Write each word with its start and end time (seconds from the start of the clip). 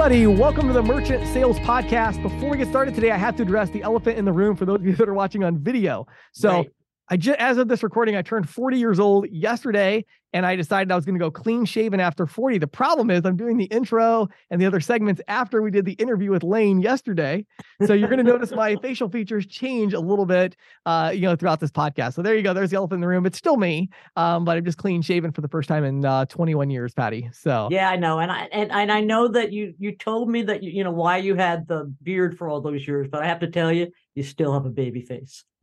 everybody. 0.00 0.28
Welcome 0.28 0.68
to 0.68 0.72
the 0.72 0.82
Merchant 0.82 1.26
Sales 1.32 1.58
Podcast. 1.58 2.22
Before 2.22 2.50
we 2.50 2.56
get 2.56 2.68
started 2.68 2.94
today, 2.94 3.10
I 3.10 3.16
have 3.16 3.34
to 3.34 3.42
address 3.42 3.68
the 3.70 3.82
elephant 3.82 4.16
in 4.16 4.24
the 4.24 4.32
room 4.32 4.54
for 4.54 4.64
those 4.64 4.76
of 4.76 4.86
you 4.86 4.94
that 4.94 5.08
are 5.08 5.12
watching 5.12 5.42
on 5.42 5.58
video. 5.58 6.06
So, 6.30 6.50
right. 6.50 6.70
I 7.08 7.16
just, 7.16 7.36
as 7.40 7.58
of 7.58 7.66
this 7.66 7.82
recording, 7.82 8.14
I 8.14 8.22
turned 8.22 8.48
40 8.48 8.78
years 8.78 9.00
old 9.00 9.28
yesterday, 9.28 10.04
and 10.32 10.44
I 10.44 10.56
decided 10.56 10.92
I 10.92 10.96
was 10.96 11.04
going 11.04 11.18
to 11.18 11.24
go 11.24 11.30
clean 11.30 11.64
shaven 11.64 12.00
after 12.00 12.26
40. 12.26 12.58
The 12.58 12.66
problem 12.66 13.10
is 13.10 13.24
I'm 13.24 13.36
doing 13.36 13.56
the 13.56 13.64
intro 13.66 14.28
and 14.50 14.60
the 14.60 14.66
other 14.66 14.80
segments 14.80 15.20
after 15.28 15.62
we 15.62 15.70
did 15.70 15.84
the 15.84 15.92
interview 15.92 16.30
with 16.30 16.42
Lane 16.42 16.80
yesterday. 16.80 17.46
So 17.86 17.94
you're 17.94 18.08
going 18.08 18.24
to 18.24 18.30
notice 18.30 18.52
my 18.52 18.76
facial 18.82 19.08
features 19.08 19.46
change 19.46 19.94
a 19.94 20.00
little 20.00 20.26
bit, 20.26 20.56
uh, 20.86 21.12
you 21.14 21.22
know, 21.22 21.36
throughout 21.36 21.60
this 21.60 21.70
podcast. 21.70 22.14
So 22.14 22.22
there 22.22 22.34
you 22.34 22.42
go. 22.42 22.52
There's 22.52 22.70
the 22.70 22.76
elephant 22.76 22.96
in 22.96 23.00
the 23.00 23.08
room. 23.08 23.26
It's 23.26 23.38
still 23.38 23.56
me, 23.56 23.88
um, 24.16 24.44
but 24.44 24.56
I'm 24.56 24.64
just 24.64 24.78
clean 24.78 25.02
shaven 25.02 25.32
for 25.32 25.40
the 25.40 25.48
first 25.48 25.68
time 25.68 25.84
in 25.84 26.04
uh, 26.04 26.26
21 26.26 26.70
years, 26.70 26.92
Patti. 26.92 27.30
So 27.32 27.68
yeah, 27.70 27.90
I 27.90 27.96
know, 27.96 28.18
and 28.18 28.30
I 28.30 28.48
and, 28.52 28.70
and 28.70 28.92
I 28.92 29.00
know 29.00 29.28
that 29.28 29.52
you 29.52 29.74
you 29.78 29.96
told 29.96 30.28
me 30.28 30.42
that 30.42 30.62
you, 30.62 30.70
you 30.70 30.84
know 30.84 30.90
why 30.90 31.18
you 31.18 31.34
had 31.34 31.66
the 31.68 31.92
beard 32.02 32.36
for 32.36 32.48
all 32.48 32.60
those 32.60 32.86
years, 32.86 33.08
but 33.10 33.22
I 33.22 33.26
have 33.26 33.40
to 33.40 33.50
tell 33.50 33.72
you, 33.72 33.88
you 34.14 34.22
still 34.22 34.52
have 34.52 34.66
a 34.66 34.70
baby 34.70 35.00
face. 35.00 35.44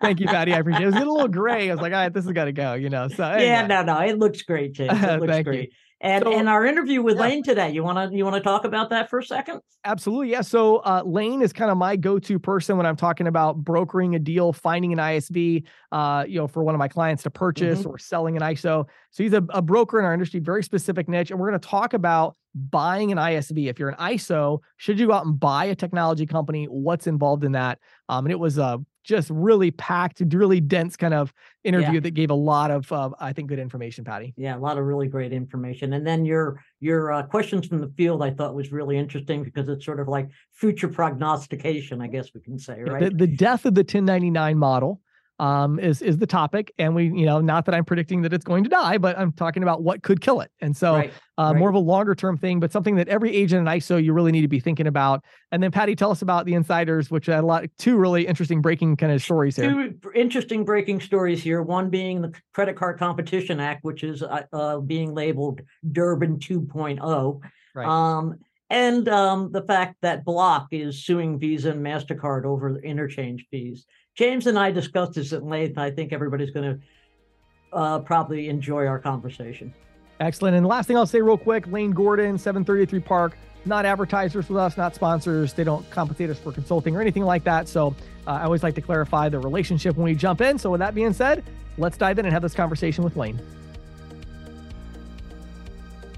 Thank 0.00 0.20
you, 0.20 0.26
Patti. 0.26 0.52
I 0.52 0.58
appreciate 0.58 0.80
it. 0.80 0.84
It 0.84 0.86
was 0.86 0.94
getting 0.94 1.08
a 1.08 1.12
little 1.12 1.28
gray. 1.28 1.70
I 1.70 1.74
was 1.74 1.80
like, 1.80 1.92
all 1.92 1.98
right, 1.98 2.12
this 2.12 2.24
has 2.24 2.32
got 2.32 2.44
to 2.44 2.52
go, 2.52 2.74
you 2.74 2.90
know. 2.90 3.08
So 3.08 3.19
anyway. 3.24 3.46
yeah, 3.46 3.66
no, 3.66 3.82
no, 3.82 3.98
it 3.98 4.18
looks 4.18 4.42
great, 4.42 4.72
James. 4.72 4.92
It 5.02 5.20
looks 5.20 5.42
great. 5.42 5.70
You. 5.70 5.76
And 6.02 6.24
so, 6.24 6.32
and 6.32 6.48
our 6.48 6.64
interview 6.64 7.02
with 7.02 7.16
yeah. 7.16 7.22
Lane 7.22 7.42
today, 7.42 7.72
you 7.72 7.84
want 7.84 8.10
to 8.10 8.16
you 8.16 8.24
want 8.24 8.36
to 8.36 8.40
talk 8.40 8.64
about 8.64 8.88
that 8.88 9.10
for 9.10 9.18
a 9.18 9.24
second? 9.24 9.60
Absolutely, 9.84 10.30
yeah. 10.30 10.40
So 10.40 10.78
uh, 10.78 11.02
Lane 11.04 11.42
is 11.42 11.52
kind 11.52 11.70
of 11.70 11.76
my 11.76 11.96
go-to 11.96 12.38
person 12.38 12.78
when 12.78 12.86
I'm 12.86 12.96
talking 12.96 13.26
about 13.26 13.56
brokering 13.56 14.14
a 14.14 14.18
deal, 14.18 14.54
finding 14.54 14.94
an 14.94 14.98
ISV, 14.98 15.64
uh, 15.92 16.24
you 16.26 16.38
know, 16.38 16.46
for 16.46 16.64
one 16.64 16.74
of 16.74 16.78
my 16.78 16.88
clients 16.88 17.22
to 17.24 17.30
purchase 17.30 17.80
mm-hmm. 17.80 17.90
or 17.90 17.98
selling 17.98 18.36
an 18.36 18.42
ISO. 18.42 18.86
So 19.10 19.22
he's 19.22 19.34
a, 19.34 19.44
a 19.50 19.60
broker 19.60 19.98
in 19.98 20.06
our 20.06 20.14
industry, 20.14 20.40
very 20.40 20.62
specific 20.62 21.06
niche, 21.06 21.30
and 21.30 21.38
we're 21.38 21.50
going 21.50 21.60
to 21.60 21.68
talk 21.68 21.92
about 21.92 22.34
buying 22.54 23.12
an 23.12 23.18
ISV. 23.18 23.68
If 23.68 23.78
you're 23.78 23.90
an 23.90 23.96
ISO, 23.96 24.60
should 24.78 24.98
you 24.98 25.06
go 25.06 25.12
out 25.12 25.26
and 25.26 25.38
buy 25.38 25.66
a 25.66 25.74
technology 25.74 26.24
company? 26.24 26.64
What's 26.64 27.06
involved 27.06 27.44
in 27.44 27.52
that? 27.52 27.78
Um, 28.08 28.24
and 28.24 28.32
it 28.32 28.38
was 28.38 28.56
a 28.56 28.80
just 29.10 29.28
really 29.28 29.72
packed, 29.72 30.22
really 30.32 30.60
dense 30.60 30.96
kind 30.96 31.12
of 31.12 31.34
interview 31.64 31.94
yeah. 31.94 32.00
that 32.00 32.12
gave 32.12 32.30
a 32.30 32.34
lot 32.34 32.70
of, 32.70 32.90
uh, 32.92 33.10
I 33.18 33.32
think, 33.32 33.48
good 33.48 33.58
information, 33.58 34.04
Patti. 34.04 34.32
Yeah, 34.36 34.56
a 34.56 34.58
lot 34.58 34.78
of 34.78 34.84
really 34.84 35.08
great 35.08 35.32
information. 35.32 35.92
And 35.94 36.06
then 36.06 36.24
your 36.24 36.62
your 36.78 37.12
uh, 37.12 37.24
questions 37.24 37.66
from 37.66 37.80
the 37.80 37.92
field, 37.96 38.22
I 38.22 38.30
thought 38.30 38.54
was 38.54 38.70
really 38.72 38.96
interesting 38.96 39.42
because 39.42 39.68
it's 39.68 39.84
sort 39.84 40.00
of 40.00 40.08
like 40.08 40.30
future 40.52 40.88
prognostication, 40.88 42.00
I 42.00 42.06
guess 42.06 42.30
we 42.32 42.40
can 42.40 42.58
say, 42.58 42.80
right? 42.80 43.10
The, 43.10 43.26
the 43.26 43.26
death 43.26 43.66
of 43.66 43.74
the 43.74 43.80
1099 43.80 44.56
model 44.56 45.00
um, 45.40 45.80
is 45.80 46.02
is 46.02 46.18
the 46.18 46.26
topic, 46.26 46.70
and 46.78 46.94
we, 46.94 47.04
you 47.04 47.24
know, 47.24 47.40
not 47.40 47.64
that 47.64 47.74
I'm 47.74 47.84
predicting 47.84 48.20
that 48.22 48.32
it's 48.34 48.44
going 48.44 48.62
to 48.64 48.70
die, 48.70 48.98
but 48.98 49.18
I'm 49.18 49.32
talking 49.32 49.62
about 49.62 49.82
what 49.82 50.02
could 50.02 50.20
kill 50.20 50.42
it, 50.42 50.50
and 50.60 50.76
so 50.76 50.96
right, 50.96 51.12
uh, 51.38 51.44
right. 51.44 51.56
more 51.56 51.70
of 51.70 51.74
a 51.74 51.78
longer 51.78 52.14
term 52.14 52.36
thing, 52.36 52.60
but 52.60 52.70
something 52.70 52.94
that 52.96 53.08
every 53.08 53.34
agent 53.34 53.66
in 53.66 53.74
ISO 53.74 54.02
you 54.02 54.12
really 54.12 54.32
need 54.32 54.42
to 54.42 54.48
be 54.48 54.60
thinking 54.60 54.86
about. 54.86 55.24
And 55.50 55.62
then 55.62 55.70
Patti, 55.70 55.96
tell 55.96 56.10
us 56.10 56.20
about 56.20 56.44
the 56.44 56.52
insiders, 56.52 57.10
which 57.10 57.24
had 57.24 57.42
a 57.42 57.46
lot, 57.46 57.64
two 57.78 57.96
really 57.96 58.26
interesting 58.26 58.60
breaking 58.60 58.96
kind 58.96 59.12
of 59.12 59.22
stories 59.22 59.56
here. 59.56 59.70
Two 59.70 60.10
interesting 60.14 60.62
breaking 60.62 61.00
stories 61.00 61.42
here. 61.42 61.62
One 61.62 61.88
being 61.88 62.20
the 62.20 62.34
Credit 62.52 62.76
Card 62.76 62.98
Competition 62.98 63.60
Act, 63.60 63.82
which 63.82 64.04
is 64.04 64.22
uh, 64.22 64.42
uh 64.52 64.78
being 64.80 65.14
labeled 65.14 65.62
Durbin 65.90 66.38
2.0. 66.38 67.40
Right. 67.74 67.88
Um, 67.88 68.34
and 68.68 69.08
um, 69.08 69.50
the 69.50 69.62
fact 69.62 69.96
that 70.02 70.24
Block 70.24 70.68
is 70.70 71.04
suing 71.04 71.38
Visa 71.38 71.72
and 71.72 71.84
MasterCard 71.84 72.44
over 72.44 72.78
interchange 72.78 73.46
fees. 73.50 73.84
James 74.14 74.46
and 74.46 74.58
I 74.58 74.70
discussed 74.70 75.14
this 75.14 75.32
at 75.32 75.44
length. 75.44 75.78
I 75.78 75.90
think 75.90 76.12
everybody's 76.12 76.50
going 76.50 76.74
to 76.74 77.76
uh, 77.76 77.98
probably 78.00 78.48
enjoy 78.48 78.86
our 78.86 78.98
conversation. 78.98 79.72
Excellent. 80.18 80.56
And 80.56 80.66
last 80.66 80.86
thing 80.86 80.96
I'll 80.96 81.06
say 81.06 81.20
real 81.20 81.38
quick 81.38 81.66
Lane 81.68 81.92
Gordon, 81.92 82.36
733 82.36 83.00
Park, 83.00 83.38
not 83.64 83.86
advertisers 83.86 84.48
with 84.48 84.58
us, 84.58 84.76
not 84.76 84.94
sponsors. 84.94 85.52
They 85.52 85.64
don't 85.64 85.88
compensate 85.90 86.28
us 86.30 86.38
for 86.38 86.52
consulting 86.52 86.96
or 86.96 87.00
anything 87.00 87.24
like 87.24 87.44
that. 87.44 87.68
So 87.68 87.94
uh, 88.26 88.32
I 88.32 88.42
always 88.44 88.62
like 88.62 88.74
to 88.74 88.82
clarify 88.82 89.28
the 89.28 89.38
relationship 89.38 89.96
when 89.96 90.04
we 90.04 90.14
jump 90.14 90.40
in. 90.40 90.58
So 90.58 90.70
with 90.70 90.80
that 90.80 90.94
being 90.94 91.12
said, 91.12 91.44
let's 91.78 91.96
dive 91.96 92.18
in 92.18 92.26
and 92.26 92.32
have 92.32 92.42
this 92.42 92.54
conversation 92.54 93.04
with 93.04 93.16
Lane. 93.16 93.40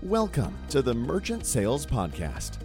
Welcome 0.02 0.56
to 0.70 0.82
the 0.82 0.94
Merchant 0.94 1.46
Sales 1.46 1.86
Podcast 1.86 2.58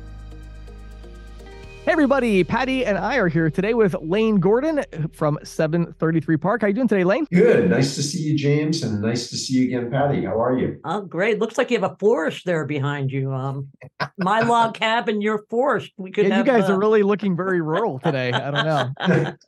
Hey 1.88 1.94
everybody, 1.94 2.44
Patti 2.44 2.84
and 2.84 2.98
I 2.98 3.16
are 3.16 3.30
here 3.30 3.50
today 3.50 3.74
with 3.74 3.96
Lane 4.02 4.42
Gordon 4.42 4.84
from 5.14 5.40
733 5.42 6.36
Park. 6.36 6.60
How 6.60 6.68
you 6.68 6.74
doing 6.74 6.90
today, 6.90 7.06
Lane? 7.06 7.26
Good. 7.32 7.70
Nice 7.70 7.96
to 7.96 8.04
see 8.04 8.24
you, 8.24 8.38
James, 8.38 8.84
and 8.84 9.02
nice 9.02 9.30
to 9.30 9.38
see 9.38 9.54
you 9.54 9.68
again, 9.68 9.90
Patti. 9.90 10.26
How 10.26 10.38
are 10.38 10.60
you? 10.60 10.82
Oh, 10.84 11.04
great. 11.04 11.40
Looks 11.40 11.58
like 11.58 11.72
you 11.72 11.80
have 11.80 11.90
a 11.90 11.96
forest 11.96 12.44
there 12.46 12.66
behind 12.66 13.10
you. 13.10 13.32
Um, 13.32 13.70
my 14.18 14.42
log 14.42 14.74
cabin, 14.78 15.22
your 15.22 15.46
forest. 15.50 15.94
We 15.96 16.12
could. 16.12 16.28
Yeah, 16.28 16.36
have, 16.36 16.46
you 16.46 16.52
guys 16.52 16.70
uh... 16.70 16.74
are 16.74 16.78
really 16.78 17.04
looking 17.04 17.38
very 17.38 17.62
rural 17.62 18.00
today. 18.00 18.34
I 18.34 18.52
don't 18.52 19.00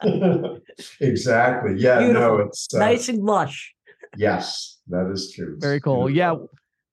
know. 0.01 0.59
exactly. 1.01 1.73
Yeah. 1.75 1.99
Beautiful. 1.99 2.21
No, 2.21 2.37
it's 2.37 2.73
uh, 2.73 2.79
nice 2.79 3.09
and 3.09 3.21
lush. 3.21 3.75
Yes, 4.15 4.79
that 4.87 5.11
is 5.11 5.33
true. 5.35 5.57
Very 5.59 5.81
cool. 5.81 6.07
Beautiful. 6.07 6.39
Yeah. 6.41 6.45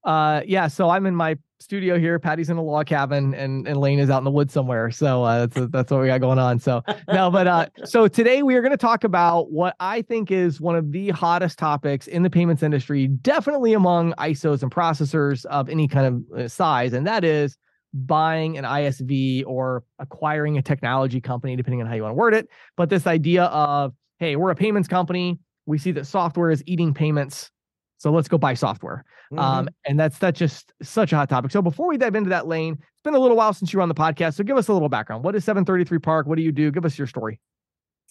Uh, 0.06 0.40
yeah. 0.46 0.68
So 0.68 0.88
I'm 0.88 1.04
in 1.04 1.16
my 1.16 1.36
studio 1.58 1.98
here. 1.98 2.18
Patti's 2.20 2.48
in 2.48 2.56
a 2.56 2.62
log 2.62 2.86
cabin, 2.86 3.34
and 3.34 3.66
and 3.66 3.76
Lane 3.76 3.98
is 3.98 4.08
out 4.08 4.18
in 4.18 4.24
the 4.24 4.30
woods 4.30 4.52
somewhere. 4.52 4.90
So 4.92 5.24
uh, 5.24 5.46
that's 5.46 5.70
that's 5.72 5.90
what 5.90 6.00
we 6.00 6.06
got 6.06 6.20
going 6.20 6.38
on. 6.38 6.60
So 6.60 6.82
no, 7.12 7.28
but 7.30 7.46
uh, 7.48 7.66
so 7.84 8.06
today 8.06 8.44
we 8.44 8.54
are 8.54 8.60
going 8.60 8.70
to 8.70 8.76
talk 8.76 9.02
about 9.02 9.50
what 9.50 9.74
I 9.80 10.02
think 10.02 10.30
is 10.30 10.60
one 10.60 10.76
of 10.76 10.92
the 10.92 11.10
hottest 11.10 11.58
topics 11.58 12.06
in 12.06 12.22
the 12.22 12.30
payments 12.30 12.62
industry, 12.62 13.08
definitely 13.08 13.72
among 13.72 14.12
ISOs 14.14 14.62
and 14.62 14.70
processors 14.70 15.44
of 15.46 15.68
any 15.68 15.88
kind 15.88 16.06
of 16.06 16.38
uh, 16.38 16.48
size, 16.48 16.92
and 16.92 17.04
that 17.06 17.24
is 17.24 17.56
buying 17.92 18.58
an 18.58 18.64
ISV 18.64 19.44
or 19.46 19.82
acquiring 19.98 20.56
a 20.56 20.62
technology 20.62 21.20
company, 21.20 21.56
depending 21.56 21.80
on 21.80 21.88
how 21.88 21.94
you 21.94 22.02
want 22.02 22.12
to 22.12 22.16
word 22.16 22.34
it. 22.34 22.48
But 22.76 22.90
this 22.90 23.08
idea 23.08 23.44
of 23.44 23.92
hey, 24.18 24.36
we're 24.36 24.50
a 24.50 24.54
payments 24.54 24.88
company. 24.88 25.40
We 25.66 25.78
see 25.78 25.90
that 25.92 26.06
software 26.06 26.50
is 26.50 26.62
eating 26.64 26.94
payments 26.94 27.50
so 27.98 28.12
let's 28.12 28.28
go 28.28 28.38
buy 28.38 28.54
software. 28.54 29.04
Um, 29.32 29.38
mm-hmm. 29.38 29.58
Um, 29.58 29.68
and 29.86 30.00
that's 30.00 30.18
that's 30.18 30.38
just 30.38 30.72
such 30.82 31.12
a 31.12 31.16
hot 31.16 31.28
topic. 31.28 31.50
So 31.50 31.62
before 31.62 31.88
we 31.88 31.96
dive 31.96 32.14
into 32.14 32.30
that 32.30 32.46
lane, 32.46 32.74
it's 32.74 33.02
been 33.02 33.14
a 33.14 33.18
little 33.18 33.36
while 33.36 33.52
since 33.52 33.72
you 33.72 33.78
were 33.78 33.82
on 33.82 33.88
the 33.88 33.94
podcast. 33.94 34.34
So 34.34 34.44
give 34.44 34.56
us 34.56 34.68
a 34.68 34.72
little 34.72 34.88
background. 34.88 35.24
What 35.24 35.34
is 35.34 35.44
733 35.44 35.98
Park? 35.98 36.26
What 36.26 36.36
do 36.36 36.42
you 36.42 36.52
do? 36.52 36.70
Give 36.70 36.84
us 36.84 36.98
your 36.98 37.06
story. 37.06 37.40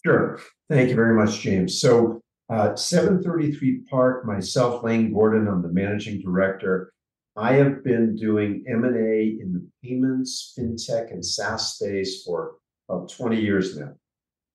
Sure. 0.05 0.39
Thank 0.69 0.89
you 0.89 0.95
very 0.95 1.15
much, 1.15 1.39
James. 1.39 1.79
So 1.79 2.21
uh, 2.49 2.75
733 2.75 3.85
Park, 3.89 4.25
myself, 4.25 4.83
Lane 4.83 5.11
Gordon, 5.11 5.47
I'm 5.47 5.61
the 5.61 5.69
managing 5.69 6.21
director. 6.21 6.91
I 7.35 7.53
have 7.53 7.83
been 7.83 8.15
doing 8.15 8.63
M&A 8.67 9.37
in 9.41 9.51
the 9.51 9.67
payments, 9.83 10.53
fintech, 10.57 11.11
and 11.11 11.25
SaaS 11.25 11.73
space 11.73 12.23
for 12.23 12.55
about 12.87 13.11
20 13.11 13.41
years 13.41 13.77
now. 13.77 13.93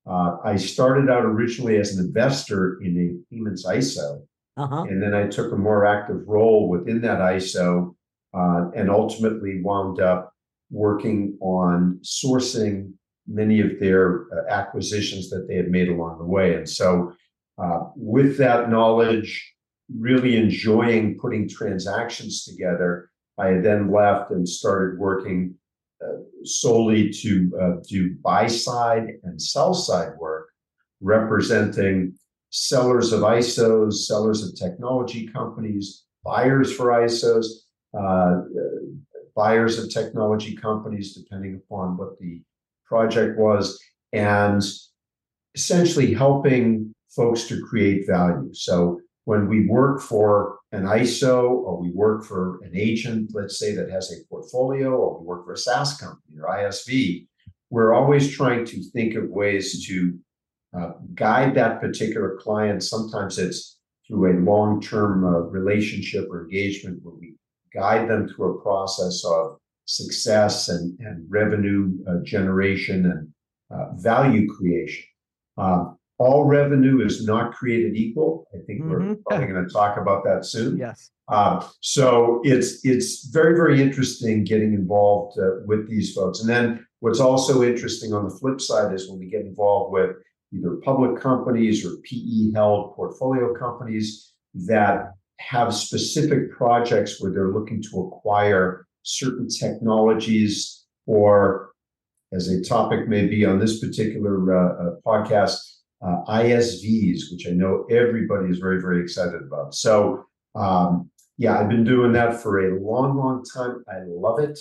Uh, 0.06 0.38
I 0.44 0.56
started 0.56 1.10
out 1.10 1.24
originally 1.24 1.76
as 1.76 1.96
an 1.96 2.04
investor 2.04 2.80
in 2.80 2.96
a 2.96 3.34
payments 3.34 3.66
ISO, 3.66 4.22
uh-huh. 4.60 4.82
And 4.82 5.02
then 5.02 5.14
I 5.14 5.26
took 5.26 5.52
a 5.52 5.56
more 5.56 5.86
active 5.86 6.26
role 6.26 6.68
within 6.68 7.00
that 7.02 7.20
ISO 7.20 7.94
uh, 8.34 8.70
and 8.76 8.90
ultimately 8.90 9.62
wound 9.62 10.00
up 10.00 10.34
working 10.70 11.38
on 11.40 11.98
sourcing 12.02 12.92
many 13.26 13.60
of 13.60 13.80
their 13.80 14.26
uh, 14.32 14.50
acquisitions 14.50 15.30
that 15.30 15.46
they 15.48 15.56
had 15.56 15.70
made 15.70 15.88
along 15.88 16.18
the 16.18 16.24
way. 16.24 16.54
And 16.54 16.68
so, 16.68 17.14
uh, 17.58 17.80
with 17.96 18.36
that 18.38 18.70
knowledge, 18.70 19.54
really 19.98 20.36
enjoying 20.36 21.18
putting 21.18 21.48
transactions 21.48 22.44
together, 22.44 23.10
I 23.38 23.54
then 23.54 23.90
left 23.90 24.30
and 24.30 24.48
started 24.48 24.98
working 24.98 25.54
uh, 26.02 26.20
solely 26.44 27.10
to 27.10 27.58
uh, 27.60 27.72
do 27.88 28.16
buy 28.22 28.46
side 28.46 29.08
and 29.22 29.40
sell 29.40 29.74
side 29.74 30.12
work, 30.18 30.48
representing 31.00 32.14
sellers 32.50 33.12
of 33.12 33.20
ISOs, 33.20 33.94
sellers 34.06 34.42
of 34.42 34.56
technology 34.56 35.26
companies, 35.28 36.04
buyers 36.24 36.72
for 36.72 36.86
ISOs, 36.86 37.46
uh, 37.98 38.42
buyers 39.34 39.78
of 39.78 39.90
technology 39.90 40.54
companies, 40.54 41.14
depending 41.14 41.54
upon 41.64 41.96
what 41.96 42.18
the 42.18 42.42
project 42.84 43.38
was, 43.38 43.78
and 44.12 44.62
essentially 45.54 46.12
helping 46.12 46.92
folks 47.14 47.44
to 47.44 47.60
create 47.62 48.06
value. 48.06 48.52
So 48.52 49.00
when 49.24 49.48
we 49.48 49.66
work 49.66 50.00
for 50.00 50.58
an 50.72 50.84
ISO 50.84 51.50
or 51.50 51.80
we 51.80 51.90
work 51.90 52.24
for 52.24 52.60
an 52.62 52.72
agent, 52.74 53.30
let's 53.34 53.58
say 53.58 53.74
that 53.74 53.90
has 53.90 54.12
a 54.12 54.24
portfolio, 54.28 54.90
or 54.90 55.20
we 55.20 55.26
work 55.26 55.44
for 55.44 55.52
a 55.52 55.56
SaaS 55.56 55.96
company 55.96 56.38
or 56.40 56.48
ISV, 56.48 57.26
we're 57.70 57.94
always 57.94 58.30
trying 58.30 58.64
to 58.66 58.82
think 58.90 59.14
of 59.14 59.28
ways 59.28 59.86
to 59.86 60.18
uh, 60.76 60.92
guide 61.14 61.54
that 61.54 61.80
particular 61.80 62.38
client. 62.40 62.82
Sometimes 62.82 63.38
it's 63.38 63.78
through 64.06 64.32
a 64.32 64.40
long 64.40 64.80
term 64.80 65.24
uh, 65.24 65.40
relationship 65.40 66.28
or 66.30 66.44
engagement 66.44 67.00
where 67.02 67.14
we 67.14 67.34
guide 67.72 68.08
them 68.08 68.28
through 68.28 68.58
a 68.58 68.62
process 68.62 69.24
of 69.24 69.58
success 69.84 70.68
and, 70.68 70.98
and 71.00 71.24
revenue 71.28 71.92
uh, 72.08 72.22
generation 72.24 73.06
and 73.06 73.28
uh, 73.70 73.92
value 73.96 74.52
creation. 74.52 75.04
Uh, 75.58 75.86
all 76.18 76.44
revenue 76.44 77.04
is 77.04 77.24
not 77.24 77.52
created 77.54 77.96
equal. 77.96 78.46
I 78.54 78.58
think 78.66 78.82
mm-hmm. 78.82 78.90
we're 78.90 79.14
probably 79.26 79.46
going 79.46 79.66
to 79.66 79.72
talk 79.72 79.96
about 79.96 80.24
that 80.24 80.44
soon. 80.44 80.76
Yes. 80.76 81.10
Uh, 81.28 81.66
so 81.80 82.40
it's 82.44 82.84
it's 82.84 83.26
very 83.26 83.54
very 83.54 83.80
interesting 83.80 84.42
getting 84.44 84.74
involved 84.74 85.38
uh, 85.38 85.62
with 85.64 85.88
these 85.88 86.12
folks. 86.12 86.40
And 86.40 86.48
then 86.48 86.84
what's 86.98 87.20
also 87.20 87.62
interesting 87.62 88.12
on 88.12 88.28
the 88.28 88.36
flip 88.36 88.60
side 88.60 88.92
is 88.92 89.08
when 89.08 89.18
we 89.20 89.26
get 89.26 89.42
involved 89.42 89.92
with 89.92 90.16
either 90.52 90.76
public 90.82 91.20
companies 91.20 91.84
or 91.84 91.96
PE 92.04 92.52
held 92.54 92.94
portfolio 92.94 93.54
companies 93.54 94.32
that 94.54 95.12
have 95.38 95.74
specific 95.74 96.50
projects 96.52 97.20
where 97.20 97.32
they're 97.32 97.52
looking 97.52 97.82
to 97.82 98.00
acquire 98.00 98.86
certain 99.02 99.48
technologies 99.48 100.84
or 101.06 101.70
as 102.32 102.48
a 102.48 102.62
topic 102.62 103.08
may 103.08 103.26
be 103.26 103.44
on 103.44 103.58
this 103.58 103.80
particular 103.80 104.54
uh, 104.54 104.82
uh 104.82 104.90
podcast 105.04 105.58
uh, 106.02 106.22
ISVs, 106.28 107.30
which 107.30 107.46
I 107.46 107.50
know 107.50 107.86
everybody 107.90 108.48
is 108.48 108.58
very, 108.58 108.80
very 108.80 109.02
excited 109.02 109.42
about. 109.42 109.74
So, 109.74 110.24
um, 110.54 111.10
yeah, 111.36 111.58
I've 111.58 111.68
been 111.68 111.84
doing 111.84 112.12
that 112.12 112.42
for 112.42 112.66
a 112.66 112.80
long, 112.80 113.16
long 113.16 113.44
time. 113.44 113.84
I 113.88 114.00
love 114.06 114.38
it. 114.38 114.58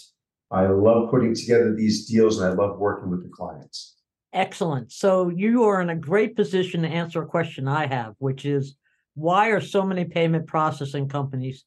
I 0.51 0.67
love 0.67 1.09
putting 1.11 1.35
together 1.35 1.75
these 1.75 2.07
deals 2.07 2.39
and 2.39 2.51
I 2.51 2.53
love 2.53 2.79
working 2.79 3.09
with 3.09 3.23
the 3.23 3.29
clients. 3.29 3.98
Excellent. 4.33 4.91
So, 4.91 5.29
you 5.29 5.63
are 5.63 5.81
in 5.81 5.89
a 5.89 5.95
great 5.95 6.35
position 6.35 6.83
to 6.83 6.87
answer 6.87 7.21
a 7.23 7.27
question 7.27 7.67
I 7.67 7.87
have, 7.87 8.13
which 8.19 8.45
is 8.45 8.75
why 9.15 9.49
are 9.49 9.61
so 9.61 9.83
many 9.83 10.05
payment 10.05 10.47
processing 10.47 11.09
companies 11.09 11.65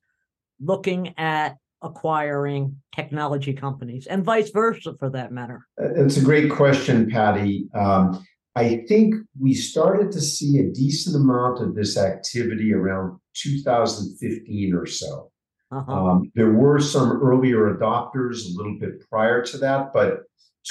looking 0.61 1.15
at 1.19 1.57
acquiring 1.83 2.77
technology 2.95 3.53
companies 3.53 4.07
and 4.07 4.25
vice 4.25 4.51
versa 4.51 4.95
for 4.99 5.11
that 5.11 5.33
matter? 5.33 5.67
It's 5.79 6.17
a 6.17 6.25
great 6.25 6.51
question, 6.51 7.11
Patti. 7.11 7.67
Um, 7.75 8.25
I 8.55 8.85
think 8.89 9.15
we 9.41 9.55
started 9.55 10.13
to 10.13 10.21
see 10.21 10.59
a 10.59 10.71
decent 10.71 11.17
amount 11.17 11.63
of 11.63 11.75
this 11.75 11.97
activity 11.97 12.73
around 12.73 13.19
2015 13.35 14.75
or 14.75 14.87
so. 14.87 15.31
Uh-huh. 15.71 15.93
Um, 15.93 16.33
there 16.35 16.53
were 16.53 16.79
some 16.79 17.13
earlier 17.23 17.75
adopters 17.75 18.45
a 18.45 18.57
little 18.57 18.77
bit 18.79 19.09
prior 19.09 19.43
to 19.43 19.59
that, 19.59 19.93
but 19.95 20.25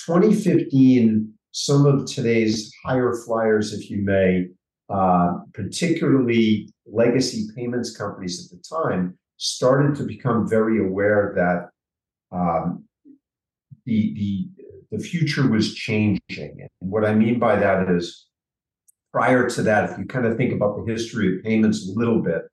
2015, 0.06 1.34
some 1.52 1.86
of 1.86 2.06
today's 2.06 2.74
higher 2.84 3.14
flyers, 3.26 3.74
if 3.74 3.90
you 3.90 3.98
may, 3.98 4.48
uh, 4.90 5.40
particularly 5.54 6.70
legacy 6.86 7.48
payments 7.56 7.96
companies 7.96 8.44
at 8.44 8.58
the 8.58 8.64
time, 8.64 9.18
started 9.38 9.96
to 9.96 10.04
become 10.04 10.48
very 10.48 10.86
aware 10.86 11.34
that 11.36 12.38
um, 12.38 12.84
the 13.86 14.14
the 14.14 14.98
the 14.98 15.04
future 15.04 15.50
was 15.50 15.74
changing. 15.74 16.20
And 16.30 16.70
what 16.80 17.06
I 17.06 17.16
mean 17.16 17.40
by 17.40 17.56
that 17.56 17.90
is, 17.90 18.28
prior 19.14 19.50
to 19.50 19.62
that, 19.64 19.90
if 19.90 19.98
you 19.98 20.06
kind 20.06 20.26
of 20.26 20.38
think 20.38 20.54
about 20.54 20.78
the 20.78 20.92
history 20.92 21.38
of 21.38 21.44
payments 21.44 21.88
a 21.88 21.98
little 21.98 22.22
bit, 22.22 22.44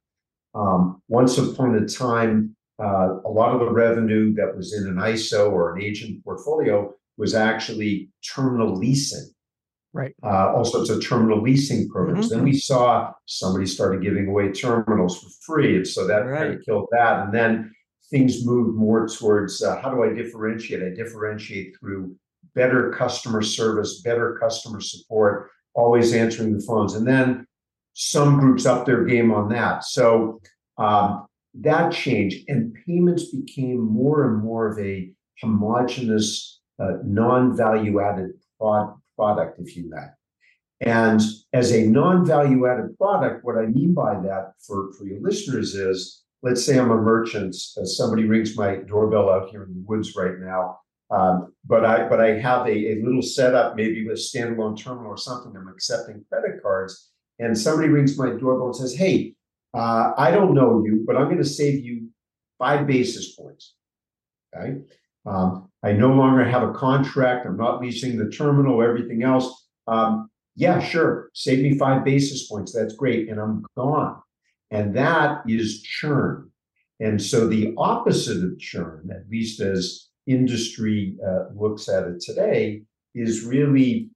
um, 0.55 1.03
once 1.09 1.37
upon 1.39 1.75
a 1.75 1.87
time, 1.87 2.57
uh, 2.81 3.17
a 3.25 3.29
lot 3.29 3.53
of 3.53 3.61
the 3.61 3.71
revenue 3.71 4.35
that 4.35 4.57
was 4.57 4.73
in 4.73 4.87
an 4.89 4.97
ISO 4.97 5.51
or 5.51 5.75
an 5.75 5.83
agent 5.83 6.25
portfolio 6.25 6.95
was 7.19 7.35
actually 7.35 8.09
terminal 8.35 8.75
leasing. 8.75 9.29
Right. 9.93 10.15
Uh, 10.23 10.53
all 10.55 10.65
sorts 10.65 10.91
of 10.91 11.05
terminal 11.05 11.43
leasing 11.43 11.89
programs. 11.89 12.27
Mm-hmm. 12.27 12.35
Then 12.37 12.45
we 12.45 12.57
saw 12.57 13.13
somebody 13.27 13.67
started 13.67 14.03
giving 14.03 14.29
away 14.29 14.53
terminals 14.53 15.21
for 15.21 15.31
free. 15.45 15.77
And 15.77 15.87
so 15.87 16.07
that 16.07 16.19
right. 16.19 16.39
kind 16.39 16.55
of 16.55 16.65
killed 16.65 16.89
that. 16.93 17.25
And 17.25 17.35
then 17.35 17.75
things 18.11 18.47
moved 18.47 18.77
more 18.77 19.09
towards 19.09 19.63
uh, 19.63 19.81
how 19.81 19.91
do 19.91 20.05
I 20.05 20.13
differentiate? 20.15 20.83
I 20.83 20.95
differentiate 20.95 21.77
through 21.79 22.15
better 22.55 22.93
customer 22.93 23.43
service, 23.43 24.01
better 24.03 24.39
customer 24.41 24.81
support, 24.81 25.51
always 25.75 26.13
answering 26.13 26.55
the 26.55 26.65
phones. 26.65 26.95
And 26.95 27.07
then 27.07 27.47
some 27.95 28.39
groups 28.39 28.67
up 28.67 28.87
their 28.87 29.05
game 29.05 29.33
on 29.33 29.49
that. 29.49 29.85
So 29.85 30.41
um, 30.77 31.27
that 31.55 31.93
changed, 31.93 32.49
and 32.49 32.77
payments 32.87 33.35
became 33.35 33.81
more 33.81 34.31
and 34.31 34.43
more 34.43 34.71
of 34.71 34.79
a 34.79 35.11
homogenous, 35.41 36.58
uh, 36.79 36.99
non 37.05 37.57
value 37.57 38.01
added 38.01 38.33
prod- 38.59 38.95
product, 39.17 39.59
if 39.61 39.77
you 39.77 39.91
may. 39.91 40.07
And 40.81 41.21
as 41.53 41.73
a 41.73 41.85
non 41.87 42.25
value 42.25 42.67
added 42.67 42.97
product, 42.99 43.45
what 43.45 43.59
I 43.59 43.67
mean 43.67 43.95
by 43.95 44.15
that 44.21 44.53
for, 44.67 44.93
for 44.93 45.07
your 45.07 45.21
listeners 45.21 45.75
is 45.75 46.25
let's 46.43 46.65
say 46.65 46.79
I'm 46.79 46.91
a 46.91 46.97
merchant, 46.97 47.57
uh, 47.77 47.85
somebody 47.85 48.25
rings 48.25 48.57
my 48.57 48.77
doorbell 48.77 49.31
out 49.31 49.51
here 49.51 49.65
in 49.65 49.75
the 49.75 49.85
woods 49.87 50.15
right 50.17 50.39
now. 50.39 50.79
Um, 51.11 51.55
but 51.65 51.85
I 51.85 52.07
but 52.07 52.21
I 52.21 52.39
have 52.39 52.67
a, 52.67 52.93
a 52.93 53.03
little 53.03 53.23
setup, 53.23 53.77
maybe 53.77 54.07
with 54.07 54.19
standalone 54.19 54.79
terminal 54.79 55.11
or 55.11 55.17
something. 55.17 55.55
I'm 55.57 55.69
accepting 55.69 56.23
credit 56.31 56.63
cards, 56.63 57.11
and 57.39 57.57
somebody 57.57 57.89
rings 57.89 58.19
my 58.19 58.31
doorbell 58.31 58.67
and 58.67 58.77
says, 58.77 58.95
"Hey, 58.95 59.35
uh, 59.73 60.13
I 60.19 60.31
don't 60.31 60.55
know 60.55 60.85
you, 60.85 61.05
but 61.07 61.17
I'm 61.17 61.25
going 61.25 61.39
to 61.39 61.45
save 61.45 61.83
you 61.83 62.11
five 62.59 62.87
basis 62.87 63.35
points." 63.35 63.75
Okay, 64.55 64.81
um, 65.25 65.68
I 65.83 65.93
no 65.93 66.09
longer 66.09 66.45
have 66.45 66.63
a 66.63 66.73
contract. 66.73 67.47
I'm 67.47 67.57
not 67.57 67.81
leasing 67.81 68.17
the 68.17 68.31
terminal. 68.31 68.83
Everything 68.83 69.23
else, 69.23 69.67
um, 69.87 70.29
yeah, 70.57 70.81
sure, 70.81 71.31
save 71.35 71.63
me 71.63 71.79
five 71.79 72.05
basis 72.05 72.49
points. 72.49 72.73
That's 72.73 72.95
great, 72.95 73.29
and 73.29 73.41
I'm 73.41 73.65
gone. 73.77 74.21
And 74.71 74.95
that 74.97 75.43
is 75.47 75.83
churn. 75.83 76.51
And 77.01 77.23
so 77.23 77.47
the 77.47 77.75
opposite 77.79 78.43
of 78.45 78.59
churn, 78.59 79.09
at 79.13 79.31
least 79.31 79.61
as 79.61 80.09
industry 80.27 81.17
uh, 81.27 81.45
looks 81.55 81.89
at 81.89 82.05
it 82.05 82.21
today 82.21 82.83
is 83.15 83.45
really 83.45 84.11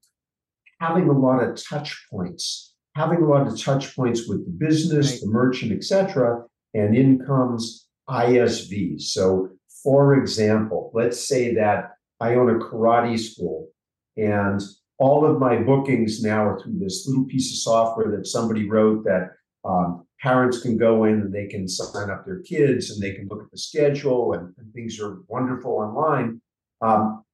having 0.81 1.09
a 1.09 1.19
lot 1.19 1.43
of 1.43 1.63
touch 1.63 2.07
points, 2.11 2.75
having 2.97 3.23
a 3.23 3.27
lot 3.27 3.47
of 3.47 3.61
touch 3.61 3.95
points 3.95 4.29
with 4.29 4.45
the 4.45 4.51
business, 4.51 5.13
right. 5.13 5.21
the 5.21 5.29
merchant, 5.29 5.73
etc., 5.73 6.43
and 6.75 6.97
in 6.97 7.25
comes 7.25 7.87
ISV. 8.09 9.01
So, 9.01 9.51
for 9.83 10.15
example, 10.15 10.91
let's 10.95 11.27
say 11.27 11.55
that 11.55 11.93
I 12.21 12.35
own 12.35 12.51
a 12.51 12.59
karate 12.59 13.19
school 13.19 13.69
and 14.17 14.61
all 14.99 15.25
of 15.25 15.41
my 15.41 15.57
bookings 15.57 16.23
now 16.23 16.45
are 16.47 16.61
through 16.61 16.79
this 16.79 17.07
little 17.09 17.25
piece 17.25 17.51
of 17.51 17.59
software 17.59 18.17
that 18.17 18.27
somebody 18.27 18.69
wrote 18.69 19.05
that 19.05 19.31
um, 19.65 20.07
parents 20.21 20.63
can 20.63 20.77
go 20.77 21.05
in 21.05 21.15
and 21.15 21.33
they 21.33 21.47
can 21.47 21.67
sign 21.67 22.11
up 22.11 22.25
their 22.25 22.41
kids 22.41 22.91
and 22.91 23.03
they 23.03 23.13
can 23.13 23.27
look 23.29 23.43
at 23.43 23.51
the 23.51 23.59
schedule 23.59 24.35
and, 24.35 24.55
and 24.59 24.73
things 24.73 25.01
are 25.01 25.19
wonderful 25.27 25.73
online. 25.73 26.41
Um, 26.81 27.25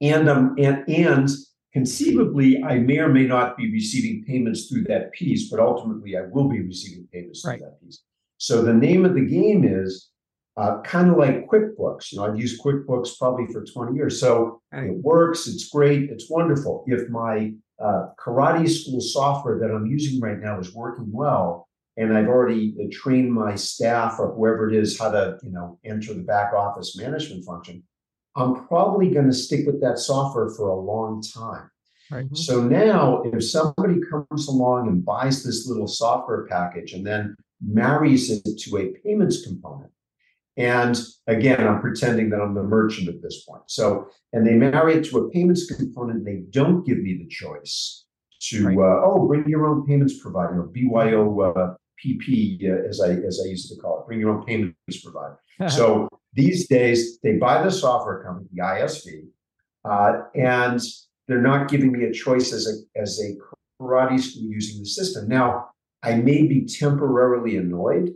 and, 0.00 0.28
um, 0.28 0.54
and, 0.58 0.88
and 0.88 1.28
conceivably, 1.72 2.62
I 2.62 2.78
may 2.78 2.98
or 2.98 3.08
may 3.08 3.24
not 3.26 3.56
be 3.56 3.70
receiving 3.70 4.24
payments 4.24 4.68
through 4.68 4.84
that 4.84 5.12
piece, 5.12 5.50
but 5.50 5.60
ultimately 5.60 6.16
I 6.16 6.22
will 6.30 6.48
be 6.48 6.62
receiving 6.62 7.06
payments 7.12 7.42
through 7.42 7.58
that 7.58 7.80
piece. 7.82 8.02
So 8.38 8.62
the 8.62 8.72
name 8.72 9.04
of 9.04 9.14
the 9.14 9.26
game 9.26 9.64
is 9.64 10.10
uh, 10.56 10.80
kind 10.82 11.10
of 11.10 11.16
like 11.16 11.48
QuickBooks. 11.48 12.12
You 12.12 12.18
know, 12.18 12.26
I've 12.26 12.38
used 12.38 12.62
QuickBooks 12.62 13.18
probably 13.18 13.46
for 13.52 13.64
20 13.64 13.96
years. 13.96 14.20
So 14.20 14.60
right. 14.72 14.90
it 14.90 14.96
works, 14.96 15.46
it's 15.46 15.68
great, 15.68 16.10
it's 16.10 16.30
wonderful. 16.30 16.84
If 16.86 17.08
my 17.08 17.52
uh, 17.82 18.08
karate 18.18 18.68
school 18.68 19.00
software 19.00 19.58
that 19.58 19.74
I'm 19.74 19.86
using 19.86 20.20
right 20.20 20.38
now 20.38 20.58
is 20.60 20.74
working 20.74 21.10
well, 21.10 21.68
and 21.96 22.16
I've 22.16 22.28
already 22.28 22.74
uh, 22.80 22.86
trained 22.92 23.32
my 23.32 23.54
staff 23.54 24.16
or 24.18 24.34
whoever 24.34 24.68
it 24.68 24.76
is 24.76 24.98
how 24.98 25.10
to, 25.10 25.38
you 25.42 25.50
know, 25.50 25.78
enter 25.84 26.14
the 26.14 26.22
back 26.22 26.52
office 26.52 26.96
management 26.96 27.44
function, 27.44 27.82
I'm 28.36 28.66
probably 28.66 29.10
going 29.10 29.26
to 29.26 29.32
stick 29.32 29.66
with 29.66 29.80
that 29.80 29.98
software 29.98 30.50
for 30.50 30.68
a 30.68 30.80
long 30.80 31.22
time. 31.22 31.70
Right. 32.10 32.26
So 32.36 32.62
now, 32.62 33.22
if 33.22 33.44
somebody 33.44 34.00
comes 34.10 34.48
along 34.48 34.88
and 34.88 35.04
buys 35.04 35.42
this 35.42 35.66
little 35.66 35.86
software 35.86 36.46
package 36.46 36.92
and 36.92 37.06
then 37.06 37.34
marries 37.64 38.30
it 38.30 38.44
to 38.58 38.76
a 38.76 38.92
payments 39.02 39.44
component, 39.44 39.90
and 40.56 40.96
again, 41.26 41.66
I'm 41.66 41.80
pretending 41.80 42.30
that 42.30 42.40
I'm 42.40 42.54
the 42.54 42.62
merchant 42.62 43.08
at 43.08 43.20
this 43.22 43.44
point. 43.44 43.62
So, 43.66 44.08
and 44.32 44.46
they 44.46 44.54
marry 44.54 44.94
it 44.94 45.04
to 45.06 45.18
a 45.18 45.30
payments 45.30 45.66
component, 45.66 46.24
they 46.24 46.42
don't 46.50 46.86
give 46.86 46.98
me 46.98 47.18
the 47.18 47.26
choice 47.28 48.04
to, 48.48 48.68
right. 48.68 48.76
uh, 48.76 49.00
oh, 49.04 49.26
bring 49.26 49.48
your 49.48 49.66
own 49.66 49.86
payments 49.86 50.20
provider, 50.20 50.60
or 50.60 50.66
BYO 50.66 51.40
uh, 51.40 51.74
PP, 52.04 52.62
uh, 52.64 52.88
as 52.88 53.00
I 53.00 53.10
as 53.10 53.40
I 53.44 53.48
used 53.48 53.68
to 53.70 53.80
call 53.80 54.00
it, 54.00 54.06
bring 54.06 54.20
your 54.20 54.30
own 54.30 54.44
payments 54.44 55.02
provider. 55.02 55.38
so 55.68 56.08
these 56.34 56.68
days, 56.68 57.18
they 57.22 57.36
buy 57.36 57.62
the 57.62 57.70
software 57.70 58.22
company, 58.22 58.46
the 58.52 58.62
ISV, 58.62 59.26
uh, 59.84 60.22
and 60.34 60.80
they're 61.26 61.40
not 61.40 61.68
giving 61.68 61.92
me 61.92 62.04
a 62.04 62.12
choice 62.12 62.52
as 62.52 62.66
a 62.66 63.00
as 63.00 63.20
a 63.20 63.34
karate 63.80 64.20
school 64.20 64.44
using 64.44 64.80
the 64.80 64.88
system. 64.88 65.28
Now, 65.28 65.70
I 66.02 66.16
may 66.16 66.46
be 66.46 66.66
temporarily 66.66 67.56
annoyed 67.56 68.10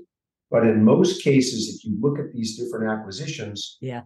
but 0.50 0.66
in 0.66 0.84
most 0.84 1.22
cases, 1.22 1.74
if 1.74 1.84
you 1.84 1.96
look 2.00 2.18
at 2.18 2.32
these 2.32 2.58
different 2.58 2.90
acquisitions, 2.90 3.78
yeah, 3.80 4.02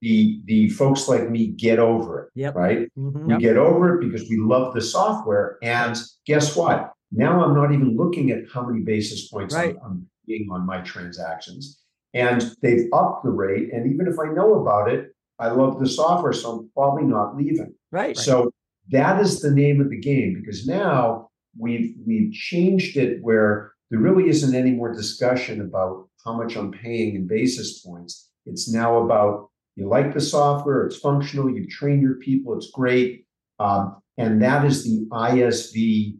the 0.00 0.40
the 0.44 0.68
folks 0.70 1.08
like 1.08 1.30
me 1.30 1.48
get 1.48 1.78
over 1.78 2.24
it. 2.24 2.30
Yep. 2.34 2.54
Right. 2.54 2.78
Mm-hmm. 2.98 3.26
We 3.26 3.32
yep. 3.32 3.40
get 3.40 3.56
over 3.56 3.94
it 3.94 4.06
because 4.06 4.28
we 4.28 4.38
love 4.38 4.74
the 4.74 4.80
software. 4.80 5.58
And 5.62 5.96
guess 6.26 6.56
what? 6.56 6.92
Now 7.12 7.44
I'm 7.44 7.54
not 7.54 7.72
even 7.72 7.96
looking 7.96 8.30
at 8.30 8.44
how 8.52 8.64
many 8.64 8.82
basis 8.82 9.28
points 9.28 9.54
right. 9.54 9.76
I'm, 9.82 9.86
I'm 9.86 10.06
being 10.26 10.48
on 10.50 10.66
my 10.66 10.80
transactions. 10.80 11.80
And 12.14 12.44
they've 12.62 12.88
upped 12.92 13.24
the 13.24 13.30
rate. 13.30 13.72
And 13.72 13.92
even 13.92 14.08
if 14.08 14.18
I 14.18 14.32
know 14.32 14.60
about 14.60 14.90
it, 14.90 15.14
I 15.38 15.48
love 15.48 15.78
the 15.78 15.88
software, 15.88 16.32
so 16.32 16.50
I'm 16.50 16.70
probably 16.74 17.04
not 17.04 17.36
leaving. 17.36 17.72
Right. 17.92 18.16
So 18.16 18.52
that 18.90 19.20
is 19.20 19.40
the 19.40 19.50
name 19.50 19.80
of 19.80 19.90
the 19.90 19.98
game 19.98 20.34
because 20.34 20.66
now 20.66 21.30
we've 21.58 21.94
we've 22.06 22.32
changed 22.32 22.96
it 22.96 23.22
where 23.22 23.72
there 23.90 24.00
really 24.00 24.28
isn't 24.28 24.54
any 24.54 24.72
more 24.72 24.92
discussion 24.92 25.60
about 25.60 26.08
how 26.24 26.36
much 26.36 26.56
I'm 26.56 26.70
paying 26.70 27.16
in 27.16 27.26
basis 27.26 27.80
points. 27.80 28.30
It's 28.46 28.72
now 28.72 29.04
about 29.04 29.50
you 29.76 29.88
like 29.88 30.14
the 30.14 30.20
software, 30.20 30.86
it's 30.86 30.96
functional, 30.96 31.50
you 31.50 31.66
train 31.66 32.00
your 32.00 32.14
people, 32.14 32.54
it's 32.56 32.70
great. 32.70 33.26
Um, 33.58 34.00
and 34.18 34.40
that 34.42 34.64
is 34.64 34.84
the 34.84 35.06
ISV 35.10 36.16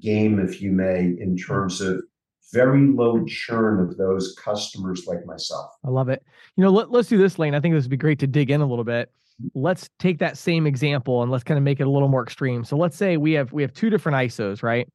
game, 0.00 0.38
if 0.38 0.60
you 0.62 0.72
may, 0.72 1.00
in 1.00 1.36
terms 1.36 1.80
of 1.80 2.02
very 2.52 2.86
low 2.86 3.24
churn 3.24 3.80
of 3.80 3.96
those 3.96 4.34
customers 4.42 5.06
like 5.06 5.24
myself. 5.24 5.70
I 5.84 5.90
love 5.90 6.08
it. 6.08 6.22
You 6.56 6.64
know, 6.64 6.70
let, 6.70 6.90
let's 6.90 7.08
do 7.08 7.18
this, 7.18 7.38
Lane. 7.38 7.54
I 7.54 7.60
think 7.60 7.74
this 7.74 7.84
would 7.84 7.90
be 7.90 7.96
great 7.96 8.18
to 8.20 8.26
dig 8.26 8.50
in 8.50 8.60
a 8.60 8.66
little 8.66 8.84
bit. 8.84 9.10
Let's 9.54 9.88
take 9.98 10.18
that 10.18 10.36
same 10.36 10.66
example 10.66 11.22
and 11.22 11.30
let's 11.30 11.44
kind 11.44 11.58
of 11.58 11.64
make 11.64 11.80
it 11.80 11.86
a 11.86 11.90
little 11.90 12.08
more 12.08 12.22
extreme. 12.22 12.64
So 12.64 12.76
let's 12.76 12.96
say 12.96 13.16
we 13.16 13.32
have 13.32 13.52
we 13.52 13.62
have 13.62 13.72
two 13.72 13.90
different 13.90 14.16
ISOs, 14.16 14.62
right? 14.62 14.86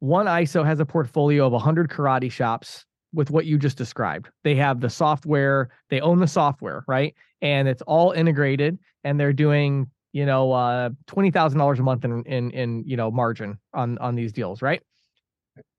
One 0.00 0.26
ISO 0.26 0.64
has 0.64 0.80
a 0.80 0.86
portfolio 0.86 1.46
of 1.46 1.52
100 1.52 1.88
karate 1.88 2.30
shops 2.30 2.84
with 3.12 3.30
what 3.30 3.46
you 3.46 3.58
just 3.58 3.76
described. 3.76 4.28
They 4.44 4.54
have 4.56 4.80
the 4.80 4.90
software, 4.90 5.70
they 5.90 6.00
own 6.00 6.20
the 6.20 6.26
software, 6.26 6.84
right? 6.88 7.14
And 7.42 7.68
it's 7.68 7.82
all 7.82 8.12
integrated 8.12 8.78
and 9.04 9.18
they're 9.18 9.32
doing, 9.32 9.90
you 10.12 10.26
know, 10.26 10.52
uh 10.52 10.90
$20,000 11.06 11.78
a 11.78 11.82
month 11.82 12.04
in 12.04 12.22
in 12.24 12.50
in, 12.50 12.84
you 12.86 12.96
know, 12.96 13.10
margin 13.10 13.58
on 13.74 13.98
on 13.98 14.14
these 14.14 14.32
deals, 14.32 14.62
right? 14.62 14.82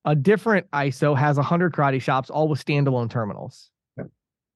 A 0.05 0.15
different 0.15 0.69
ISO 0.71 1.17
has 1.17 1.37
100 1.37 1.73
karate 1.73 2.01
shops 2.01 2.29
all 2.29 2.47
with 2.47 2.63
standalone 2.63 3.09
terminals. 3.09 3.69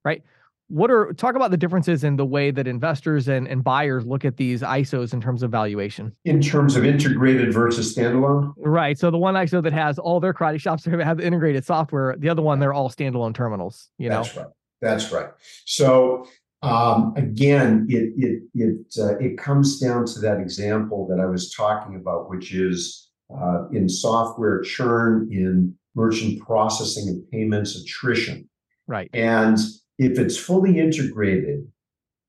Right? 0.03 0.21
What 0.67 0.89
are 0.89 1.13
talk 1.13 1.35
about 1.35 1.51
the 1.51 1.57
differences 1.57 2.03
in 2.03 2.15
the 2.15 2.25
way 2.25 2.49
that 2.51 2.67
investors 2.67 3.27
and, 3.27 3.47
and 3.47 3.63
buyers 3.63 4.05
look 4.05 4.25
at 4.25 4.37
these 4.37 4.61
ISOs 4.61 5.13
in 5.13 5.21
terms 5.21 5.43
of 5.43 5.51
valuation? 5.51 6.15
In 6.25 6.41
terms 6.41 6.75
of 6.75 6.85
integrated 6.85 7.53
versus 7.53 7.95
standalone? 7.95 8.53
Right. 8.57 8.97
So 8.97 9.11
the 9.11 9.17
one 9.17 9.35
ISO 9.35 9.61
that 9.61 9.73
has 9.73 9.99
all 9.99 10.19
their 10.19 10.33
karate 10.33 10.59
shops 10.59 10.85
have 10.85 11.19
integrated 11.19 11.65
software, 11.65 12.15
the 12.17 12.29
other 12.29 12.41
one 12.41 12.59
they're 12.59 12.73
all 12.73 12.89
standalone 12.89 13.35
terminals, 13.35 13.89
you 13.97 14.09
know. 14.09 14.23
That's 14.23 14.37
right. 14.37 14.47
That's 14.81 15.11
right. 15.11 15.29
So 15.65 16.27
um, 16.61 17.13
again, 17.15 17.85
it 17.89 18.13
it 18.17 18.43
it 18.55 18.85
uh, 18.99 19.17
it 19.19 19.37
comes 19.37 19.79
down 19.79 20.05
to 20.07 20.19
that 20.21 20.39
example 20.39 21.07
that 21.07 21.19
I 21.19 21.25
was 21.25 21.53
talking 21.53 21.95
about, 21.95 22.29
which 22.29 22.53
is 22.53 23.11
uh, 23.29 23.67
in 23.71 23.87
software 23.87 24.61
churn, 24.61 25.29
in 25.31 25.75
merchant 25.93 26.41
processing 26.41 27.07
and 27.07 27.29
payments 27.29 27.79
attrition. 27.79 28.49
Right. 28.87 29.09
And 29.13 29.57
if 29.97 30.19
it's 30.19 30.37
fully 30.37 30.79
integrated, 30.79 31.67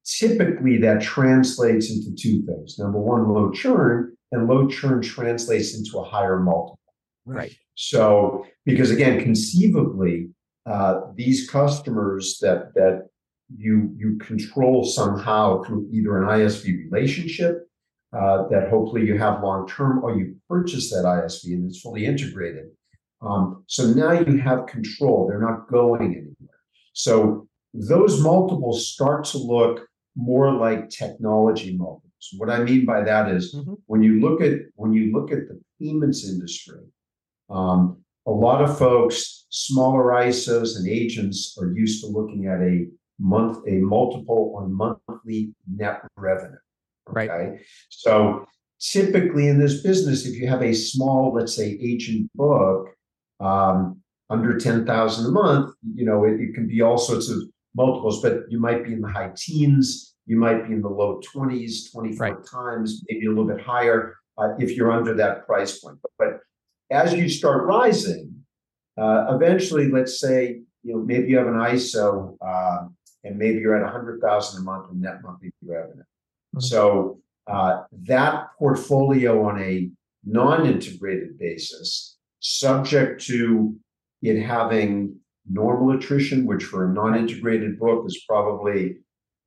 typically 0.04 0.78
that 0.78 1.02
translates 1.02 1.90
into 1.90 2.14
two 2.14 2.44
things. 2.46 2.78
Number 2.78 2.99
one, 2.99 3.28
low 3.28 3.50
churn, 3.50 4.16
and 4.32 4.46
low 4.46 4.68
churn 4.68 5.02
translates 5.02 5.76
into 5.76 5.99
a 5.99 6.04
higher 6.04 6.38
multiple. 6.38 6.78
Right. 7.25 7.54
So, 7.75 8.46
because 8.64 8.90
again, 8.90 9.20
conceivably, 9.20 10.30
uh, 10.64 11.00
these 11.14 11.49
customers 11.49 12.38
that 12.40 12.75
that 12.75 13.08
you 13.56 13.92
you 13.96 14.18
control 14.18 14.85
somehow 14.85 15.62
through 15.62 15.88
either 15.92 16.20
an 16.20 16.28
ISV 16.28 16.90
relationship 16.90 17.68
uh, 18.12 18.49
that 18.49 18.68
hopefully 18.70 19.04
you 19.04 19.18
have 19.18 19.42
long 19.42 19.68
term, 19.68 20.02
or 20.02 20.18
you 20.18 20.37
purchase 20.49 20.90
that 20.90 21.04
ISV 21.04 21.54
and 21.54 21.68
it's 21.68 21.80
fully 21.80 22.06
integrated. 22.06 22.66
Um, 23.20 23.64
so 23.66 23.87
now 23.92 24.12
you 24.12 24.38
have 24.38 24.66
control; 24.66 25.26
they're 25.28 25.40
not 25.40 25.68
going 25.68 26.02
anywhere. 26.02 26.61
So 26.92 27.49
those 27.76 28.23
multiples 28.23 28.88
start 28.88 29.25
to 29.26 29.38
look 29.38 29.87
more 30.16 30.52
like 30.52 30.88
technology 30.88 31.76
multiples. 31.76 32.02
What 32.37 32.50
I 32.50 32.62
mean 32.62 32.85
by 32.85 33.02
that 33.02 33.30
is 33.30 33.54
mm-hmm. 33.54 33.75
when 33.87 34.02
you 34.02 34.21
look 34.21 34.40
at 34.40 34.54
when 34.75 34.92
you 34.92 35.12
look 35.12 35.30
at 35.30 35.49
the 35.49 35.61
payments 35.80 36.28
industry, 36.28 36.80
um, 37.50 37.99
a 38.26 38.30
lot 38.30 38.62
of 38.62 38.76
folks, 38.78 39.47
smaller 39.50 40.04
ISOs 40.12 40.76
and 40.76 40.88
agents, 40.88 41.56
are 41.61 41.73
used 41.73 42.02
to 42.02 42.09
looking 42.09 42.47
at 42.47 42.61
a 42.61 42.87
month 43.18 43.59
a 43.68 43.78
multiple 43.78 44.54
on 44.56 44.73
monthly 44.73 45.52
net 45.73 46.02
revenue. 46.16 46.56
Right. 47.09 47.30
Okay. 47.30 47.61
So 47.88 48.47
typically 48.80 49.49
in 49.49 49.59
this 49.59 49.83
business, 49.83 50.26
if 50.26 50.37
you 50.37 50.49
have 50.49 50.62
a 50.62 50.75
small, 50.75 51.33
let's 51.35 51.54
say, 51.54 51.78
agent 51.80 52.30
book 52.35 52.88
um, 53.40 54.00
under 54.28 54.59
10,000 54.59 55.26
a 55.26 55.28
month, 55.30 55.75
you 55.95 56.04
know, 56.04 56.25
it, 56.25 56.40
it, 56.40 56.54
can 56.54 56.66
be 56.66 56.83
all 56.83 56.99
sorts 56.99 57.30
of 57.30 57.38
multiples, 57.76 58.23
but 58.23 58.45
you 58.49 58.59
might 58.59 58.85
be 58.85 58.92
in 58.92 59.00
the 59.00 59.09
high 59.09 59.30
teens, 59.37 60.14
you 60.26 60.37
might 60.37 60.66
be 60.66 60.75
in 60.75 60.83
the 60.83 60.88
low 60.88 61.21
20s, 61.35 61.92
24 61.92 62.18
right. 62.18 62.37
times, 62.50 63.04
maybe 63.09 63.26
a 63.26 63.28
little 63.28 63.47
bit 63.47 63.61
higher 63.61 64.16
uh, 64.38 64.54
if 64.59 64.76
you're 64.76 64.90
under 64.90 65.14
that 65.14 65.47
price 65.47 65.78
point. 65.78 65.99
But, 66.02 66.11
but 66.18 66.40
as 66.90 67.14
you 67.14 67.28
start 67.28 67.64
rising, 67.64 68.35
uh, 68.99 69.26
eventually, 69.30 69.90
let's 69.90 70.18
say, 70.18 70.61
you 70.83 70.92
know, 70.95 71.00
maybe 71.00 71.28
you 71.28 71.38
have 71.38 71.47
an 71.47 71.54
ISO 71.54 72.37
uh, 72.45 72.87
and 73.25 73.37
maybe 73.37 73.59
you're 73.61 73.76
at 73.76 73.83
100,000 73.83 74.61
a 74.61 74.64
month 74.64 74.90
in 74.92 75.00
net 75.00 75.23
monthly 75.23 75.52
revenue. 75.64 76.02
Mm-hmm. 76.02 76.61
So 76.61 77.21
uh, 77.47 77.83
that 78.04 78.49
portfolio 78.59 79.45
on 79.45 79.61
a 79.61 79.90
non-integrated 80.25 81.38
basis, 81.38 82.16
subject 82.40 83.25
to 83.26 83.76
it 84.23 84.40
having 84.40 85.16
normal 85.48 85.96
attrition, 85.96 86.46
which 86.46 86.64
for 86.64 86.90
a 86.90 86.92
non-integrated 86.92 87.78
book 87.78 88.04
is 88.06 88.24
probably 88.28 88.98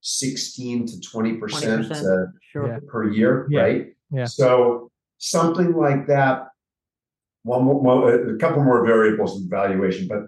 16 0.02 0.88
to 0.88 1.00
20 1.02 1.38
percent 1.38 1.92
uh, 1.92 2.26
sure. 2.52 2.82
per 2.88 3.10
year, 3.10 3.48
yeah. 3.50 3.62
right? 3.62 3.88
Yeah. 4.12 4.26
So 4.26 4.92
something 5.18 5.74
like 5.74 6.08
that. 6.08 6.48
One, 7.44 7.64
more, 7.64 8.34
a 8.36 8.38
couple 8.38 8.64
more 8.64 8.86
variables 8.86 9.42
in 9.42 9.50
valuation, 9.50 10.08
but 10.08 10.24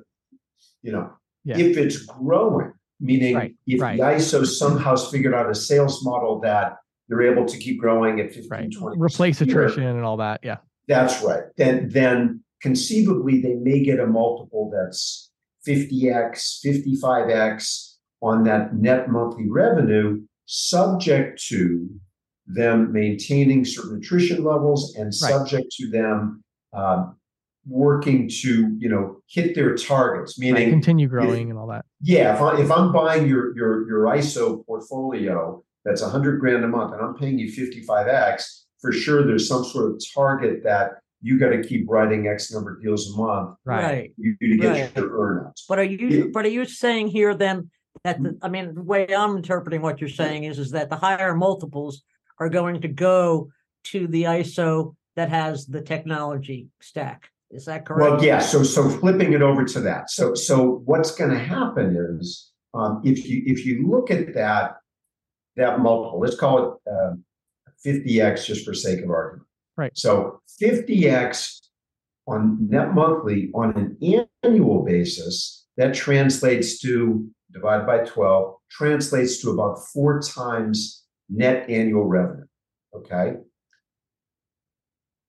you 0.81 0.93
know, 0.93 1.11
yeah. 1.43 1.57
if 1.57 1.77
it's 1.77 1.97
growing, 1.97 2.71
Meaning, 3.01 3.35
right, 3.35 3.55
if 3.65 3.81
right. 3.81 3.97
the 3.97 4.03
ISO 4.03 4.45
somehow 4.45 4.95
figured 4.95 5.33
out 5.33 5.49
a 5.49 5.55
sales 5.55 6.05
model 6.05 6.39
that 6.41 6.77
they're 7.09 7.23
able 7.23 7.45
to 7.45 7.57
keep 7.57 7.79
growing 7.79 8.19
at 8.19 8.31
15, 8.31 8.49
right. 8.49 8.71
20 8.71 8.97
replace 8.99 9.41
attrition 9.41 9.83
and 9.83 10.05
all 10.05 10.17
that. 10.17 10.39
Yeah. 10.43 10.57
That's 10.87 11.23
right. 11.23 11.43
Then 11.57 11.89
then 11.89 12.43
conceivably 12.61 13.41
they 13.41 13.55
may 13.55 13.83
get 13.83 13.99
a 13.99 14.05
multiple 14.05 14.71
that's 14.71 15.30
50x, 15.67 16.65
55x 16.65 17.95
on 18.21 18.43
that 18.43 18.75
net 18.75 19.09
monthly 19.09 19.49
revenue, 19.49 20.21
subject 20.45 21.43
to 21.47 21.89
them 22.47 22.91
maintaining 22.91 23.63
certain 23.63 23.97
attrition 23.97 24.43
levels 24.43 24.95
and 24.95 25.13
subject 25.13 25.71
to 25.71 25.89
them 25.89 26.43
um, 26.73 27.15
working 27.67 28.27
to 28.27 28.75
you 28.79 28.89
know 28.89 29.21
hit 29.27 29.53
their 29.53 29.75
targets 29.75 30.39
meaning 30.39 30.55
right, 30.55 30.69
continue 30.71 31.07
growing 31.07 31.43
if, 31.43 31.49
and 31.51 31.59
all 31.59 31.67
that. 31.67 31.85
yeah 32.01 32.33
if, 32.33 32.41
I, 32.41 32.59
if 32.59 32.71
i'm 32.71 32.91
buying 32.91 33.27
your 33.27 33.55
your 33.55 33.87
your 33.87 34.05
iso 34.17 34.65
portfolio 34.65 35.63
that's 35.85 36.01
100 36.01 36.39
grand 36.39 36.63
a 36.63 36.67
month 36.67 36.93
and 36.93 37.01
i'm 37.01 37.13
paying 37.13 37.37
you 37.37 37.51
55x 37.51 38.63
for 38.81 38.91
sure 38.91 39.25
there's 39.25 39.47
some 39.47 39.63
sort 39.63 39.91
of 39.91 40.01
target 40.13 40.63
that 40.63 41.00
you 41.21 41.39
got 41.39 41.49
to 41.49 41.63
keep 41.63 41.85
writing 41.89 42.27
x 42.27 42.51
number 42.51 42.75
of 42.75 42.81
deals 42.81 43.13
a 43.13 43.17
month 43.17 43.57
right 43.65 44.13
you, 44.17 44.35
to 44.41 44.57
get 44.57 44.69
right. 44.69 44.95
your 44.95 45.09
earnouts 45.09 45.63
but 45.67 45.79
are 45.79 45.83
you 45.83 46.29
but 46.33 46.45
are 46.45 46.49
you 46.49 46.65
saying 46.65 47.07
here 47.07 47.33
then 47.33 47.69
that 48.03 48.21
the, 48.21 48.37
i 48.41 48.49
mean 48.49 48.73
the 48.73 48.83
way 48.83 49.07
i'm 49.15 49.37
interpreting 49.37 49.81
what 49.81 49.99
you're 49.99 50.09
saying 50.09 50.43
is 50.43 50.59
is 50.59 50.71
that 50.71 50.89
the 50.89 50.95
higher 50.95 51.35
multiples 51.35 52.03
are 52.39 52.49
going 52.49 52.81
to 52.81 52.87
go 52.87 53.49
to 53.83 54.07
the 54.07 54.23
iso 54.23 54.95
that 55.15 55.29
has 55.29 55.65
the 55.65 55.81
technology 55.81 56.67
stack 56.81 57.29
is 57.53 57.65
that 57.65 57.85
correct? 57.85 58.11
Well, 58.11 58.23
yeah. 58.23 58.39
So, 58.39 58.63
so 58.63 58.89
flipping 58.89 59.33
it 59.33 59.41
over 59.41 59.65
to 59.65 59.81
that. 59.81 60.09
So, 60.09 60.33
so 60.33 60.81
what's 60.85 61.11
going 61.11 61.31
to 61.31 61.39
happen 61.39 61.97
is 62.17 62.51
um, 62.73 63.01
if 63.03 63.27
you 63.27 63.43
if 63.45 63.65
you 63.65 63.89
look 63.89 64.09
at 64.09 64.33
that 64.35 64.77
that 65.57 65.79
multiple, 65.79 66.19
let's 66.19 66.37
call 66.37 66.79
it 66.87 66.91
uh, 66.91 67.13
50x 67.85 68.45
just 68.45 68.65
for 68.65 68.73
sake 68.73 69.03
of 69.03 69.09
argument. 69.09 69.47
Right. 69.77 69.97
So 69.97 70.41
50x 70.61 71.59
on 72.27 72.67
net 72.69 72.93
monthly 72.93 73.49
on 73.53 73.75
an 73.77 74.25
annual 74.43 74.83
basis, 74.83 75.65
that 75.77 75.93
translates 75.93 76.79
to 76.79 77.27
divided 77.51 77.85
by 77.85 77.99
12, 77.99 78.55
translates 78.69 79.41
to 79.41 79.51
about 79.51 79.79
four 79.93 80.21
times 80.21 81.03
net 81.29 81.69
annual 81.69 82.05
revenue. 82.05 82.45
Okay 82.93 83.37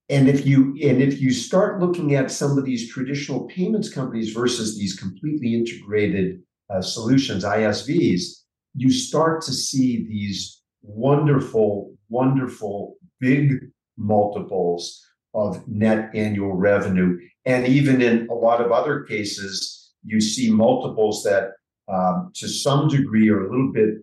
and 0.09 0.27
if 0.27 0.45
you 0.45 0.77
and 0.83 1.01
if 1.01 1.21
you 1.21 1.31
start 1.31 1.79
looking 1.79 2.15
at 2.15 2.31
some 2.31 2.57
of 2.57 2.65
these 2.65 2.91
traditional 2.91 3.45
payments 3.47 3.89
companies 3.89 4.33
versus 4.33 4.77
these 4.77 4.95
completely 4.95 5.55
integrated 5.55 6.41
uh, 6.69 6.81
solutions 6.81 7.43
isvs 7.43 8.43
you 8.75 8.91
start 8.91 9.41
to 9.41 9.53
see 9.53 10.05
these 10.07 10.61
wonderful 10.81 11.95
wonderful 12.09 12.95
big 13.19 13.71
multiples 13.97 15.05
of 15.33 15.67
net 15.67 16.09
annual 16.13 16.53
revenue 16.53 17.19
and 17.45 17.67
even 17.67 18.01
in 18.01 18.27
a 18.29 18.33
lot 18.33 18.61
of 18.61 18.71
other 18.71 19.01
cases 19.01 19.93
you 20.05 20.19
see 20.19 20.49
multiples 20.51 21.23
that 21.23 21.51
um, 21.91 22.31
to 22.33 22.47
some 22.47 22.87
degree 22.87 23.29
are 23.29 23.45
a 23.45 23.49
little 23.49 23.71
bit 23.71 23.95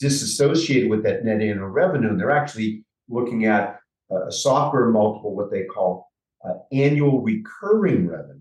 disassociated 0.00 0.90
with 0.90 1.02
that 1.02 1.24
net 1.24 1.40
annual 1.40 1.68
revenue 1.68 2.08
and 2.08 2.20
they're 2.20 2.30
actually 2.30 2.84
looking 3.08 3.46
at 3.46 3.78
a 4.10 4.32
software 4.32 4.90
multiple, 4.90 5.34
what 5.34 5.50
they 5.50 5.64
call 5.64 6.10
uh, 6.44 6.54
annual 6.72 7.22
recurring 7.22 8.08
revenue. 8.08 8.40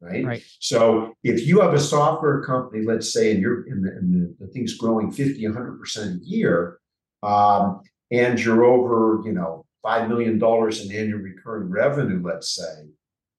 Right? 0.00 0.24
right. 0.24 0.42
So 0.60 1.14
if 1.22 1.46
you 1.46 1.60
have 1.60 1.72
a 1.72 1.80
software 1.80 2.42
company, 2.42 2.84
let's 2.84 3.12
say, 3.12 3.32
and 3.32 3.40
you're 3.40 3.66
in 3.66 3.82
the, 3.82 3.90
and 3.90 4.36
the, 4.38 4.44
the 4.44 4.52
thing's 4.52 4.74
growing 4.74 5.10
50, 5.10 5.42
100% 5.42 6.20
a 6.20 6.24
year, 6.24 6.78
um, 7.22 7.80
and 8.10 8.38
you're 8.38 8.64
over, 8.64 9.22
you 9.24 9.32
know, 9.32 9.64
$5 9.84 10.08
million 10.08 10.34
in 10.34 10.96
annual 10.96 11.20
recurring 11.20 11.70
revenue, 11.70 12.22
let's 12.24 12.54
say, 12.54 12.88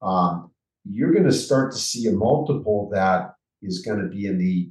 um, 0.01 0.51
you're 0.89 1.11
going 1.11 1.25
to 1.25 1.31
start 1.31 1.71
to 1.71 1.77
see 1.77 2.07
a 2.07 2.11
multiple 2.11 2.89
that 2.93 3.33
is 3.61 3.79
going 3.79 3.99
to 3.99 4.07
be 4.07 4.27
in 4.27 4.37
the 4.37 4.69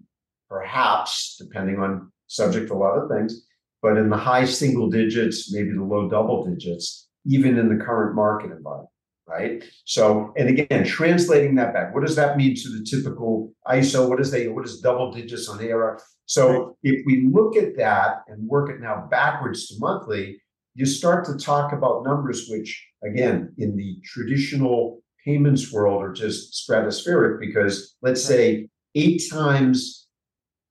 perhaps, 0.48 1.36
depending 1.38 1.80
on 1.80 2.12
subject 2.28 2.68
to 2.68 2.74
a 2.74 2.76
lot 2.76 2.96
of 2.96 3.10
things, 3.10 3.46
but 3.82 3.96
in 3.96 4.08
the 4.08 4.16
high 4.16 4.44
single 4.44 4.88
digits, 4.88 5.52
maybe 5.52 5.72
the 5.72 5.82
low 5.82 6.08
double 6.08 6.44
digits, 6.46 7.08
even 7.26 7.58
in 7.58 7.68
the 7.68 7.84
current 7.84 8.14
market 8.14 8.50
environment. 8.50 8.88
Right. 9.26 9.64
So, 9.86 10.34
and 10.36 10.50
again, 10.50 10.84
translating 10.84 11.54
that 11.54 11.72
back, 11.72 11.94
what 11.94 12.04
does 12.06 12.14
that 12.16 12.36
mean 12.36 12.54
to 12.56 12.68
the 12.68 12.84
typical 12.84 13.54
ISO? 13.66 14.06
What 14.06 14.20
is 14.20 14.30
they? 14.30 14.48
What 14.48 14.66
is 14.66 14.80
double 14.80 15.12
digits 15.12 15.48
on 15.48 15.64
ARR? 15.64 15.98
So, 16.26 16.76
if 16.82 17.06
we 17.06 17.26
look 17.32 17.56
at 17.56 17.74
that 17.78 18.18
and 18.28 18.46
work 18.46 18.68
it 18.68 18.80
now 18.80 19.08
backwards 19.10 19.68
to 19.68 19.76
monthly, 19.78 20.42
you 20.74 20.86
start 20.86 21.24
to 21.26 21.36
talk 21.36 21.72
about 21.72 22.04
numbers 22.04 22.48
which, 22.48 22.86
again, 23.04 23.52
in 23.58 23.76
the 23.76 23.98
traditional 24.04 25.02
payments 25.24 25.72
world 25.72 26.02
are 26.02 26.12
just 26.12 26.68
stratospheric 26.68 27.40
because 27.40 27.96
let's 28.02 28.22
say 28.22 28.68
eight 28.94 29.22
times 29.30 30.06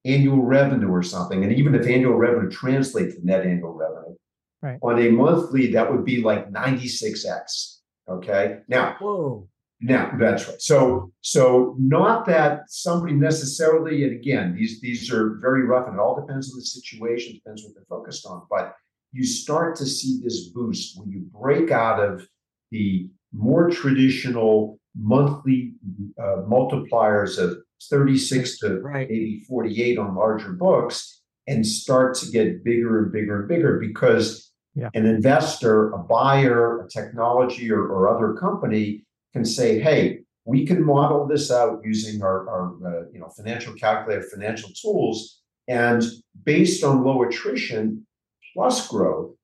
annual 0.05 0.41
revenue 0.41 0.89
or 0.89 1.03
something, 1.03 1.43
and 1.43 1.53
even 1.53 1.75
if 1.75 1.87
annual 1.87 2.15
revenue 2.15 2.49
translates 2.49 3.15
to 3.15 3.25
net 3.25 3.45
annual 3.45 3.73
revenue, 3.73 4.15
right. 4.61 4.79
on 4.81 4.99
a 4.99 5.09
monthly, 5.09 5.71
that 5.71 5.91
would 5.91 6.05
be 6.05 6.21
like 6.21 6.51
96x. 6.51 7.77
Okay. 8.09 8.59
Now, 8.67 8.97
whoa. 8.99 9.47
Now 9.79 10.13
that's 10.17 10.47
right. 10.47 10.61
So, 10.61 11.11
so 11.21 11.75
not 11.77 12.25
that 12.27 12.61
somebody 12.69 13.13
necessarily, 13.13 14.05
and 14.05 14.13
again, 14.13 14.55
these 14.55 14.79
these 14.79 15.11
are 15.11 15.39
very 15.41 15.63
rough, 15.65 15.87
and 15.87 15.95
it 15.95 15.99
all 15.99 16.15
depends 16.15 16.53
on 16.53 16.59
the 16.59 16.65
situation, 16.65 17.33
depends 17.33 17.63
what 17.63 17.73
they're 17.75 17.83
focused 17.89 18.25
on. 18.25 18.43
But 18.49 18.73
you 19.13 19.23
start 19.23 19.75
to 19.77 19.85
see 19.85 20.19
this 20.21 20.49
boost 20.49 20.99
when 20.99 21.09
you 21.09 21.21
break 21.31 21.71
out 21.71 22.03
of 22.03 22.27
the 22.71 23.09
more 23.31 23.69
traditional 23.69 24.79
monthly 24.95 25.73
uh, 26.19 26.41
multipliers 26.47 27.37
of 27.37 27.57
36 27.89 28.59
to 28.59 28.79
right. 28.81 29.09
maybe 29.09 29.43
48 29.47 29.97
on 29.99 30.15
larger 30.15 30.53
books 30.53 31.21
and 31.47 31.65
start 31.65 32.15
to 32.15 32.31
get 32.31 32.63
bigger 32.63 33.03
and 33.03 33.11
bigger 33.11 33.39
and 33.41 33.47
bigger 33.47 33.79
because 33.79 34.51
yeah. 34.75 34.89
an 34.93 35.05
investor, 35.05 35.91
a 35.93 35.99
buyer, 35.99 36.83
a 36.83 36.89
technology 36.89 37.71
or, 37.71 37.81
or, 37.81 38.09
other 38.09 38.33
company 38.33 39.05
can 39.33 39.45
say, 39.45 39.79
hey, 39.79 40.21
we 40.45 40.65
can 40.65 40.83
model 40.83 41.27
this 41.27 41.51
out 41.51 41.81
using 41.83 42.23
our, 42.23 42.49
our 42.49 42.73
uh, 42.85 43.03
you 43.13 43.19
know 43.19 43.29
financial 43.29 43.73
calculator, 43.73 44.23
financial 44.23 44.69
tools, 44.69 45.41
and 45.67 46.03
based 46.43 46.83
on 46.83 47.03
low 47.03 47.23
attrition, 47.23 48.05
plus 48.53 48.87
growth, 48.87 49.35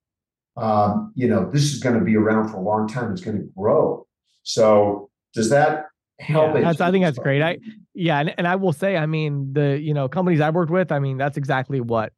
um, 0.58 1.12
you 1.16 1.28
know, 1.28 1.50
this 1.50 1.63
is 1.74 1.80
going 1.80 1.98
to 1.98 2.04
be 2.04 2.16
around 2.16 2.50
for 2.50 2.58
a 2.58 2.62
long 2.62 2.88
time. 2.88 3.12
It's 3.12 3.22
going 3.22 3.38
to 3.38 3.50
grow. 3.58 4.06
So 4.44 5.10
does 5.34 5.50
that 5.50 5.86
help? 6.20 6.56
Yeah, 6.56 6.74
I 6.80 6.92
think 6.92 7.06
that's 7.06 7.20
great. 7.20 7.42
I 7.42 7.58
yeah, 7.94 8.20
and, 8.20 8.34
and 8.38 8.48
I 8.48 8.56
will 8.56 8.74
say, 8.74 8.98
I 8.98 9.06
mean, 9.06 9.54
the 9.54 9.80
you 9.80 9.94
know 9.94 10.08
companies 10.08 10.42
I've 10.42 10.56
worked 10.56 10.72
with, 10.72 10.92
I 10.92 11.00
mean, 11.00 11.18
that's 11.18 11.38
exactly 11.38 11.82
what 11.82 12.13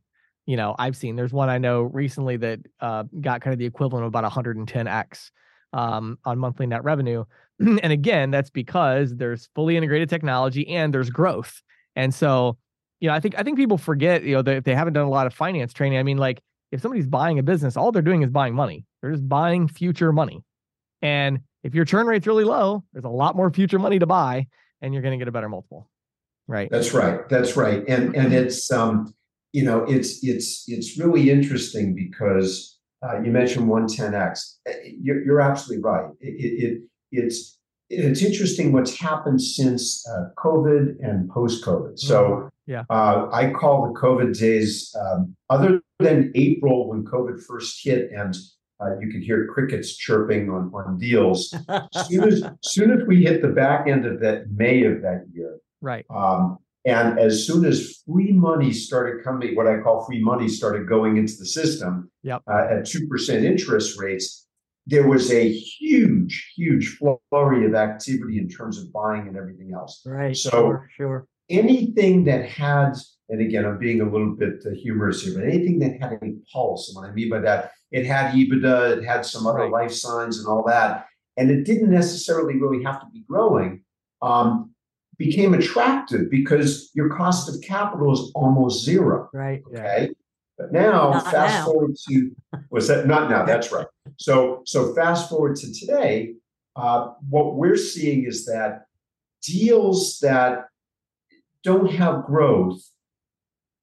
you 0.45 0.57
know 0.57 0.75
I've 0.79 0.95
seen. 0.95 1.15
There's 1.15 1.33
one 1.33 1.49
I 1.49 1.57
know 1.57 1.81
recently 1.83 2.37
that 2.37 2.59
uh, 2.79 3.03
got 3.19 3.41
kind 3.41 3.53
of 3.53 3.59
the 3.59 3.65
equivalent 3.65 4.05
of 4.05 4.07
about 4.07 4.31
110x 4.31 5.31
um, 5.73 6.17
on 6.25 6.39
monthly 6.39 6.67
net 6.67 6.83
revenue, 6.83 7.25
and 7.59 7.91
again, 7.91 8.31
that's 8.31 8.49
because 8.49 9.15
there's 9.15 9.49
fully 9.55 9.77
integrated 9.77 10.09
technology 10.09 10.67
and 10.67 10.93
there's 10.93 11.09
growth. 11.09 11.61
And 11.95 12.13
so, 12.13 12.57
you 12.99 13.07
know, 13.07 13.13
I 13.13 13.19
think 13.19 13.35
I 13.37 13.43
think 13.43 13.57
people 13.57 13.77
forget, 13.77 14.23
you 14.23 14.35
know, 14.35 14.41
that 14.41 14.57
if 14.57 14.63
they 14.63 14.75
haven't 14.75 14.93
done 14.93 15.05
a 15.05 15.09
lot 15.09 15.27
of 15.27 15.33
finance 15.33 15.73
training, 15.73 15.99
I 15.99 16.03
mean, 16.03 16.17
like 16.17 16.41
if 16.71 16.81
somebody's 16.81 17.07
buying 17.07 17.39
a 17.39 17.43
business, 17.43 17.75
all 17.77 17.91
they're 17.91 18.01
doing 18.01 18.21
is 18.23 18.29
buying 18.29 18.55
money. 18.55 18.85
They're 19.01 19.11
just 19.11 19.27
buying 19.27 19.67
future 19.67 20.13
money. 20.13 20.43
And 21.01 21.39
if 21.63 21.75
your 21.75 21.85
churn 21.85 22.07
rate's 22.07 22.27
really 22.27 22.43
low, 22.43 22.83
there's 22.93 23.05
a 23.05 23.09
lot 23.09 23.35
more 23.35 23.51
future 23.51 23.79
money 23.79 23.99
to 23.99 24.05
buy 24.05 24.47
and 24.81 24.93
you're 24.93 25.03
going 25.03 25.17
to 25.17 25.17
get 25.17 25.27
a 25.27 25.31
better 25.31 25.49
multiple. 25.49 25.89
Right. 26.47 26.69
That's 26.71 26.93
right. 26.93 27.27
That's 27.29 27.55
right. 27.55 27.83
And 27.87 28.15
and 28.15 28.33
it's 28.33 28.71
um 28.71 29.13
you 29.53 29.63
know 29.63 29.83
it's 29.83 30.23
it's 30.23 30.65
it's 30.67 30.97
really 30.97 31.29
interesting 31.29 31.95
because 31.95 32.79
uh, 33.03 33.21
you 33.21 33.31
mentioned 33.31 33.67
110x. 33.67 34.57
Eh, 34.67 34.73
you're, 35.01 35.23
you're 35.23 35.41
absolutely 35.41 35.81
right. 35.81 36.09
It, 36.19 36.63
it, 36.63 36.81
it's 37.11 37.57
it's 37.89 38.21
interesting 38.21 38.71
what's 38.71 38.97
happened 38.97 39.41
since 39.41 40.05
uh, 40.07 40.29
COVID 40.37 40.97
and 41.01 41.29
post 41.29 41.63
COVID. 41.63 41.99
So 41.99 42.23
mm-hmm. 42.23 42.47
Yeah, 42.67 42.83
uh, 42.89 43.27
I 43.31 43.51
call 43.51 43.91
the 43.91 43.99
COVID 43.99 44.37
days 44.37 44.95
um, 44.99 45.35
other 45.49 45.81
than 45.99 46.31
April 46.35 46.89
when 46.89 47.03
COVID 47.03 47.43
first 47.43 47.83
hit 47.83 48.11
and 48.11 48.35
uh, 48.81 48.97
you 48.99 49.11
could 49.11 49.21
hear 49.21 49.47
crickets 49.47 49.95
chirping 49.95 50.49
on, 50.49 50.71
on 50.73 50.97
deals. 50.97 51.49
soon 52.07 52.23
as 52.23 52.43
soon 52.63 52.91
as 52.91 53.05
we 53.07 53.23
hit 53.23 53.41
the 53.41 53.49
back 53.49 53.87
end 53.87 54.05
of 54.05 54.19
that 54.21 54.49
May 54.51 54.83
of 54.83 55.01
that 55.01 55.25
year, 55.33 55.59
right? 55.81 56.05
Um, 56.09 56.57
and 56.83 57.19
as 57.19 57.45
soon 57.45 57.63
as 57.65 58.01
free 58.07 58.31
money 58.31 58.73
started 58.73 59.23
coming, 59.23 59.55
what 59.55 59.67
I 59.67 59.79
call 59.81 60.03
free 60.05 60.21
money 60.21 60.47
started 60.47 60.89
going 60.89 61.17
into 61.17 61.33
the 61.37 61.45
system 61.45 62.09
yep. 62.23 62.41
uh, 62.49 62.67
at 62.71 62.85
two 62.85 63.07
percent 63.07 63.45
interest 63.45 63.99
rates, 63.99 64.47
there 64.87 65.07
was 65.07 65.31
a 65.31 65.51
huge, 65.51 66.53
huge 66.55 66.97
flurry 66.97 67.65
of 67.65 67.75
activity 67.75 68.39
in 68.39 68.49
terms 68.49 68.79
of 68.79 68.91
buying 68.91 69.27
and 69.27 69.37
everything 69.37 69.73
else. 69.73 70.01
Right. 70.05 70.35
So 70.35 70.49
sure, 70.49 70.89
sure. 70.95 71.27
Anything 71.51 72.23
that 72.25 72.45
had, 72.45 72.93
and 73.29 73.41
again, 73.41 73.65
I'm 73.65 73.77
being 73.77 74.01
a 74.01 74.09
little 74.09 74.35
bit 74.35 74.63
uh, 74.65 74.71
humorous 74.71 75.23
here, 75.23 75.35
but 75.35 75.43
anything 75.43 75.79
that 75.79 76.01
had 76.01 76.13
a 76.13 76.33
pulse, 76.51 76.89
and 76.89 76.95
what 76.95 77.09
I 77.09 77.13
mean 77.13 77.29
by 77.29 77.39
that, 77.39 77.71
it 77.91 78.05
had 78.05 78.33
EBITDA, 78.33 78.97
it 78.97 79.03
had 79.03 79.25
some 79.25 79.45
other 79.45 79.59
right. 79.59 79.71
life 79.71 79.91
signs 79.91 80.39
and 80.39 80.47
all 80.47 80.63
that, 80.67 81.07
and 81.37 81.51
it 81.51 81.63
didn't 81.63 81.91
necessarily 81.91 82.57
really 82.57 82.83
have 82.83 83.01
to 83.01 83.07
be 83.13 83.23
growing. 83.27 83.83
Um, 84.21 84.71
became 85.17 85.53
attractive 85.53 86.31
because 86.31 86.89
your 86.95 87.09
cost 87.15 87.47
of 87.47 87.61
capital 87.61 88.11
is 88.11 88.31
almost 88.33 88.83
zero. 88.83 89.29
Right. 89.33 89.61
Okay. 89.67 90.09
But 90.57 90.71
now, 90.71 91.11
not 91.11 91.31
fast 91.31 91.59
now. 91.59 91.65
forward 91.65 91.95
to 92.09 92.31
was 92.69 92.87
that 92.87 93.07
not 93.07 93.29
now? 93.29 93.45
That's 93.45 93.71
right. 93.71 93.87
So 94.17 94.61
so 94.65 94.93
fast 94.93 95.29
forward 95.29 95.55
to 95.57 95.73
today. 95.73 96.33
Uh, 96.75 97.13
what 97.29 97.55
we're 97.55 97.77
seeing 97.77 98.25
is 98.25 98.45
that 98.45 98.85
deals 99.41 100.19
that 100.19 100.65
don't 101.63 101.91
have 101.91 102.25
growth, 102.25 102.81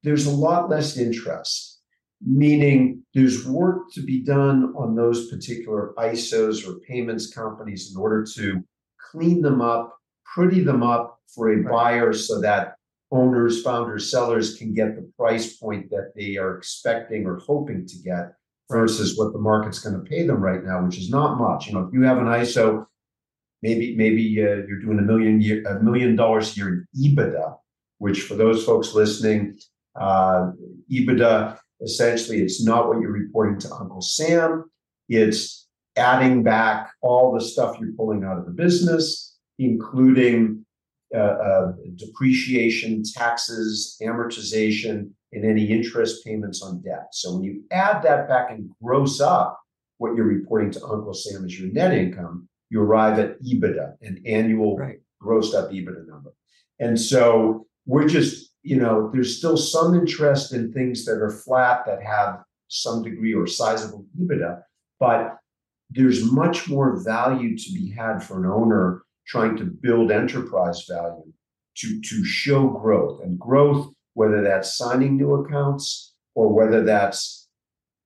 there's 0.02 0.26
a 0.26 0.30
lot 0.30 0.70
less 0.70 0.96
interest. 0.96 1.80
Meaning, 2.20 3.04
there's 3.14 3.46
work 3.46 3.92
to 3.92 4.02
be 4.02 4.24
done 4.24 4.74
on 4.76 4.96
those 4.96 5.30
particular 5.30 5.94
ISOs 5.98 6.66
or 6.66 6.80
payments 6.80 7.32
companies 7.32 7.92
in 7.94 8.00
order 8.00 8.26
to 8.34 8.60
clean 9.12 9.40
them 9.40 9.60
up, 9.60 9.96
pretty 10.24 10.64
them 10.64 10.82
up 10.82 11.20
for 11.32 11.52
a 11.52 11.62
buyer 11.62 12.12
so 12.12 12.40
that 12.40 12.74
owners, 13.10 13.62
founders, 13.62 14.10
sellers 14.10 14.56
can 14.56 14.74
get 14.74 14.96
the 14.96 15.10
price 15.16 15.56
point 15.56 15.90
that 15.90 16.12
they 16.16 16.36
are 16.36 16.56
expecting 16.56 17.24
or 17.24 17.38
hoping 17.38 17.86
to 17.86 17.96
get 17.98 18.32
versus 18.70 19.16
what 19.16 19.32
the 19.32 19.38
market's 19.38 19.78
going 19.78 19.94
to 19.94 20.10
pay 20.10 20.26
them 20.26 20.40
right 20.40 20.64
now, 20.64 20.84
which 20.84 20.98
is 20.98 21.10
not 21.10 21.38
much. 21.38 21.66
You 21.66 21.74
know, 21.74 21.86
if 21.86 21.92
you 21.92 22.02
have 22.02 22.18
an 22.18 22.26
ISO, 22.26 22.86
maybe 23.62 23.96
maybe 23.96 24.22
uh, 24.42 24.66
you're 24.66 24.80
doing 24.80 24.98
a 24.98 25.02
million 25.02 25.40
year, 25.40 25.64
a 25.66 25.82
million 25.82 26.16
dollars 26.16 26.52
a 26.52 26.56
year 26.56 26.68
in 26.68 26.86
EBITDA, 26.96 27.57
which 27.98 28.22
for 28.22 28.34
those 28.34 28.64
folks 28.64 28.94
listening, 28.94 29.58
uh, 30.00 30.50
EBITDA 30.90 31.58
essentially 31.82 32.42
it's 32.42 32.64
not 32.64 32.88
what 32.88 33.00
you're 33.00 33.12
reporting 33.12 33.58
to 33.60 33.72
Uncle 33.74 34.00
Sam. 34.00 34.70
It's 35.08 35.68
adding 35.96 36.42
back 36.42 36.90
all 37.02 37.32
the 37.32 37.40
stuff 37.40 37.78
you're 37.80 37.92
pulling 37.92 38.24
out 38.24 38.38
of 38.38 38.46
the 38.46 38.52
business, 38.52 39.36
including 39.58 40.64
uh, 41.14 41.18
uh, 41.18 41.72
depreciation, 41.96 43.02
taxes, 43.02 43.96
amortization, 44.02 45.10
and 45.32 45.44
any 45.44 45.64
interest 45.64 46.24
payments 46.24 46.62
on 46.62 46.82
debt. 46.82 47.08
So 47.12 47.34
when 47.34 47.44
you 47.44 47.62
add 47.70 48.02
that 48.02 48.28
back 48.28 48.50
and 48.50 48.70
gross 48.82 49.20
up 49.20 49.60
what 49.98 50.14
you're 50.14 50.26
reporting 50.26 50.70
to 50.72 50.84
Uncle 50.84 51.14
Sam 51.14 51.44
as 51.44 51.58
your 51.58 51.72
net 51.72 51.92
income, 51.92 52.48
you 52.70 52.80
arrive 52.80 53.18
at 53.18 53.40
EBITDA, 53.42 53.94
an 54.02 54.22
annual 54.26 54.76
right. 54.76 54.98
grossed 55.22 55.54
up 55.54 55.70
EBITDA 55.70 56.06
number. 56.06 56.30
And 56.78 57.00
so 57.00 57.66
we're 57.88 58.06
just, 58.06 58.52
you 58.62 58.76
know, 58.76 59.10
there's 59.12 59.38
still 59.38 59.56
some 59.56 59.94
interest 59.94 60.52
in 60.52 60.72
things 60.72 61.06
that 61.06 61.22
are 61.22 61.30
flat 61.30 61.84
that 61.86 62.02
have 62.02 62.44
some 62.68 63.02
degree 63.02 63.34
or 63.34 63.46
sizable 63.46 64.04
EBITDA, 64.20 64.60
but 65.00 65.38
there's 65.90 66.30
much 66.30 66.68
more 66.68 67.02
value 67.02 67.56
to 67.56 67.72
be 67.72 67.90
had 67.90 68.22
for 68.22 68.44
an 68.44 68.50
owner 68.50 69.02
trying 69.26 69.56
to 69.56 69.64
build 69.64 70.12
enterprise 70.12 70.84
value 70.88 71.32
to, 71.78 72.00
to 72.02 72.24
show 72.24 72.68
growth. 72.68 73.22
And 73.22 73.38
growth, 73.38 73.90
whether 74.12 74.42
that's 74.42 74.76
signing 74.76 75.16
new 75.16 75.32
accounts 75.36 76.14
or 76.34 76.52
whether 76.52 76.84
that's 76.84 77.48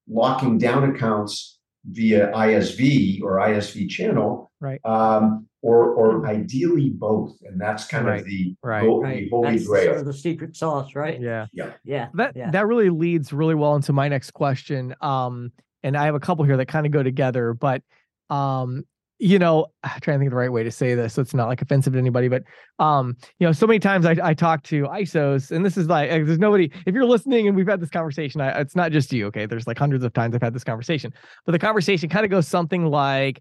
locking 0.09 0.59
down 0.59 0.95
accounts 0.95 1.59
via 1.85 2.31
ISV 2.31 3.21
or 3.23 3.39
ISV 3.39 3.89
channel, 3.89 4.52
right? 4.63 4.81
Um, 4.85 5.47
or 5.61 5.91
or 5.91 6.27
ideally 6.27 6.91
both, 6.91 7.37
and 7.43 7.61
that's 7.61 7.87
kind 7.87 8.07
Right. 8.07 8.21
of 8.21 8.27
the 8.27 8.55
Right. 8.63 8.83
go- 8.83 9.03
Right. 9.03 9.25
the 9.25 9.29
holy 9.31 9.51
That's 9.53 9.67
sort 9.67 9.81
grail. 9.85 9.99
of 10.01 10.07
the 10.07 10.13
secret 10.13 10.57
sauce, 10.57 10.95
right? 10.95 11.21
Yeah. 11.21 11.47
Yeah. 11.85 12.09
That 12.15 12.35
yeah. 12.37 12.51
that 12.51 12.67
really 12.67 12.89
leads 12.91 13.33
really 13.33 13.55
well 13.55 13.77
into 13.77 13.93
my 13.93 14.09
next 14.09 14.31
question. 14.33 14.95
Um, 15.01 15.53
and 15.83 15.97
I 15.97 16.05
have 16.07 16.15
a 16.15 16.21
couple 16.21 16.45
here 16.45 16.57
that 16.57 16.67
kind 16.67 16.87
of 16.87 16.93
go 16.93 17.03
together, 17.03 17.53
but 17.55 17.83
um, 18.31 18.85
you 19.19 19.39
know, 19.39 19.67
I'm 19.85 20.01
trying 20.01 20.17
to 20.17 20.19
think 20.19 20.29
of 20.29 20.31
the 20.33 20.37
right 20.37 20.51
way 20.53 20.65
to 20.65 20.71
say 20.73 20.95
this 20.97 21.15
so 21.15 21.23
it's 21.23 21.35
not 21.35 21.47
like 21.47 21.63
offensive 21.63 21.93
to 21.93 21.99
anybody, 21.99 22.27
but 22.29 22.43
um, 22.81 23.17
you 23.39 23.47
know, 23.47 23.53
so 23.53 23.67
many 23.69 23.79
times 23.79 24.05
I, 24.05 24.17
I 24.23 24.35
talk 24.35 24.65
to 24.65 24.85
ISOs, 24.85 25.53
and 25.53 25.65
this 25.65 25.77
is 25.77 25.87
like 25.89 26.11
there's 26.11 26.39
nobody. 26.41 26.71
If 26.87 26.95
you're 26.95 27.05
listening 27.05 27.47
and 27.47 27.57
we've 27.57 27.69
had 27.69 27.81
this 27.81 27.91
conversation, 27.91 28.41
I, 28.41 28.49
it's 28.61 28.75
not 28.75 28.91
just 28.91 29.13
you. 29.13 29.27
Okay, 29.27 29.47
there's 29.47 29.67
like 29.69 29.79
hundreds 29.79 30.03
of 30.03 30.13
times 30.13 30.35
I've 30.35 30.43
had 30.43 30.55
this 30.55 30.65
conversation, 30.65 31.13
but 31.47 31.53
the 31.53 31.59
conversation 31.61 32.09
kind 32.09 32.25
of 32.25 32.31
goes 32.33 32.49
something 32.49 32.87
like, 32.87 33.41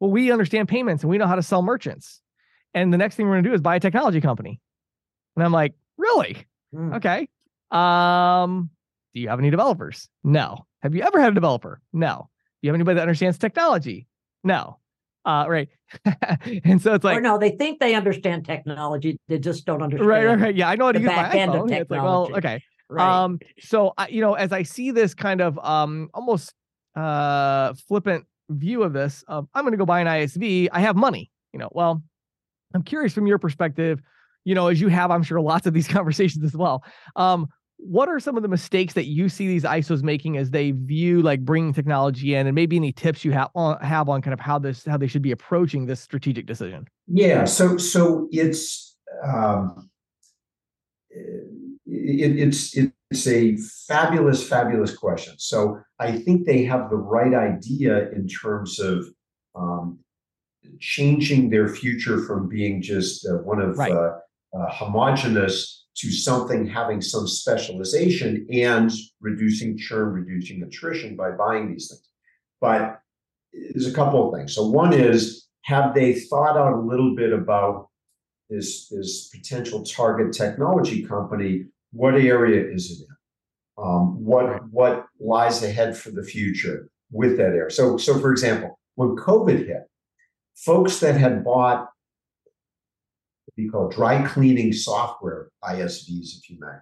"Well, 0.00 0.10
we 0.10 0.32
understand 0.32 0.68
payments 0.68 1.02
and 1.02 1.10
we 1.10 1.18
know 1.18 1.26
how 1.26 1.36
to 1.36 1.42
sell 1.42 1.62
merchants, 1.62 2.20
and 2.74 2.92
the 2.92 2.98
next 2.98 3.14
thing 3.14 3.26
we're 3.26 3.34
going 3.34 3.44
to 3.44 3.50
do 3.50 3.54
is 3.54 3.60
buy 3.60 3.76
a 3.76 3.80
technology 3.80 4.20
company," 4.20 4.60
and 5.36 5.44
I'm 5.44 5.52
like, 5.52 5.74
"Really? 5.96 6.46
Mm. 6.74 6.96
Okay. 6.96 7.28
Um, 7.70 8.70
do 9.14 9.20
you 9.20 9.28
have 9.28 9.38
any 9.38 9.50
developers? 9.50 10.08
No. 10.24 10.66
Have 10.82 10.94
you 10.94 11.02
ever 11.02 11.20
had 11.20 11.32
a 11.32 11.34
developer? 11.34 11.80
No. 11.92 12.28
Do 12.60 12.66
you 12.66 12.70
have 12.70 12.74
anybody 12.74 12.96
that 12.96 13.02
understands 13.02 13.38
technology? 13.38 14.06
No. 14.44 14.78
Uh, 15.24 15.44
right. 15.48 15.68
and 16.64 16.80
so 16.80 16.94
it's 16.94 17.04
like, 17.04 17.18
or 17.18 17.20
no, 17.20 17.38
they 17.38 17.50
think 17.50 17.80
they 17.80 17.94
understand 17.94 18.46
technology. 18.46 19.18
They 19.28 19.38
just 19.38 19.66
don't 19.66 19.82
understand. 19.82 20.08
right, 20.08 20.24
right, 20.24 20.40
right. 20.40 20.54
Yeah, 20.54 20.68
I 20.68 20.76
know 20.76 20.86
how 20.86 20.92
to 20.92 20.98
the 20.98 21.02
use 21.04 21.10
my 21.14 21.22
back 21.22 21.34
end 21.34 21.54
of 21.54 21.62
iPhone. 21.62 21.72
It's 21.72 21.90
like, 21.90 22.02
well, 22.02 22.26
technology. 22.26 22.34
okay. 22.34 22.62
Right. 22.88 23.24
Um, 23.24 23.38
so 23.60 23.92
I, 23.98 24.08
you 24.08 24.20
know, 24.20 24.34
as 24.34 24.52
I 24.52 24.62
see 24.62 24.90
this 24.90 25.14
kind 25.14 25.40
of 25.40 25.58
um 25.62 26.10
almost 26.14 26.54
uh 26.96 27.74
flippant 27.86 28.26
view 28.50 28.82
of 28.82 28.92
this, 28.92 29.24
of 29.28 29.48
I'm 29.54 29.64
gonna 29.64 29.76
go 29.76 29.86
buy 29.86 30.00
an 30.00 30.06
ISV, 30.06 30.68
I 30.72 30.80
have 30.80 30.96
money, 30.96 31.30
you 31.52 31.58
know. 31.58 31.68
Well, 31.72 32.02
I'm 32.74 32.82
curious 32.82 33.12
from 33.12 33.26
your 33.26 33.38
perspective, 33.38 34.00
you 34.44 34.54
know, 34.54 34.68
as 34.68 34.80
you 34.80 34.88
have, 34.88 35.10
I'm 35.10 35.22
sure 35.22 35.40
lots 35.40 35.66
of 35.66 35.74
these 35.74 35.88
conversations 35.98 36.44
as 36.44 36.54
well. 36.54 36.84
Um, 37.16 37.48
what 37.82 38.08
are 38.08 38.20
some 38.20 38.36
of 38.36 38.42
the 38.42 38.48
mistakes 38.48 38.92
that 38.94 39.06
you 39.06 39.28
see 39.28 39.46
these 39.46 39.64
ISOs 39.64 40.02
making 40.02 40.36
as 40.36 40.50
they 40.50 40.72
view 40.72 41.22
like 41.22 41.40
bringing 41.40 41.72
technology 41.72 42.34
in, 42.34 42.46
and 42.46 42.54
maybe 42.54 42.76
any 42.76 42.92
tips 42.92 43.24
you 43.24 43.32
have 43.32 43.48
on 43.54 43.80
have 43.80 44.08
on 44.08 44.20
kind 44.20 44.34
of 44.34 44.40
how 44.40 44.58
this 44.58 44.84
how 44.84 44.98
they 44.98 45.06
should 45.06 45.22
be 45.22 45.32
approaching 45.32 45.86
this 45.86 46.00
strategic 46.00 46.46
decision? 46.46 46.86
Yeah, 47.06 47.44
so 47.46 47.78
so 47.78 48.28
it's 48.30 48.96
um, 49.24 49.90
it, 51.90 52.38
it's 52.38 52.76
it's 52.76 53.26
a 53.26 53.56
fabulous, 53.88 54.48
fabulous 54.48 54.96
question. 54.96 55.34
So 55.38 55.80
I 55.98 56.12
think 56.12 56.46
they 56.46 56.64
have 56.64 56.90
the 56.90 56.96
right 56.96 57.34
idea 57.34 58.10
in 58.10 58.28
terms 58.28 58.78
of 58.78 59.06
um, 59.56 59.98
changing 60.78 61.50
their 61.50 61.68
future 61.68 62.24
from 62.24 62.48
being 62.48 62.80
just 62.80 63.26
uh, 63.26 63.38
one 63.38 63.60
of 63.60 63.76
Right. 63.76 63.92
uh, 63.92 64.18
uh, 64.56 64.70
homogenous 64.70 65.86
to 65.96 66.10
something 66.10 66.66
having 66.66 67.00
some 67.00 67.26
specialization 67.26 68.46
and 68.52 68.90
reducing 69.20 69.76
churn, 69.76 70.12
reducing 70.12 70.62
attrition 70.62 71.16
by 71.16 71.32
buying 71.32 71.68
these 71.70 71.88
things. 71.88 72.08
But 72.60 73.00
there's 73.52 73.88
a 73.88 73.92
couple 73.92 74.28
of 74.28 74.38
things. 74.38 74.54
So 74.54 74.68
one 74.68 74.92
is 74.92 75.48
have 75.62 75.94
they 75.94 76.14
thought 76.14 76.56
out 76.56 76.72
a 76.72 76.80
little 76.80 77.16
bit 77.16 77.32
about 77.32 77.88
this 78.48 78.88
this 78.88 79.28
potential 79.28 79.84
target 79.84 80.32
technology 80.32 81.02
company? 81.02 81.66
What 81.92 82.14
area 82.14 82.64
is 82.72 82.90
it 82.90 83.04
in? 83.08 83.84
Um, 83.84 84.24
what 84.24 84.44
Right. 84.46 84.62
what 84.70 85.06
lies 85.18 85.62
ahead 85.62 85.96
for 85.96 86.10
the 86.10 86.22
future 86.22 86.88
with 87.10 87.36
that 87.38 87.52
area? 87.54 87.70
So 87.70 87.96
so 87.96 88.18
for 88.18 88.30
example, 88.30 88.78
when 88.94 89.16
COVID 89.16 89.66
hit, 89.66 89.88
folks 90.54 91.00
that 91.00 91.16
had 91.16 91.44
bought 91.44 91.88
what 93.46 93.54
we 93.56 93.68
call 93.68 93.88
dry 93.88 94.26
cleaning 94.26 94.72
software 94.72 95.50
ISVs, 95.64 96.38
if 96.38 96.50
you 96.50 96.58
may. 96.60 96.76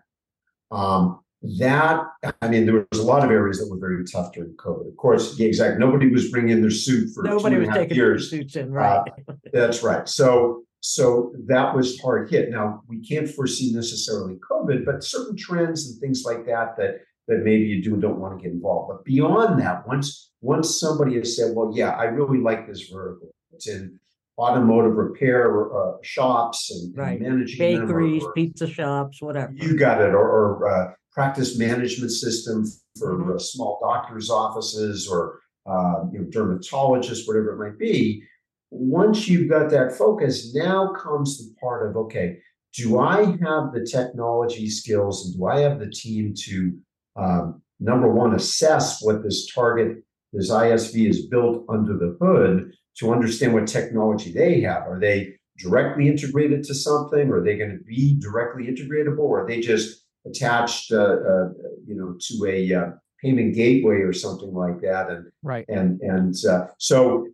Um, 0.71 1.21
that 1.59 2.05
I 2.43 2.49
mean, 2.49 2.67
there 2.67 2.85
was 2.91 3.01
a 3.01 3.05
lot 3.07 3.25
of 3.25 3.31
areas 3.31 3.59
that 3.61 3.71
were 3.71 3.79
very 3.79 4.05
tough 4.05 4.33
during 4.33 4.55
COVID. 4.57 4.89
Of 4.89 4.97
course, 4.97 5.39
yeah, 5.39 5.47
exactly. 5.47 5.79
Nobody 5.79 6.11
was 6.11 6.31
bringing 6.33 6.61
their 6.61 6.71
suit 6.71 7.15
for 7.15 7.23
Nobody 7.23 7.55
two 7.55 7.61
was 7.61 7.69
and 7.69 7.77
a 7.77 7.79
half 7.79 7.89
taking 7.89 7.99
their 8.03 8.19
suits 8.19 8.57
in, 8.57 8.69
Uh, 8.71 8.71
right? 8.73 9.03
That's 9.53 9.83
right. 9.85 10.09
So 10.09 10.65
so 10.81 11.33
that 11.47 11.75
was 11.75 11.99
hard 12.01 12.31
hit. 12.31 12.51
Now 12.51 12.83
we 12.89 13.01
can't 13.01 13.29
foresee 13.29 13.73
necessarily 13.73 14.37
COVID, 14.51 14.85
but 14.85 15.03
certain 15.05 15.37
trends 15.37 15.91
and 15.91 16.01
things 16.01 16.23
like 16.25 16.47
that 16.47 16.77
that 16.79 17.01
that 17.27 17.41
maybe 17.45 17.65
you 17.65 17.83
do 17.83 17.93
and 17.95 18.01
don't 18.03 18.19
want 18.21 18.39
to 18.39 18.43
get 18.43 18.53
involved. 18.53 18.91
But 18.93 19.05
beyond 19.05 19.61
that, 19.61 19.87
once 19.87 20.31
once 20.41 20.79
somebody 20.81 21.17
has 21.17 21.37
said, 21.37 21.55
well, 21.55 21.73
yeah, 21.75 21.91
I 21.91 22.05
really 22.05 22.39
like 22.41 22.67
this 22.67 22.89
vertical. 22.89 23.31
It's 23.53 23.69
in 23.69 23.99
automotive 24.39 24.95
repair 24.95 25.77
uh, 25.77 25.97
shops 26.03 26.71
and, 26.71 26.95
and 26.95 26.97
Right. 26.97 27.21
managing 27.21 27.59
them 27.75 27.83
or- 27.83 27.87
Bakeries, 27.87 28.23
or- 28.23 28.33
pizza 28.35 28.67
shops, 28.69 29.21
whatever. 29.21 29.53
you 29.53 29.77
got 29.77 30.01
it, 30.01 30.11
or, 30.15 30.29
or 30.31 30.69
uh, 30.69 30.93
practice 31.13 31.59
management 31.59 32.13
system 32.13 32.65
for 32.99 33.19
Mhm. 33.19 33.35
uh, 33.35 33.39
small 33.39 33.79
doctors' 33.83 34.31
offices 34.31 35.09
or 35.11 35.41
uh, 35.67 36.05
you 36.13 36.21
know, 36.21 36.25
dermatologists, 36.31 37.27
whatever 37.27 37.53
it 37.53 37.59
might 37.69 37.79
be. 37.79 38.23
Once 38.71 39.29
you've 39.29 39.49
got 39.49 39.71
that 39.71 39.93
focus, 39.93 40.55
now 40.55 40.93
comes 40.93 41.39
the 41.39 41.55
part 41.61 41.89
of 41.89 41.97
okay, 41.97 42.39
do 42.75 42.99
I 42.99 43.25
have 43.25 43.73
the 43.73 43.87
technology 43.91 44.69
skills 44.69 45.27
and 45.27 45.37
do 45.37 45.47
I 45.47 45.61
have 45.61 45.79
the 45.79 45.91
team 45.91 46.35
to 46.45 46.79
um, 47.17 47.63
number 47.81 48.09
one 48.13 48.35
assess 48.35 49.03
what 49.03 49.23
this 49.23 49.53
target, 49.53 49.99
this 50.33 50.51
ISV 50.51 51.09
is 51.09 51.27
built 51.27 51.65
under 51.69 51.97
the 51.97 52.17
hood 52.21 52.73
to 52.99 53.13
understand 53.13 53.55
what 53.55 53.67
technology 53.67 54.33
they 54.33 54.61
have? 54.61 54.83
Are 54.83 55.01
they 55.01 55.35
directly 55.59 56.09
integrated 56.09 56.63
to 56.65 56.75
something? 56.75 57.31
Are 57.31 57.43
they 57.43 57.57
going 57.57 57.71
to 57.71 57.85
be 57.85 58.19
directly 58.21 58.67
integratable? 58.67 59.21
Or 59.21 59.45
are 59.45 59.49
they 59.49 59.61
just 59.61 60.05
attached, 60.27 60.93
uh, 60.93 60.97
uh, 60.99 61.49
you 61.87 61.95
know, 61.95 62.17
to 62.21 62.47
a 62.47 62.75
uh, 62.75 62.91
payment 63.23 63.55
gateway 63.55 63.97
or 63.97 64.13
something 64.13 64.53
like 64.53 64.81
that? 64.83 65.11
And 65.11 65.27
Right. 65.43 65.65
and 65.69 66.01
and 66.01 66.35
uh, 66.49 66.67
so 66.79 67.29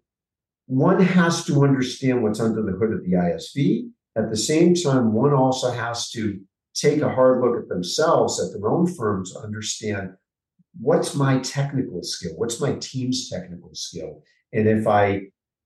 one 0.67 1.01
has 1.01 1.45
to 1.47 1.65
understand 1.65 2.23
what's 2.23 2.41
under 2.41 2.63
the 2.63 2.73
hood 2.73 2.93
of 2.93 3.05
the 3.05 3.13
ISV. 3.13 3.89
At 4.17 4.31
the 4.31 4.37
same 4.37 4.75
time, 4.75 5.13
one 5.13 5.35
also 5.35 5.71
has 5.71 6.11
to 6.11 6.41
take 6.75 7.01
a 7.01 7.13
hard 7.13 7.41
look 7.43 7.63
at 7.63 7.69
themselves, 7.69 8.41
at 8.41 8.59
their 8.59 8.69
own 8.69 8.87
firms, 8.87 9.33
to 9.33 9.41
understand 9.41 10.11
what's 10.81 11.15
my 11.15 11.39
technical 11.39 12.03
skill, 12.03 12.33
what's 12.37 12.61
my 12.61 12.75
team's 12.75 13.29
technical 13.29 13.71
skill, 13.75 14.23
and 14.53 14.69
if 14.69 14.87
I 14.87 15.23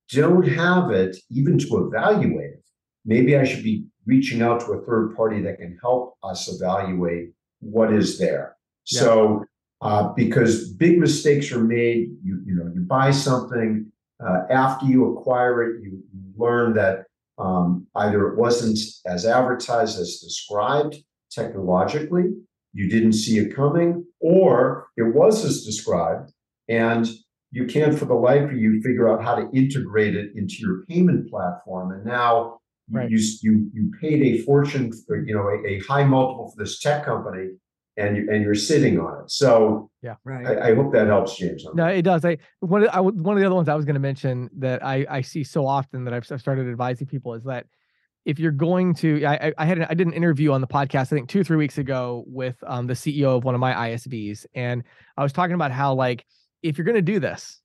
don't 0.09 0.47
have 0.49 0.91
it, 0.91 1.17
even 1.31 1.59
to 1.59 1.87
evaluate 1.87 2.53
it, 2.53 2.65
maybe 3.05 3.37
I 3.37 3.45
should 3.45 3.63
be 3.63 3.85
reaching 4.07 4.43
out 4.43 4.61
to 4.61 4.73
a 4.73 4.85
third 4.85 5.15
party 5.15 5.43
that 5.43 5.59
can 5.59 5.79
help 5.81 6.17
us 6.23 6.49
evaluate 6.49 7.31
what 7.61 7.93
is 7.93 8.19
there. 8.19 8.57
Yeah. 8.87 9.01
So, 9.01 9.45
uh, 9.81 10.09
because 10.15 10.73
big 10.73 10.99
mistakes 10.99 11.53
are 11.53 11.63
made, 11.63 12.09
you 12.25 12.43
you 12.45 12.55
know, 12.55 12.71
you 12.75 12.81
buy 12.81 13.11
something 13.13 13.93
uh, 14.25 14.43
after 14.51 14.87
you 14.87 15.17
acquire 15.17 15.63
it, 15.63 15.83
you, 15.83 15.91
you 16.13 16.21
learn 16.37 16.75
that 16.75 17.05
um, 17.39 17.87
either 17.97 18.29
it 18.29 18.37
wasn't 18.37 18.79
as 19.07 19.25
advertised 19.27 19.99
as 20.01 20.19
described 20.19 20.97
technologically, 21.31 22.33
you 22.73 22.89
didn't 22.89 23.13
see 23.13 23.39
it 23.39 23.55
coming, 23.55 24.05
or 24.21 24.89
it 24.97 25.15
was 25.15 25.45
as 25.45 25.65
described, 25.65 26.33
and 26.69 27.09
you 27.51 27.67
can't 27.67 27.99
for 27.99 28.05
the 28.07 28.15
life 28.15 28.51
of 28.51 28.57
you 28.57 28.81
figure 28.83 29.09
out 29.11 29.23
how 29.23 29.35
to 29.35 29.49
integrate 29.53 30.15
it 30.15 30.33
into 30.35 30.57
your 30.59 30.85
payment 30.87 31.31
platform. 31.31 31.93
And 31.93 32.05
now 32.05 32.59
you- 32.91 32.99
Right. 32.99 33.11
you, 33.11 33.19
you 33.43 33.71
you 33.75 33.93
paid 34.01 34.23
a 34.23 34.39
fortune, 34.45 34.91
for, 35.07 35.23
you 35.23 35.35
know, 35.35 35.47
a, 35.49 35.57
a 35.67 35.79
high 35.81 36.05
multiple 36.05 36.51
for 36.51 36.63
this 36.65 36.81
tech 36.81 37.05
company, 37.05 37.51
and 37.99 38.17
you 38.17 38.31
and 38.31 38.43
you're 38.43 38.55
sitting 38.55 38.99
on 38.99 39.25
it. 39.25 39.31
So 39.31 39.91
yeah, 40.03 40.15
Right. 40.25 40.47
I, 40.47 40.71
I 40.71 40.75
hope 40.75 40.93
that 40.93 41.07
helps, 41.09 41.37
James. 41.37 41.67
No, 41.75 41.87
it 41.87 42.03
does. 42.03 42.25
I 42.25 42.39
one 42.61 42.85
of, 42.85 42.89
I 42.93 43.01
one 43.01 43.37
of 43.37 43.41
the 43.41 43.47
other 43.47 43.55
ones 43.55 43.69
I 43.69 43.75
was 43.75 43.85
going 43.85 43.95
to 43.95 44.01
mention 44.01 44.49
that 44.59 44.85
I 44.85 45.07
I 45.11 45.21
see 45.21 45.45
so 45.45 45.67
often 45.67 46.05
that 46.05 46.15
I've, 46.15 46.27
I've 46.31 46.41
started 46.41 46.69
advising 46.69 47.07
people 47.07 47.35
is 47.35 47.45
that 47.45 47.67
if 48.25 48.39
you're 48.39 48.53
going 48.53 48.95
to, 48.97 49.25
I 49.25 49.35
I- 49.49 49.55
I 49.59 49.65
had 49.65 49.79
an, 49.79 49.87
I 49.91 49.95
did 49.95 50.07
an 50.07 50.13
interview 50.13 50.53
on 50.53 50.61
the 50.61 50.67
podcast 50.67 51.01
I 51.01 51.05
think 51.17 51.29
two 51.29 51.41
or 51.41 51.45
three 51.45 51.57
weeks 51.57 51.79
ago 51.79 52.25
with 52.27 52.57
um 52.67 52.87
the 52.87 52.95
CEO 52.95 53.37
of 53.37 53.45
one 53.45 53.55
of 53.55 53.61
my 53.61 53.73
ISVs, 53.91 54.47
and 54.55 54.85
I 55.17 55.23
was 55.23 55.33
talking 55.33 55.55
about 55.55 55.73
how 55.73 55.95
like 55.95 56.25
if 56.63 56.79
you're 56.79 56.85
going 56.85 56.97
to 56.97 57.03
do 57.03 57.21
this, 57.21 57.61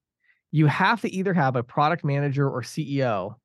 you 0.52 0.68
have 0.68 1.02
to 1.02 1.14
either 1.14 1.34
have 1.34 1.56
a 1.56 1.64
product 1.64 2.04
manager 2.04 2.50
or 2.50 2.62
CEO 2.62 3.36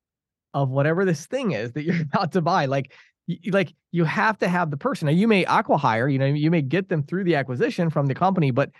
of 0.53 0.69
whatever 0.69 1.05
this 1.05 1.27
thing 1.27 1.51
is 1.51 1.71
that 1.73 1.83
you're 1.83 2.01
about 2.13 2.31
to 2.33 2.41
buy. 2.41 2.65
Like 2.65 2.91
y- 3.29 3.37
y- 3.45 3.51
like 3.53 3.73
you 3.91 4.03
have 4.03 4.37
to 4.39 4.49
have 4.49 4.71
the 4.71 4.77
person. 4.77 5.05
Now 5.05 5.11
you 5.13 5.27
may 5.27 5.45
acqui-hire, 5.45 6.09
you 6.09 6.19
know, 6.19 6.25
you 6.25 6.51
may 6.51 6.61
get 6.61 6.89
them 6.89 7.03
through 7.03 7.23
the 7.23 7.35
acquisition 7.35 7.89
from 7.89 8.07
the 8.07 8.15
company, 8.15 8.51
but 8.51 8.71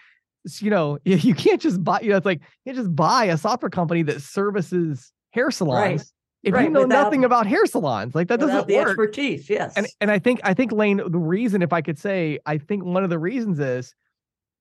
you 0.59 0.69
know, 0.69 0.97
you 1.05 1.15
you 1.29 1.35
can't 1.35 1.61
just 1.61 1.83
buy, 1.83 2.01
you 2.01 2.09
know, 2.09 2.17
it's 2.17 2.25
like 2.25 2.41
you 2.65 2.73
can't 2.73 2.77
just 2.83 2.95
buy 2.95 3.25
a 3.25 3.37
software 3.37 3.69
company 3.69 4.03
that 4.03 4.21
services 4.21 5.13
hair 5.31 5.51
salons 5.51 6.11
if 6.43 6.55
you 6.55 6.69
know 6.69 6.81
without- 6.81 7.03
nothing 7.03 7.23
about 7.25 7.45
hair 7.47 7.65
salons. 7.65 8.15
Like 8.15 8.27
that 8.29 8.39
doesn't 8.39 8.67
the 8.67 8.75
work. 8.75 8.87
expertise, 8.87 9.49
yes. 9.49 9.73
And 9.77 9.87
and 10.01 10.09
I 10.11 10.19
think 10.19 10.39
I 10.43 10.53
think 10.53 10.71
Lane, 10.71 10.97
the 10.97 11.19
reason, 11.19 11.61
if 11.61 11.71
I 11.73 11.81
could 11.81 11.99
say, 11.99 12.39
I 12.45 12.57
think 12.57 12.83
one 12.83 13.03
of 13.03 13.09
the 13.09 13.19
reasons 13.19 13.59
is 13.59 13.93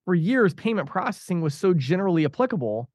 for 0.05 0.13
years 0.15 0.53
payment 0.53 0.89
processing 0.89 1.41
was 1.41 1.53
so 1.53 1.73
generally 1.73 2.25
applicable 2.25 2.89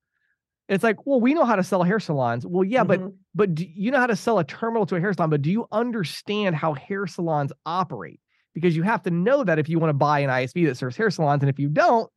It's 0.68 0.83
like, 0.83 1.07
well, 1.07 1.20
we 1.20 1.35
know 1.35 1.44
how 1.44 1.57
to 1.57 1.62
sell 1.62 1.83
hair 1.83 2.00
salons. 2.00 2.46
Well, 2.46 2.64
yeah, 2.64 2.85
mm-hmm. 2.85 3.07
but 3.07 3.12
but 3.35 3.55
do 3.55 3.66
you 3.66 3.90
know 3.90 3.98
how 3.98 4.07
to 4.07 4.16
sell 4.16 4.38
a 4.38 4.44
terminal 4.44 4.87
to 4.87 4.96
a 4.96 5.00
hair 5.00 5.12
salon? 5.12 5.31
But 5.31 5.42
do 5.42 5.50
you 5.50 5.66
understand 5.72 6.57
how 6.57 6.74
hair 6.74 7.07
salons 7.07 7.53
operate? 7.66 8.20
Because 8.55 8.77
you 8.77 8.83
have 8.83 9.03
to 9.03 9.11
know 9.11 9.44
that 9.44 9.59
if 9.59 9.68
you 9.68 9.79
want 9.79 9.90
to 9.90 9.94
buy 9.94 10.20
an 10.20 10.31
ISV 10.31 10.66
that 10.66 10.77
serves 10.77 10.96
hair 10.96 11.11
salons, 11.11 11.42
and 11.42 11.50
if 11.50 11.59
you 11.59 11.68
don't, 11.68 12.11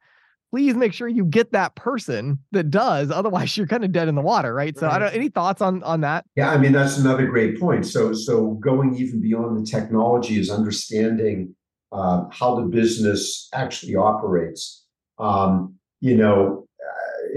please 0.52 0.76
make 0.76 0.94
sure 0.94 1.08
you 1.08 1.26
get 1.26 1.52
that 1.52 1.76
person 1.76 2.40
that 2.52 2.70
does. 2.70 3.12
Otherwise, 3.12 3.58
you're 3.58 3.68
kind 3.68 3.84
of 3.84 3.92
dead 3.92 4.08
in 4.08 4.16
the 4.16 4.22
water, 4.22 4.54
right? 4.54 4.68
right. 4.68 4.78
So, 4.78 4.88
I 4.88 5.00
don't. 5.00 5.14
Any 5.14 5.30
thoughts 5.30 5.62
on 5.62 5.84
on 5.84 6.02
that? 6.02 6.26
Yeah, 6.36 6.50
I 6.50 6.58
mean 6.58 6.72
that's 6.72 6.98
another 6.98 7.28
great 7.28 7.60
point. 7.60 7.86
So, 7.86 8.14
so 8.14 8.52
going 8.54 8.96
even 8.96 9.22
beyond 9.22 9.60
the 9.60 9.70
technology 9.70 10.40
is 10.40 10.50
understanding 10.50 11.54
uh, 11.92 12.26
how 12.32 12.56
the 12.56 12.64
business 12.64 13.50
actually 13.54 13.96
operates. 13.96 14.86
Um, 15.20 15.76
you 16.00 16.16
know, 16.16 16.66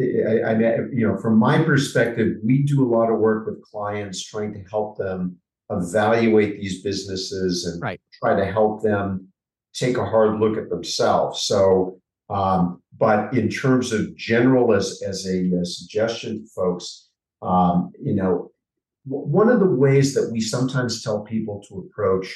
I, 0.00 0.52
I, 0.52 0.58
you 0.92 1.06
know, 1.06 1.16
from 1.16 1.38
my 1.38 1.62
perspective, 1.62 2.36
we 2.42 2.62
do 2.62 2.82
a 2.82 2.88
lot 2.88 3.10
of 3.10 3.18
work 3.18 3.46
with 3.46 3.62
clients 3.62 4.24
trying 4.24 4.52
to 4.54 4.62
help 4.70 4.96
them 4.96 5.36
evaluate 5.70 6.60
these 6.60 6.82
businesses 6.82 7.66
and 7.66 7.82
right. 7.82 8.00
try 8.22 8.34
to 8.34 8.50
help 8.50 8.82
them 8.82 9.28
take 9.74 9.96
a 9.96 10.04
hard 10.04 10.40
look 10.40 10.56
at 10.56 10.70
themselves. 10.70 11.42
So, 11.42 12.00
um, 12.28 12.82
but 12.96 13.34
in 13.34 13.48
terms 13.48 13.92
of 13.92 14.16
general, 14.16 14.72
as 14.74 15.02
as 15.06 15.26
a, 15.26 15.50
a 15.54 15.64
suggestion 15.64 16.42
to 16.42 16.48
folks, 16.54 17.08
um, 17.42 17.92
you 18.00 18.14
know, 18.14 18.50
one 19.04 19.48
of 19.48 19.60
the 19.60 19.66
ways 19.66 20.14
that 20.14 20.30
we 20.30 20.40
sometimes 20.40 21.02
tell 21.02 21.22
people 21.22 21.62
to 21.68 21.78
approach, 21.78 22.26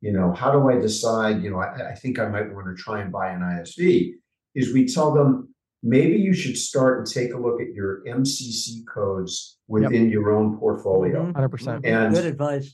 you 0.00 0.12
know, 0.12 0.32
how 0.32 0.50
do 0.50 0.68
I 0.68 0.78
decide? 0.80 1.42
You 1.42 1.50
know, 1.50 1.58
I, 1.58 1.92
I 1.92 1.94
think 1.94 2.18
I 2.18 2.28
might 2.28 2.52
want 2.52 2.66
to 2.66 2.82
try 2.82 3.00
and 3.00 3.12
buy 3.12 3.30
an 3.30 3.40
ISV. 3.40 4.12
Is 4.54 4.72
we 4.72 4.86
tell 4.86 5.12
them 5.12 5.53
maybe 5.84 6.16
you 6.16 6.32
should 6.32 6.56
start 6.56 6.98
and 6.98 7.06
take 7.06 7.34
a 7.34 7.38
look 7.38 7.60
at 7.60 7.74
your 7.74 8.02
MCC 8.06 8.84
codes 8.92 9.58
within 9.68 10.04
yep. 10.04 10.12
your 10.12 10.32
own 10.32 10.58
portfolio. 10.58 11.30
100%. 11.32 11.34
Mm-hmm. 11.34 11.86
And 11.86 12.14
good 12.14 12.24
advice. 12.24 12.72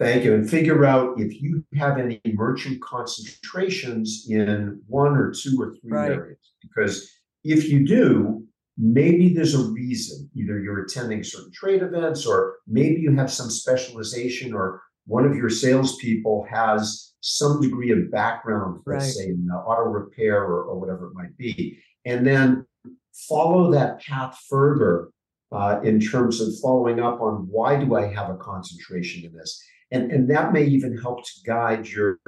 Thank 0.00 0.24
you. 0.24 0.34
And 0.34 0.48
figure 0.48 0.84
out 0.84 1.20
if 1.20 1.40
you 1.40 1.64
have 1.76 1.98
any 1.98 2.20
merchant 2.26 2.82
concentrations 2.82 4.26
in 4.28 4.82
one 4.86 5.16
or 5.16 5.32
two 5.32 5.56
or 5.60 5.74
three 5.80 5.90
right. 5.90 6.10
areas. 6.10 6.38
Because 6.60 7.08
if 7.44 7.68
you 7.68 7.86
do, 7.86 8.44
maybe 8.76 9.32
there's 9.32 9.54
a 9.54 9.70
reason. 9.70 10.28
Either 10.36 10.60
you're 10.60 10.82
attending 10.82 11.22
certain 11.24 11.52
trade 11.52 11.82
events, 11.82 12.26
or 12.26 12.56
maybe 12.66 13.00
you 13.00 13.14
have 13.14 13.30
some 13.30 13.50
specialization, 13.50 14.52
or 14.52 14.82
one 15.06 15.24
of 15.24 15.34
your 15.34 15.50
salespeople 15.50 16.46
has 16.48 17.12
some 17.20 17.60
degree 17.60 17.90
of 17.90 18.10
background, 18.12 18.80
let's 18.86 19.04
right. 19.04 19.12
say 19.12 19.24
in 19.30 19.48
auto 19.50 19.90
repair 19.90 20.44
or, 20.44 20.62
or 20.62 20.78
whatever 20.78 21.08
it 21.08 21.14
might 21.14 21.36
be 21.36 21.80
and 22.04 22.26
then 22.26 22.66
follow 23.12 23.70
that 23.72 24.00
path 24.00 24.38
further 24.48 25.08
uh, 25.52 25.80
in 25.82 26.00
terms 26.00 26.40
of 26.40 26.48
following 26.60 27.00
up 27.00 27.20
on 27.20 27.48
why 27.50 27.82
do 27.82 27.94
I 27.96 28.12
have 28.12 28.30
a 28.30 28.36
concentration 28.36 29.24
in 29.24 29.32
this? 29.32 29.62
And, 29.90 30.12
and 30.12 30.30
that 30.30 30.52
may 30.52 30.64
even 30.64 30.96
help 30.98 31.24
to 31.24 31.32
guide 31.46 31.88
your 31.88 32.18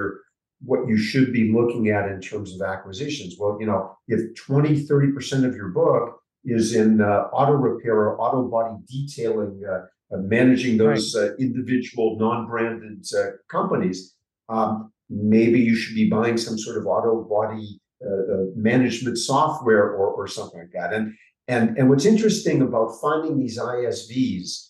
what 0.63 0.87
you 0.87 0.99
should 0.99 1.33
be 1.33 1.53
looking 1.53 1.89
at 1.89 2.11
in 2.11 2.21
terms 2.21 2.55
of 2.55 2.61
acquisitions. 2.63 3.37
Well, 3.39 3.57
you 3.61 3.67
know, 3.67 3.97
if 4.09 4.35
20, 4.35 4.87
30% 4.87 5.45
of 5.45 5.55
your 5.55 5.69
book 5.69 6.21
is 6.45 6.75
in 6.75 7.01
uh, 7.01 7.29
auto 7.33 7.53
repair 7.53 7.95
or 7.95 8.21
auto 8.21 8.47
body 8.49 8.77
detailing, 8.87 9.63
uh, 9.67 9.87
uh 10.15 10.19
managing 10.19 10.77
those 10.77 11.17
right. 11.17 11.31
Uh, 11.31 11.35
individual 11.37 12.19
non-branded 12.19 13.07
uh, 13.19 13.31
companies, 13.49 14.17
um, 14.49 14.93
maybe 15.09 15.61
you 15.61 15.77
should 15.77 15.95
be 15.95 16.11
buying 16.11 16.37
some 16.37 16.59
sort 16.59 16.77
of 16.77 16.87
auto 16.87 17.23
body 17.23 17.80
uh, 18.05 18.45
management 18.57 19.19
software 19.19 19.91
or, 19.91 20.09
or 20.09 20.27
something 20.27 20.61
like 20.61 20.73
that. 20.73 20.93
And 20.93 21.15
and 21.49 21.77
and 21.77 21.89
what's 21.89 22.05
interesting 22.05 22.63
about 22.63 23.01
finding 23.01 23.39
these 23.39 23.59
ISVs, 23.59 24.69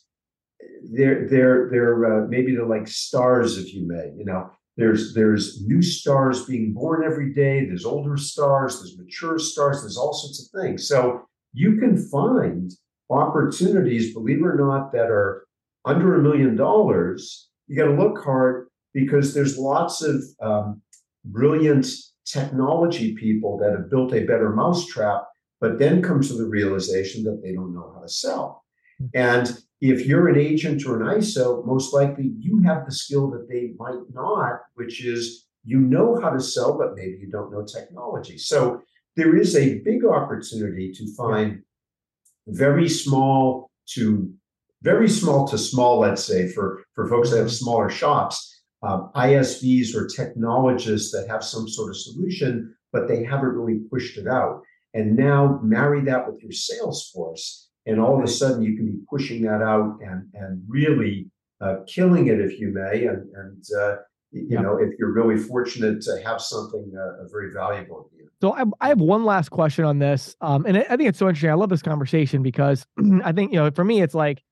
they're 0.93 1.29
they're 1.29 1.69
they're 1.71 2.25
uh, 2.25 2.27
maybe 2.27 2.55
they're 2.55 2.67
like 2.67 2.89
stars, 2.89 3.59
if 3.59 3.75
you 3.75 3.87
may. 3.87 4.13
You 4.17 4.25
know, 4.25 4.51
there's 4.77 5.15
there's 5.15 5.63
new 5.67 5.83
stars 5.83 6.47
being 6.47 6.73
born 6.73 7.05
every 7.05 7.35
day. 7.35 7.67
There's 7.67 7.85
older 7.85 8.17
stars. 8.17 8.79
There's 8.79 8.99
mature 8.99 9.39
stars. 9.39 9.83
There's 9.83 9.99
all 9.99 10.13
sorts 10.13 10.43
of 10.43 10.61
things. 10.61 10.89
So 10.89 11.23
you 11.53 11.77
can 11.77 11.97
find 12.09 12.71
opportunities, 13.11 14.15
believe 14.15 14.39
it 14.39 14.47
or 14.47 14.57
not, 14.57 14.93
that 14.93 15.11
are 15.11 15.47
under 15.85 16.15
a 16.15 16.23
million 16.23 16.57
dollars. 16.57 17.49
You 17.67 17.77
got 17.77 17.87
to 17.87 18.03
look 18.03 18.23
hard 18.25 18.69
because 18.95 19.35
there's 19.35 19.59
lots 19.59 20.03
of 20.03 20.23
um, 20.41 20.83
brilliant 21.25 21.87
technology 22.33 23.15
people 23.15 23.59
that 23.59 23.73
have 23.73 23.91
built 23.91 24.13
a 24.13 24.25
better 24.25 24.51
mousetrap, 24.51 25.27
but 25.61 25.79
then 25.79 26.03
come 26.03 26.23
to 26.23 26.35
the 26.35 26.47
realization 26.47 27.25
that 27.25 27.41
they 27.43 27.53
don't 27.53 27.75
know 27.75 27.93
how 27.95 28.01
to 28.01 28.09
sell. 28.09 28.65
And 29.15 29.59
if 29.81 30.07
you're 30.07 30.29
an 30.29 30.39
agent 30.39 30.85
or 30.87 31.01
an 31.01 31.19
ISO, 31.19 31.65
most 31.67 31.95
likely 31.95 32.33
you 32.39 32.61
have 32.63 32.85
the 32.85 32.93
skill 32.93 33.31
that 33.31 33.49
they 33.49 33.73
might 33.79 34.03
not, 34.13 34.61
which 34.75 35.05
is 35.05 35.47
you 35.65 35.79
know 35.79 36.21
how 36.21 36.31
to 36.31 36.41
sell, 36.41 36.77
but 36.77 36.95
maybe 36.95 37.19
you 37.21 37.31
don't 37.31 37.53
know 37.53 37.65
technology. 37.65 38.39
So 38.39 38.83
there 39.17 39.37
is 39.37 39.57
a 39.57 39.79
big 39.81 40.05
opportunity 40.05 40.93
to 40.93 41.15
find 41.15 41.63
very 42.47 42.89
small 42.89 43.71
to 43.95 44.33
very 44.83 45.09
small 45.09 45.47
to 45.49 45.59
small, 45.59 45.99
let's 45.99 46.25
say, 46.25 46.49
for, 46.49 46.85
for 46.95 47.07
folks 47.09 47.31
that 47.31 47.37
have 47.37 47.47
mm-hmm. 47.47 47.55
smaller 47.55 47.91
shops 47.91 48.60
um, 48.83 49.11
ISVs 49.15 49.95
or 49.95 50.07
technologists 50.07 51.13
that 51.13 51.29
have 51.29 51.45
some 51.45 51.69
sort 51.69 51.91
of 51.91 51.97
solution, 51.97 52.75
but 52.93 53.09
they 53.09 53.25
haven't 53.25 53.51
really 53.51 53.81
pushed 53.91 54.17
it 54.17 54.27
out. 54.27 54.63
And 54.95 55.17
now 55.17 55.61
marry 55.63 56.03
that 56.03 56.27
with 56.27 56.43
your 56.43 56.53
sales 56.53 57.11
force, 57.11 57.69
and 57.87 58.01
all 58.01 58.19
of 58.19 58.25
a 58.25 58.29
sudden 58.29 58.63
you 58.63 58.77
can 58.77 58.87
be 58.87 58.99
pushing 59.09 59.43
that 59.43 59.63
out 59.63 59.99
and 60.03 60.29
and 60.35 60.63
really 60.69 61.31
uh, 61.61 61.77
killing 61.87 62.27
it, 62.27 62.41
if 62.41 62.59
you 62.59 62.73
may. 62.73 63.07
And 63.07 63.29
and 63.37 63.65
uh, 63.79 63.97
you 64.33 64.47
yeah. 64.49 64.61
know, 64.61 64.79
if 64.79 64.91
you're 64.99 65.13
really 65.13 65.37
fortunate 65.37 66.01
to 66.03 66.21
have 66.25 66.41
something 66.41 66.93
uh, 66.97 67.25
very 67.31 67.53
valuable 67.53 68.09
to 68.11 68.17
you. 68.17 68.29
So 68.41 68.55
I, 68.55 68.65
I 68.81 68.89
have 68.89 69.01
one 69.01 69.25
last 69.25 69.51
question 69.51 69.85
on 69.85 69.99
this, 69.99 70.35
um, 70.41 70.65
and 70.67 70.79
I 70.79 70.97
think 70.97 71.09
it's 71.09 71.19
so 71.19 71.29
interesting. 71.29 71.51
I 71.51 71.55
love 71.55 71.69
this 71.69 71.83
conversation 71.83 72.43
because 72.43 72.87
I 73.25 73.33
think 73.33 73.53
you 73.53 73.59
know, 73.59 73.71
for 73.71 73.85
me, 73.85 74.03
it's 74.03 74.15
like 74.15 74.43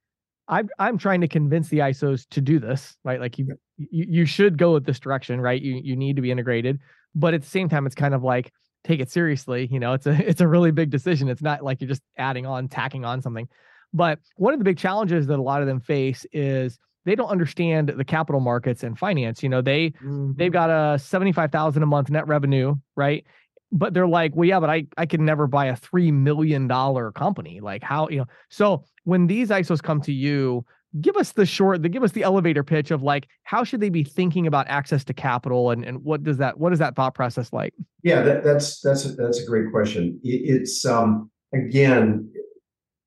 I'm 0.46 0.68
I'm 0.78 0.98
trying 0.98 1.20
to 1.22 1.28
convince 1.28 1.68
the 1.68 1.78
ISOs 1.78 2.28
to 2.30 2.40
do 2.40 2.58
this, 2.60 2.96
right? 3.04 3.20
Like 3.20 3.38
you 3.38 3.56
you, 3.78 4.06
you 4.08 4.26
should 4.26 4.58
go 4.58 4.72
with 4.74 4.84
this 4.84 5.00
direction, 5.00 5.40
right? 5.40 5.60
You 5.60 5.80
you 5.82 5.96
need 5.96 6.16
to 6.16 6.22
be 6.22 6.30
integrated, 6.30 6.80
but 7.14 7.34
at 7.34 7.42
the 7.42 7.48
same 7.48 7.68
time, 7.68 7.86
it's 7.86 7.94
kind 7.94 8.14
of 8.14 8.22
like 8.22 8.52
take 8.84 9.00
it 9.00 9.10
seriously. 9.10 9.68
You 9.70 9.80
know, 9.80 9.92
it's 9.92 10.06
a 10.06 10.12
it's 10.28 10.40
a 10.40 10.48
really 10.48 10.70
big 10.70 10.90
decision. 10.90 11.28
It's 11.28 11.42
not 11.42 11.62
like 11.62 11.80
you're 11.80 11.88
just 11.88 12.02
adding 12.16 12.46
on, 12.46 12.68
tacking 12.68 13.04
on 13.04 13.22
something. 13.22 13.48
But 13.94 14.18
one 14.36 14.52
of 14.52 14.58
the 14.58 14.64
big 14.64 14.76
challenges 14.76 15.26
that 15.28 15.38
a 15.38 15.42
lot 15.42 15.62
of 15.62 15.66
them 15.66 15.80
face 15.80 16.26
is 16.32 16.78
they 17.04 17.14
don't 17.14 17.30
understand 17.30 17.88
the 17.88 18.04
capital 18.04 18.40
markets 18.40 18.82
and 18.82 18.98
finance. 18.98 19.42
You 19.42 19.48
know, 19.48 19.62
they 19.62 19.90
mm-hmm. 19.90 20.32
they've 20.36 20.52
got 20.52 20.70
a 20.70 20.98
seventy 20.98 21.32
five 21.32 21.50
thousand 21.50 21.82
a 21.82 21.86
month 21.86 22.10
net 22.10 22.26
revenue, 22.26 22.74
right? 22.96 23.24
But 23.70 23.92
they're 23.92 24.08
like, 24.08 24.34
well, 24.34 24.48
yeah, 24.48 24.60
but 24.60 24.70
I 24.70 24.86
I 24.96 25.06
can 25.06 25.24
never 25.24 25.46
buy 25.46 25.66
a 25.66 25.76
three 25.76 26.10
million 26.10 26.68
dollar 26.68 27.12
company. 27.12 27.60
Like 27.60 27.82
how 27.82 28.08
you 28.08 28.18
know? 28.18 28.26
So 28.50 28.84
when 29.04 29.26
these 29.26 29.48
ISOs 29.48 29.82
come 29.82 30.02
to 30.02 30.12
you, 30.12 30.66
give 31.00 31.16
us 31.16 31.32
the 31.32 31.46
short, 31.46 31.82
the 31.82 31.88
give 31.88 32.02
us 32.02 32.12
the 32.12 32.22
elevator 32.22 32.64
pitch 32.64 32.90
of 32.90 33.02
like 33.02 33.28
how 33.44 33.64
should 33.64 33.80
they 33.80 33.88
be 33.88 34.04
thinking 34.04 34.46
about 34.46 34.66
access 34.68 35.04
to 35.04 35.14
capital 35.14 35.70
and 35.70 35.84
and 35.84 36.02
what 36.04 36.22
does 36.22 36.38
that 36.38 36.58
what 36.58 36.72
is 36.72 36.78
that 36.78 36.96
thought 36.96 37.14
process 37.14 37.52
like? 37.52 37.74
Yeah, 38.02 38.22
that, 38.22 38.44
that's 38.44 38.80
that's 38.80 39.04
a, 39.04 39.12
that's 39.12 39.40
a 39.40 39.46
great 39.46 39.70
question. 39.70 40.20
It, 40.22 40.62
it's 40.62 40.84
um 40.84 41.30
again 41.54 42.30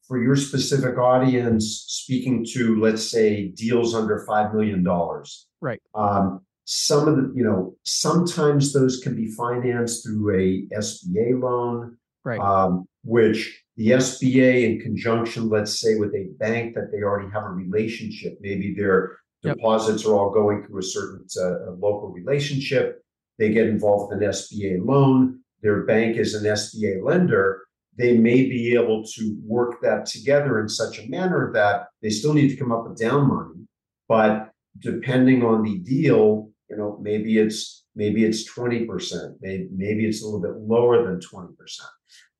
for 0.08 0.22
your 0.22 0.36
specific 0.36 0.98
audience, 0.98 1.86
speaking 1.88 2.46
to 2.54 2.80
let's 2.80 3.10
say 3.10 3.48
deals 3.48 3.96
under 3.96 4.26
five 4.28 4.54
million 4.54 4.84
dollars. 4.84 5.48
Right. 5.62 5.82
Um, 5.96 6.42
some 6.66 7.08
of 7.08 7.16
the 7.16 7.34
you 7.36 7.44
know 7.44 7.76
sometimes 7.84 8.74
those 8.74 9.00
can 9.00 9.16
be 9.16 9.28
financed 9.32 10.06
through 10.06 10.38
a 10.38 10.76
SBA 10.78 11.42
loan. 11.42 11.98
Right. 12.24 12.40
Um, 12.40 12.88
which 13.04 13.61
the 13.82 13.92
SBA 13.94 14.64
in 14.64 14.80
conjunction, 14.80 15.50
let's 15.50 15.82
say, 15.82 15.96
with 15.96 16.14
a 16.14 16.30
bank 16.38 16.76
that 16.76 16.92
they 16.92 17.02
already 17.02 17.32
have 17.32 17.46
a 17.46 17.50
relationship, 17.50 18.38
maybe 18.40 18.76
their 18.76 19.18
yep. 19.42 19.56
deposits 19.56 20.06
are 20.06 20.14
all 20.14 20.30
going 20.30 20.64
through 20.64 20.82
a 20.82 20.84
certain 20.84 21.26
uh, 21.42 21.72
local 21.80 22.10
relationship. 22.10 23.04
They 23.40 23.50
get 23.50 23.66
involved 23.66 24.14
with 24.14 24.22
an 24.22 24.30
SBA 24.30 24.86
loan. 24.86 25.40
Their 25.64 25.84
bank 25.86 26.18
is 26.18 26.36
an 26.36 26.44
SBA 26.44 27.04
lender. 27.04 27.64
They 27.98 28.16
may 28.16 28.46
be 28.46 28.76
able 28.76 29.04
to 29.16 29.38
work 29.44 29.82
that 29.82 30.06
together 30.06 30.62
in 30.62 30.70
such 30.70 31.00
a 31.00 31.10
manner 31.10 31.52
that 31.56 31.88
they 32.04 32.12
still 32.12 32.36
need 32.36 32.50
to 32.50 32.58
come 32.58 32.72
up 32.72 32.88
with 32.88 33.00
down 33.00 33.30
money, 33.30 33.66
but 34.08 34.52
depending 34.78 35.44
on 35.44 35.64
the 35.64 35.80
deal, 35.80 36.52
you 36.70 36.78
know, 36.78 37.00
maybe 37.02 37.40
it's 37.40 37.84
maybe 37.96 38.26
it's 38.26 38.48
20%, 38.48 39.38
maybe, 39.42 39.68
maybe 39.76 40.06
it's 40.06 40.22
a 40.22 40.26
little 40.26 40.40
bit 40.40 40.56
lower 40.62 41.04
than 41.04 41.20
20%. 41.20 41.50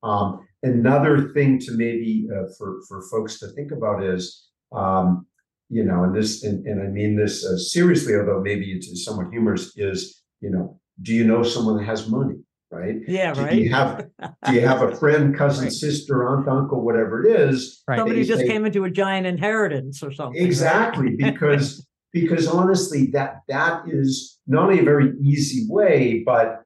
Um, 0.02 0.46
another 0.62 1.32
thing 1.32 1.58
to 1.60 1.72
maybe 1.72 2.28
uh, 2.34 2.46
for 2.58 2.80
for 2.88 3.02
folks 3.10 3.38
to 3.40 3.48
think 3.48 3.72
about 3.72 4.02
is, 4.02 4.48
um, 4.72 5.26
you 5.68 5.84
know, 5.84 6.04
and 6.04 6.14
this 6.14 6.44
and, 6.44 6.66
and 6.66 6.82
I 6.82 6.86
mean 6.86 7.16
this 7.16 7.44
uh, 7.44 7.56
seriously, 7.56 8.14
although 8.16 8.40
maybe 8.40 8.72
it's 8.72 9.04
somewhat 9.04 9.30
humorous, 9.30 9.76
is 9.76 10.22
you 10.40 10.50
know, 10.50 10.80
do 11.02 11.12
you 11.14 11.24
know 11.24 11.42
someone 11.42 11.76
that 11.78 11.84
has 11.84 12.08
money? 12.08 12.36
right? 12.72 12.96
Yeah, 13.06 13.34
do, 13.34 13.42
right. 13.42 13.50
Do 13.50 13.56
you 13.58 13.70
have 13.70 14.06
do 14.46 14.54
you 14.54 14.66
have 14.66 14.82
a 14.82 14.96
friend, 15.00 15.36
cousin, 15.36 15.64
right. 15.64 15.72
sister, 15.72 16.28
aunt, 16.28 16.48
uncle, 16.48 16.80
whatever 16.80 17.24
it 17.24 17.30
is? 17.30 17.82
Right. 17.86 17.98
Somebody 17.98 18.24
just 18.24 18.40
say, 18.40 18.48
came 18.48 18.64
into 18.64 18.84
a 18.84 18.90
giant 18.90 19.26
inheritance 19.26 20.02
or 20.02 20.10
something. 20.10 20.42
Exactly, 20.42 21.08
right? 21.08 21.18
because 21.34 21.86
because 22.12 22.48
honestly, 22.48 23.06
that 23.12 23.42
that 23.48 23.84
is 23.86 24.40
not 24.46 24.64
only 24.64 24.80
a 24.80 24.84
very 24.84 25.12
easy 25.22 25.66
way, 25.68 26.22
but 26.24 26.62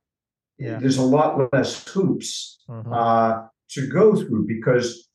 yeah. 0.59 0.79
there's 0.79 0.99
a 0.99 1.03
lot 1.03 1.53
less 1.53 1.87
hoops 1.89 2.59
mm-hmm. 2.69 2.93
uh, 2.93 3.43
to 3.71 3.89
go 3.89 4.15
through 4.15 4.47
because 4.47 5.09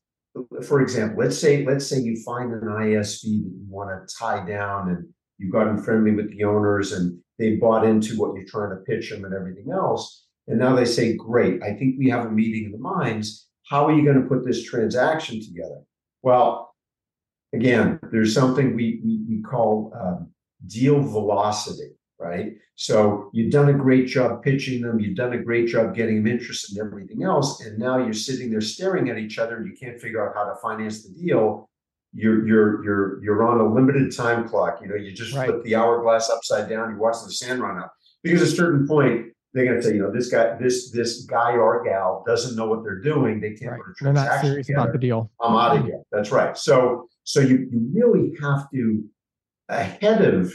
for 0.65 0.81
example 0.81 1.23
let's 1.23 1.37
say 1.37 1.65
let's 1.65 1.85
say 1.85 1.99
you 1.99 2.15
find 2.23 2.53
an 2.53 2.61
isv 2.61 3.21
that 3.21 3.27
you 3.27 3.65
want 3.67 3.89
to 3.89 4.15
tie 4.15 4.45
down 4.45 4.89
and 4.89 5.05
you've 5.37 5.51
gotten 5.51 5.81
friendly 5.81 6.11
with 6.11 6.29
the 6.31 6.43
owners 6.43 6.93
and 6.93 7.17
they 7.37 7.55
bought 7.55 7.85
into 7.85 8.15
what 8.17 8.33
you're 8.35 8.47
trying 8.47 8.69
to 8.69 8.83
pitch 8.83 9.09
them 9.09 9.25
and 9.25 9.33
everything 9.33 9.71
else 9.73 10.25
and 10.47 10.59
now 10.59 10.73
they 10.75 10.85
say 10.85 11.15
great 11.15 11.61
i 11.63 11.73
think 11.73 11.95
we 11.97 12.09
have 12.09 12.25
a 12.25 12.31
meeting 12.31 12.67
of 12.67 12.71
the 12.71 12.77
minds 12.77 13.47
how 13.69 13.85
are 13.85 13.93
you 13.93 14.05
going 14.05 14.21
to 14.21 14.27
put 14.27 14.45
this 14.45 14.63
transaction 14.63 15.41
together 15.41 15.81
well 16.21 16.73
again 17.53 17.99
there's 18.11 18.33
something 18.33 18.75
we 18.75 19.01
we, 19.03 19.19
we 19.27 19.41
call 19.41 19.91
um, 19.99 20.29
deal 20.67 21.01
velocity 21.01 21.91
right? 22.21 22.53
So 22.75 23.29
you've 23.33 23.51
done 23.51 23.69
a 23.69 23.73
great 23.73 24.07
job 24.07 24.43
pitching 24.43 24.81
them, 24.81 24.99
you've 24.99 25.17
done 25.17 25.33
a 25.33 25.43
great 25.43 25.67
job 25.67 25.95
getting 25.95 26.17
them 26.17 26.27
interested 26.27 26.77
in 26.77 26.85
everything 26.85 27.23
else, 27.23 27.61
and 27.61 27.77
now 27.79 27.97
you're 27.97 28.13
sitting 28.13 28.51
there 28.51 28.61
staring 28.61 29.09
at 29.09 29.17
each 29.17 29.39
other 29.39 29.57
and 29.57 29.65
you 29.65 29.75
can't 29.75 29.99
figure 29.99 30.25
out 30.25 30.35
how 30.35 30.45
to 30.45 30.55
finance 30.61 31.03
the 31.03 31.13
deal. 31.13 31.67
You're 32.13 32.45
you're 32.45 32.83
you're 32.83 33.23
you're 33.23 33.43
on 33.47 33.59
a 33.59 33.73
limited 33.73 34.15
time 34.15 34.47
clock. 34.47 34.79
You 34.81 34.89
know, 34.89 34.95
you 34.95 35.11
just 35.11 35.33
right. 35.33 35.47
flip 35.47 35.63
the 35.63 35.75
hourglass 35.75 36.29
upside 36.29 36.69
down, 36.69 36.91
you 36.91 36.97
watch 36.97 37.15
the 37.25 37.31
sand 37.31 37.61
run 37.61 37.77
out. 37.77 37.89
Because 38.21 38.41
at 38.41 38.49
a 38.49 38.51
certain 38.51 38.85
point, 38.87 39.27
they're 39.53 39.65
going 39.65 39.77
to 39.77 39.83
say, 39.83 39.95
you 39.95 40.01
know, 40.01 40.11
this 40.11 40.29
guy, 40.29 40.57
this 40.57 40.91
this 40.91 41.25
guy 41.25 41.53
or 41.53 41.83
gal 41.83 42.23
doesn't 42.27 42.55
know 42.55 42.67
what 42.67 42.83
they're 42.83 42.99
doing. 42.99 43.39
They 43.39 43.51
can't 43.51 43.71
right. 43.71 43.81
put 43.81 43.91
a 43.91 43.95
transaction 43.95 44.13
They're 44.13 44.35
not 44.35 44.41
serious 44.41 44.67
together. 44.67 44.83
about 44.83 44.93
the 44.93 44.99
deal. 44.99 45.31
I'm 45.41 45.55
out 45.55 45.77
of 45.77 45.85
here. 45.85 46.01
That's 46.11 46.31
right. 46.31 46.57
So 46.57 47.07
so 47.23 47.39
you 47.39 47.67
you 47.71 47.89
really 47.93 48.33
have 48.41 48.69
to 48.71 49.03
ahead 49.69 50.21
of 50.21 50.53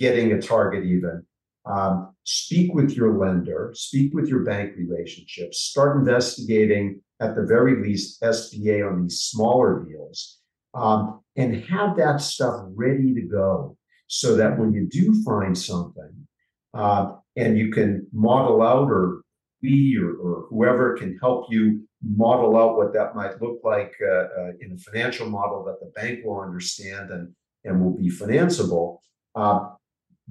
getting 0.00 0.32
a 0.32 0.42
target 0.42 0.84
even. 0.84 1.24
Um, 1.66 2.14
speak 2.24 2.74
with 2.74 2.92
your 2.92 3.18
lender, 3.18 3.72
speak 3.74 4.14
with 4.14 4.28
your 4.28 4.40
bank 4.40 4.72
relationships, 4.76 5.60
start 5.60 5.98
investigating 5.98 7.02
at 7.20 7.36
the 7.36 7.44
very 7.44 7.82
least 7.82 8.20
SBA 8.22 8.90
on 8.90 9.02
these 9.02 9.20
smaller 9.20 9.84
deals, 9.84 10.38
um, 10.72 11.20
and 11.36 11.62
have 11.64 11.96
that 11.98 12.20
stuff 12.22 12.64
ready 12.74 13.14
to 13.14 13.22
go 13.22 13.76
so 14.06 14.36
that 14.36 14.58
when 14.58 14.72
you 14.72 14.88
do 14.88 15.22
find 15.22 15.56
something 15.56 16.26
uh, 16.74 17.12
and 17.36 17.58
you 17.58 17.70
can 17.70 18.06
model 18.12 18.62
out 18.62 18.90
or 18.90 19.22
we 19.62 19.96
or, 20.00 20.14
or, 20.14 20.46
whoever 20.48 20.96
can 20.96 21.18
help 21.18 21.46
you 21.50 21.86
model 22.02 22.56
out 22.56 22.76
what 22.76 22.94
that 22.94 23.14
might 23.14 23.40
look 23.42 23.60
like 23.62 23.92
uh, 24.02 24.24
uh, 24.40 24.52
in 24.60 24.72
a 24.72 24.78
financial 24.78 25.28
model 25.28 25.62
that 25.64 25.78
the 25.80 25.92
bank 26.00 26.24
will 26.24 26.40
understand 26.40 27.10
and, 27.10 27.32
and 27.64 27.80
will 27.80 27.96
be 27.96 28.08
financeable. 28.08 28.98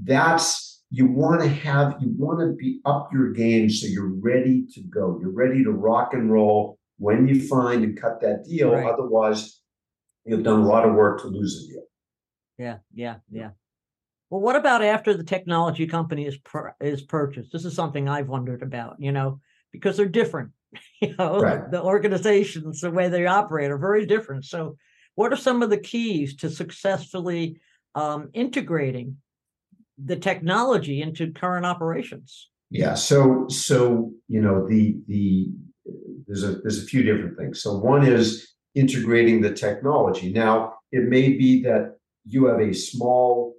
That's 0.03 0.83
you 0.91 1.05
want 1.05 1.41
to 1.41 1.47
have 1.47 1.97
you 2.01 2.13
want 2.17 2.39
to 2.39 2.55
be 2.55 2.79
up 2.85 3.09
your 3.13 3.31
game 3.31 3.69
so 3.69 3.87
you're 3.87 4.13
ready 4.19 4.65
to 4.73 4.81
go. 4.81 5.19
You're 5.21 5.31
ready 5.31 5.63
to 5.63 5.71
rock 5.71 6.13
and 6.13 6.31
roll 6.31 6.79
when 6.97 7.27
you 7.27 7.47
find 7.47 7.83
and 7.83 7.99
cut 7.99 8.21
that 8.21 8.45
deal. 8.45 8.73
Right. 8.73 8.91
otherwise 8.91 9.61
you've 10.25 10.43
done 10.43 10.59
a 10.59 10.65
lot 10.65 10.87
of 10.87 10.95
work 10.95 11.21
to 11.21 11.27
lose 11.27 11.63
a 11.63 11.67
deal. 11.71 11.83
Yeah 12.57 12.77
yeah 12.93 13.15
yeah. 13.31 13.51
Well 14.29 14.41
what 14.41 14.55
about 14.55 14.83
after 14.83 15.13
the 15.13 15.23
technology 15.23 15.87
company 15.87 16.25
is 16.25 16.37
per, 16.37 16.73
is 16.81 17.01
purchased? 17.01 17.51
This 17.51 17.65
is 17.65 17.75
something 17.75 18.09
i've 18.09 18.29
wondered 18.29 18.63
about 18.63 18.95
you 18.99 19.11
know 19.11 19.39
because 19.71 19.97
they're 19.97 20.07
different 20.07 20.51
you 21.01 21.15
know? 21.17 21.39
Right. 21.39 21.69
the 21.69 21.81
organizations 21.81 22.81
the 22.81 22.91
way 22.91 23.09
they 23.09 23.25
operate 23.25 23.71
are 23.71 23.77
very 23.77 24.05
different. 24.05 24.45
So 24.45 24.77
what 25.15 25.33
are 25.33 25.37
some 25.37 25.61
of 25.61 25.69
the 25.69 25.77
keys 25.77 26.35
to 26.37 26.49
successfully 26.49 27.59
um, 27.95 28.29
integrating 28.33 29.17
the 30.03 30.15
technology 30.15 31.01
into 31.01 31.31
current 31.31 31.65
operations? 31.65 32.49
Yeah. 32.69 32.93
So 32.93 33.47
so 33.49 34.11
you 34.27 34.41
know 34.41 34.67
the 34.67 34.97
the 35.07 35.49
there's 36.27 36.43
a 36.43 36.55
there's 36.59 36.83
a 36.83 36.85
few 36.85 37.03
different 37.03 37.37
things. 37.37 37.61
So 37.61 37.77
one 37.77 38.05
is 38.05 38.53
integrating 38.75 39.41
the 39.41 39.53
technology. 39.53 40.31
Now 40.31 40.75
it 40.91 41.09
may 41.09 41.29
be 41.29 41.63
that 41.63 41.95
you 42.25 42.45
have 42.45 42.59
a 42.59 42.73
small 42.73 43.55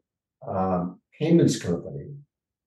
um, 0.47 1.01
payments 1.19 1.61
company 1.61 2.07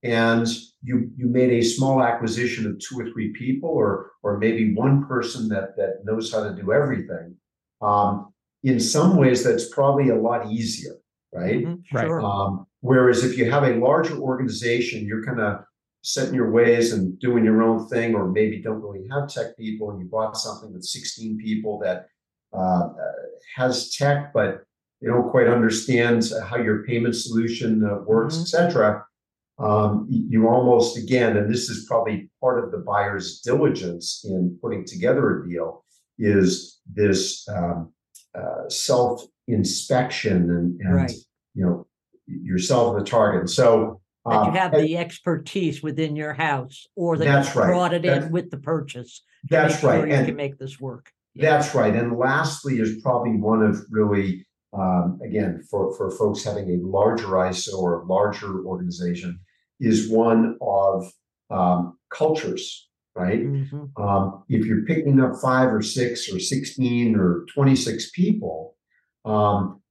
and 0.03 0.47
you 0.83 1.09
you 1.15 1.27
made 1.27 1.49
a 1.49 1.63
small 1.63 2.03
acquisition 2.03 2.67
of 2.67 2.77
two 2.79 2.99
or 2.99 3.09
three 3.11 3.31
people 3.33 3.69
or 3.69 4.11
or 4.21 4.37
maybe 4.37 4.73
one 4.73 5.05
person 5.07 5.47
that 5.47 5.75
that 5.77 6.03
knows 6.03 6.31
how 6.31 6.43
to 6.43 6.53
do 6.53 6.71
everything 6.73 7.35
um, 7.81 8.33
in 8.63 8.79
some 8.79 9.15
ways 9.15 9.43
that's 9.43 9.69
probably 9.69 10.09
a 10.09 10.15
lot 10.15 10.51
easier 10.51 10.95
right 11.33 11.65
mm-hmm, 11.65 11.97
right 11.97 12.23
um, 12.23 12.65
Whereas 12.83 13.23
if 13.23 13.37
you 13.37 13.49
have 13.49 13.63
a 13.63 13.77
larger 13.77 14.17
organization, 14.17 15.05
you're 15.05 15.23
kind 15.23 15.39
of 15.39 15.63
setting 16.01 16.33
your 16.33 16.51
ways 16.51 16.91
and 16.91 17.17
doing 17.17 17.45
your 17.45 17.63
own 17.63 17.87
thing, 17.87 18.13
or 18.13 18.27
maybe 18.29 18.61
don't 18.61 18.81
really 18.81 19.07
have 19.09 19.29
tech 19.29 19.57
people, 19.57 19.89
and 19.89 20.01
you 20.01 20.05
bought 20.05 20.35
something 20.35 20.73
with 20.73 20.83
16 20.83 21.37
people 21.37 21.79
that 21.79 22.07
uh, 22.51 22.89
has 23.55 23.95
tech, 23.95 24.33
but 24.33 24.65
they 25.01 25.07
don't 25.07 25.31
quite 25.31 25.47
understand 25.47 26.29
how 26.45 26.57
your 26.57 26.83
payment 26.83 27.15
solution 27.15 27.85
uh, 27.85 27.99
works, 28.05 28.35
mm-hmm. 28.35 28.65
etc. 28.65 29.05
Um, 29.59 30.05
you 30.09 30.49
almost 30.49 30.97
again, 30.97 31.37
and 31.37 31.49
this 31.49 31.69
is 31.69 31.85
probably 31.87 32.29
part 32.41 32.61
of 32.61 32.71
the 32.71 32.79
buyer's 32.79 33.39
diligence 33.39 34.25
in 34.27 34.59
putting 34.61 34.83
together 34.85 35.41
a 35.41 35.49
deal, 35.49 35.85
is 36.19 36.81
this 36.85 37.47
um, 37.47 37.93
uh, 38.35 38.67
self 38.67 39.23
inspection 39.47 40.49
and, 40.49 40.79
and 40.81 40.95
right. 40.95 41.11
you 41.53 41.65
know 41.65 41.87
yourself 42.27 42.97
the 42.97 43.03
target. 43.03 43.49
So 43.49 44.01
that 44.25 44.43
you 44.45 44.49
um, 44.49 44.55
have 44.55 44.71
the 44.71 44.97
expertise 44.97 45.83
within 45.83 46.15
your 46.15 46.33
house, 46.33 46.87
or 46.95 47.17
that 47.17 47.25
that's 47.25 47.55
right. 47.55 47.67
brought 47.67 47.93
it 47.93 48.03
that's, 48.03 48.25
in 48.25 48.31
with 48.31 48.51
the 48.51 48.57
purchase. 48.57 49.21
That's 49.49 49.79
sure 49.79 49.89
right. 49.89 50.07
You 50.07 50.13
and 50.13 50.25
can 50.25 50.35
make 50.35 50.57
this 50.57 50.79
work. 50.79 51.11
Yeah. 51.35 51.51
That's 51.51 51.75
right. 51.75 51.93
And 51.93 52.17
lastly, 52.17 52.79
is 52.79 53.01
probably 53.01 53.37
one 53.37 53.63
of 53.63 53.83
really 53.89 54.45
um, 54.71 55.19
again 55.23 55.63
for 55.69 55.95
for 55.97 56.09
folks 56.11 56.43
having 56.43 56.69
a 56.69 56.87
larger 56.87 57.27
ISO 57.27 57.73
or 57.73 58.01
a 58.01 58.05
larger 58.05 58.63
organization 58.65 59.39
is 59.79 60.09
one 60.09 60.57
of 60.61 61.11
um, 61.49 61.97
cultures. 62.09 62.89
Right. 63.15 63.43
Mm-hmm. 63.45 64.01
Um, 64.01 64.43
if 64.49 64.65
you're 64.65 64.85
picking 64.85 65.19
up 65.19 65.33
five 65.39 65.71
or 65.71 65.83
six 65.83 66.33
or 66.33 66.39
sixteen 66.39 67.15
or 67.15 67.45
twenty 67.53 67.75
six 67.75 68.09
people, 68.11 68.75
um, 69.25 69.81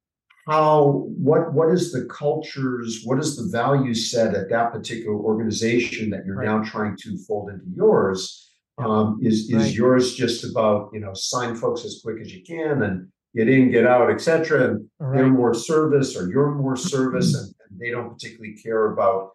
how 0.46 1.06
what 1.16 1.52
what 1.52 1.70
is 1.70 1.92
the 1.92 2.04
cultures 2.06 3.02
what 3.04 3.18
is 3.18 3.36
the 3.36 3.56
value 3.56 3.94
set 3.94 4.34
at 4.34 4.50
that 4.50 4.72
particular 4.72 5.16
organization 5.16 6.10
that 6.10 6.26
you're 6.26 6.36
right. 6.36 6.46
now 6.46 6.62
trying 6.62 6.96
to 6.96 7.16
fold 7.26 7.50
into 7.50 7.66
yours 7.74 8.50
um, 8.78 9.20
is 9.22 9.50
is 9.50 9.54
right. 9.54 9.74
yours 9.74 10.14
just 10.14 10.44
about 10.44 10.90
you 10.92 11.00
know 11.00 11.14
sign 11.14 11.54
folks 11.54 11.84
as 11.84 12.00
quick 12.02 12.20
as 12.20 12.32
you 12.32 12.42
can 12.42 12.82
and 12.82 13.08
get 13.36 13.48
in 13.48 13.70
get 13.70 13.86
out 13.86 14.10
etc 14.10 14.68
and 14.68 14.90
right. 14.98 15.16
they're 15.16 15.28
more 15.28 15.54
service 15.54 16.16
or 16.16 16.28
you're 16.30 16.54
more 16.54 16.76
service 16.76 17.34
and, 17.34 17.46
and, 17.46 17.80
they 17.80 17.90
don't 17.90 18.10
particularly 18.10 18.54
care 18.54 18.92
about 18.92 19.30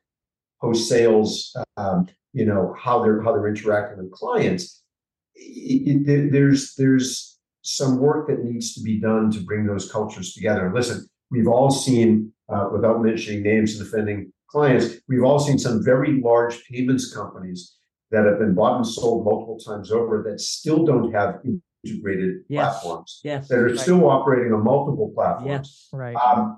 post 0.62 0.88
sales 0.88 1.56
um, 1.78 2.08
you 2.34 2.46
know 2.46 2.76
how 2.78 3.02
they're 3.02 3.22
how 3.22 3.32
they're 3.32 3.48
interacting 3.48 3.98
with 3.98 4.12
clients 4.12 4.84
it, 5.36 6.08
it, 6.08 6.32
there's 6.32 6.76
there's 6.76 7.37
some 7.68 7.98
work 7.98 8.28
that 8.30 8.46
needs 8.46 8.74
to 8.74 8.82
be 8.82 8.98
done 8.98 9.30
to 9.30 9.42
bring 9.42 9.66
those 9.66 9.92
cultures 9.92 10.34
together. 10.34 10.72
Listen, 10.74 11.06
we've 11.30 11.48
all 11.48 11.70
seen, 11.70 12.32
uh, 12.48 12.70
without 12.72 13.02
mentioning 13.02 13.44
names 13.44 13.78
and 13.78 13.86
offending 13.86 14.32
clients, 14.50 14.96
we've 15.10 15.24
all 15.24 15.38
seen 15.38 15.60
some 15.60 15.84
very 15.84 16.22
large 16.22 16.64
payments 16.72 17.14
companies 17.14 17.76
that 18.12 18.26
have 18.26 18.40
been 18.40 18.56
bought 18.56 18.78
and 18.78 18.88
sold 18.88 19.26
multiple 19.26 19.60
times 19.60 19.92
over 19.92 20.24
that 20.24 20.40
still 20.40 20.86
don't 20.86 21.12
have 21.12 21.42
integrated 21.84 22.38
yes. 22.48 22.80
platforms. 22.80 23.20
Yes. 23.26 23.50
That 23.50 23.60
are 23.60 23.68
right. 23.68 23.78
still 23.78 24.10
operating 24.10 24.54
on 24.54 24.64
multiple 24.64 25.12
platforms. 25.14 25.50
Yes. 25.50 25.90
Right. 25.92 26.16
Um, 26.16 26.58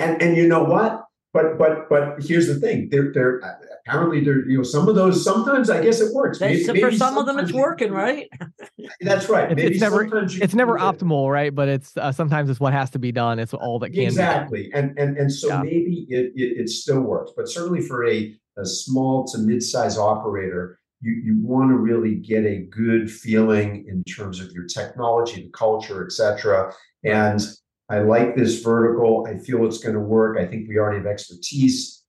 and 0.00 0.20
and 0.20 0.36
you 0.36 0.48
know 0.48 0.64
what? 0.64 1.03
But 1.34 1.58
but 1.58 1.88
but 1.88 2.22
here's 2.22 2.46
the 2.46 2.54
thing. 2.54 2.88
They're 2.90 3.12
they're 3.12 3.40
apparently 3.86 4.24
there 4.24 4.48
you 4.48 4.58
know 4.58 4.62
some 4.62 4.88
of 4.88 4.94
those 4.94 5.22
sometimes 5.22 5.68
i 5.68 5.82
guess 5.82 6.00
it 6.00 6.14
works. 6.14 6.40
Maybe, 6.40 6.64
maybe 6.64 6.80
for 6.80 6.92
some 6.92 7.18
of 7.18 7.26
them 7.26 7.40
it's 7.40 7.52
working 7.52 7.90
right? 7.90 8.30
That's 9.00 9.28
right. 9.28 9.50
It's, 9.50 9.60
it's 9.60 9.80
never 9.80 10.04
it's 10.24 10.54
never 10.54 10.78
optimal 10.78 11.30
right? 11.30 11.52
But 11.52 11.68
it's 11.68 11.96
uh, 11.96 12.12
sometimes 12.12 12.48
it's 12.50 12.60
what 12.60 12.72
has 12.72 12.88
to 12.90 13.00
be 13.00 13.10
done 13.10 13.40
it's 13.40 13.52
all 13.52 13.80
that 13.80 13.90
can 13.90 14.04
exactly 14.04 14.70
and 14.72 14.96
and 14.96 15.18
and 15.18 15.32
so 15.32 15.48
yeah. 15.48 15.62
maybe 15.62 16.06
it, 16.08 16.32
it, 16.36 16.60
it 16.60 16.68
still 16.68 17.00
works 17.00 17.32
but 17.36 17.48
certainly 17.48 17.80
for 17.80 18.06
a 18.08 18.32
a 18.56 18.64
small 18.64 19.26
to 19.26 19.38
mid-size 19.38 19.98
operator 19.98 20.78
you 21.00 21.12
you 21.24 21.36
want 21.42 21.68
to 21.68 21.76
really 21.76 22.14
get 22.14 22.44
a 22.44 22.60
good 22.70 23.10
feeling 23.10 23.84
in 23.88 24.04
terms 24.04 24.40
of 24.40 24.52
your 24.52 24.66
technology 24.66 25.42
the 25.42 25.50
culture 25.50 26.04
etc 26.04 26.72
and 27.02 27.40
i 27.88 27.98
like 27.98 28.34
this 28.36 28.60
vertical 28.62 29.26
i 29.28 29.36
feel 29.38 29.64
it's 29.66 29.78
going 29.78 29.94
to 29.94 30.00
work 30.00 30.38
i 30.38 30.46
think 30.46 30.68
we 30.68 30.78
already 30.78 30.98
have 30.98 31.06
expertise 31.06 32.02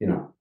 you 0.00 0.06
know 0.06 0.32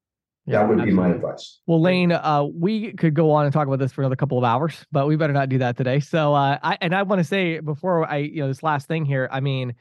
that 0.47 0.67
would 0.67 0.83
be 0.83 0.91
my 0.91 1.09
advice. 1.09 1.59
Well, 1.67 1.79
Lane, 1.79 2.11
uh, 2.11 2.43
we 2.43 2.93
could 2.93 3.13
go 3.13 3.31
on 3.31 3.45
and 3.45 3.53
talk 3.53 3.67
about 3.67 3.79
this 3.79 3.91
for 3.91 4.01
another 4.01 4.15
couple 4.15 4.37
of 4.37 4.43
hours, 4.43 4.85
but 4.91 5.07
we 5.07 5.15
better 5.15 5.33
not 5.33 5.49
do 5.49 5.59
that 5.59 5.77
today. 5.77 5.99
So, 5.99 6.33
uh, 6.33 6.57
I 6.63 6.77
and 6.81 6.95
I 6.95 7.03
want 7.03 7.19
to 7.19 7.23
say 7.23 7.59
before 7.59 8.09
I, 8.09 8.17
you 8.17 8.41
know, 8.41 8.47
this 8.47 8.63
last 8.63 8.87
thing 8.87 9.05
here. 9.05 9.29
I 9.31 9.39
mean, 9.39 9.75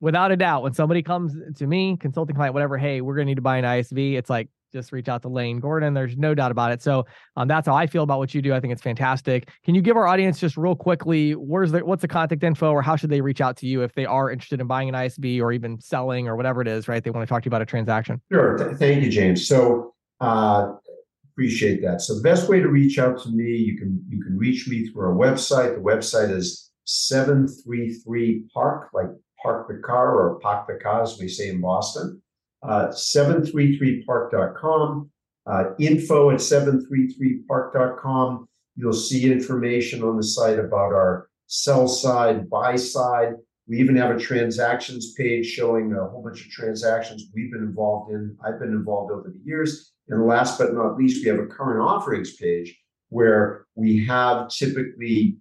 without 0.00 0.32
a 0.32 0.36
doubt, 0.36 0.62
when 0.62 0.72
somebody 0.72 1.02
comes 1.02 1.34
to 1.58 1.66
me, 1.66 1.96
consulting 1.98 2.34
client, 2.34 2.54
whatever, 2.54 2.78
hey, 2.78 3.00
we're 3.00 3.16
gonna 3.16 3.26
need 3.26 3.36
to 3.36 3.42
buy 3.42 3.58
an 3.58 3.64
ISV. 3.64 4.14
It's 4.14 4.30
like 4.30 4.48
just 4.72 4.92
reach 4.92 5.08
out 5.08 5.22
to 5.22 5.28
Lane 5.28 5.60
Gordon. 5.60 5.94
There's 5.94 6.16
no 6.16 6.34
doubt 6.34 6.50
about 6.50 6.72
it. 6.72 6.82
So 6.82 7.06
um, 7.36 7.48
that's 7.48 7.66
how 7.66 7.74
I 7.74 7.86
feel 7.86 8.02
about 8.02 8.18
what 8.18 8.34
you 8.34 8.42
do. 8.42 8.54
I 8.54 8.60
think 8.60 8.72
it's 8.72 8.82
fantastic. 8.82 9.50
Can 9.64 9.74
you 9.74 9.82
give 9.82 9.96
our 9.96 10.06
audience 10.06 10.38
just 10.38 10.56
real 10.56 10.74
quickly, 10.74 11.32
where's 11.32 11.72
the 11.72 11.84
what's 11.84 12.02
the 12.02 12.08
contact 12.08 12.42
info 12.42 12.70
or 12.70 12.82
how 12.82 12.96
should 12.96 13.10
they 13.10 13.20
reach 13.20 13.40
out 13.40 13.56
to 13.58 13.66
you 13.66 13.82
if 13.82 13.94
they 13.94 14.04
are 14.04 14.30
interested 14.30 14.60
in 14.60 14.66
buying 14.66 14.88
an 14.88 14.94
ISV 14.94 15.40
or 15.40 15.52
even 15.52 15.80
selling 15.80 16.28
or 16.28 16.36
whatever 16.36 16.60
it 16.60 16.68
is, 16.68 16.88
right? 16.88 17.02
They 17.02 17.10
want 17.10 17.26
to 17.26 17.32
talk 17.32 17.42
to 17.42 17.46
you 17.46 17.50
about 17.50 17.62
a 17.62 17.66
transaction. 17.66 18.20
Sure. 18.30 18.56
Th- 18.56 18.76
thank 18.76 19.02
you, 19.02 19.10
James. 19.10 19.46
So 19.46 19.94
uh, 20.20 20.74
appreciate 21.32 21.82
that. 21.82 22.00
So 22.00 22.14
the 22.14 22.22
best 22.22 22.48
way 22.48 22.60
to 22.60 22.68
reach 22.68 22.98
out 22.98 23.22
to 23.22 23.30
me, 23.30 23.56
you 23.56 23.78
can 23.78 24.04
you 24.08 24.22
can 24.22 24.36
reach 24.36 24.68
me 24.68 24.88
through 24.88 25.02
our 25.02 25.14
website. 25.14 25.74
The 25.74 25.80
website 25.80 26.30
is 26.30 26.70
733 26.84 28.44
Park, 28.52 28.90
like 28.92 29.08
park 29.42 29.68
the 29.68 29.80
car 29.84 30.20
or 30.20 30.38
park 30.40 30.66
the 30.66 30.74
car, 30.82 31.02
as 31.02 31.18
we 31.18 31.28
say 31.28 31.48
in 31.48 31.60
Boston 31.60 32.20
uh, 32.62 32.88
733park.com, 32.88 35.10
uh, 35.46 35.64
info 35.78 36.30
at 36.30 36.38
733park.com. 36.38 38.48
You'll 38.76 38.92
see 38.92 39.30
information 39.30 40.02
on 40.02 40.16
the 40.16 40.22
site 40.22 40.58
about 40.58 40.92
our 40.92 41.28
sell 41.46 41.86
side, 41.88 42.50
buy 42.50 42.76
side. 42.76 43.34
We 43.66 43.80
even 43.80 43.96
have 43.96 44.14
a 44.14 44.18
transactions 44.18 45.14
page 45.14 45.46
showing 45.46 45.92
a 45.92 46.04
whole 46.04 46.22
bunch 46.22 46.44
of 46.44 46.50
transactions 46.50 47.30
we've 47.34 47.50
been 47.52 47.62
involved 47.62 48.12
in. 48.12 48.36
I've 48.44 48.58
been 48.58 48.70
involved 48.70 49.12
over 49.12 49.28
the 49.28 49.40
years. 49.44 49.92
And 50.08 50.26
last 50.26 50.58
but 50.58 50.74
not 50.74 50.96
least, 50.96 51.22
we 51.22 51.30
have 51.30 51.38
a 51.38 51.46
current 51.46 51.80
offerings 51.82 52.34
page 52.36 52.76
where 53.10 53.66
we 53.74 54.04
have 54.06 54.48
typically 54.48 55.36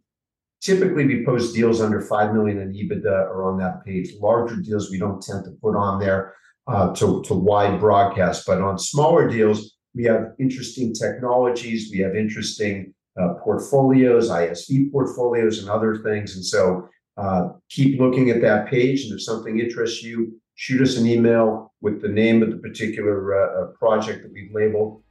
typically 0.60 1.06
we 1.06 1.24
post 1.24 1.54
deals 1.54 1.82
under 1.82 2.02
5 2.02 2.34
million 2.34 2.58
in 2.60 2.74
EBITDA 2.74 3.06
are 3.06 3.44
on 3.44 3.60
that 3.60 3.86
page. 3.86 4.10
Larger 4.20 4.56
deals 4.58 4.90
we 4.90 4.98
don't 4.98 5.22
tend 5.22 5.46
to 5.46 5.52
put 5.62 5.76
on 5.76 6.00
there 6.00 6.34
uh, 6.68 6.94
to, 6.96 7.22
to 7.24 7.34
wide 7.34 7.80
broadcast. 7.80 8.46
But 8.46 8.62
on 8.62 8.78
smaller 8.78 9.30
deals, 9.30 9.78
we 9.96 10.04
have 10.04 10.34
interesting 10.40 10.94
technologies, 10.94 11.90
we 11.92 12.00
have 12.00 12.16
interesting 12.16 12.94
uh, 13.20 13.36
portfolios, 13.44 14.30
ISV 14.30 14.92
portfolios, 14.92 15.60
and 15.60 15.70
other 15.70 15.98
things. 16.04 16.36
And 16.36 16.46
so 16.46 16.88
uh, 17.18 17.50
keep 17.70 18.00
looking 18.00 18.30
at 18.30 18.42
that 18.42 18.68
page. 18.68 19.06
And 19.06 19.14
if 19.14 19.24
something 19.24 19.60
interests 19.60 20.04
you, 20.04 20.40
shoot 20.56 20.82
us 20.82 20.98
an 20.98 21.08
email 21.08 21.74
with 21.82 22.02
the 22.02 22.10
name 22.10 22.44
of 22.44 22.52
the 22.52 22.58
particular 22.58 23.34
uh, 23.34 23.64
uh, 23.64 23.68
project 23.80 24.24
that 24.24 24.32
we've 24.32 24.54
labeled, 24.54 25.02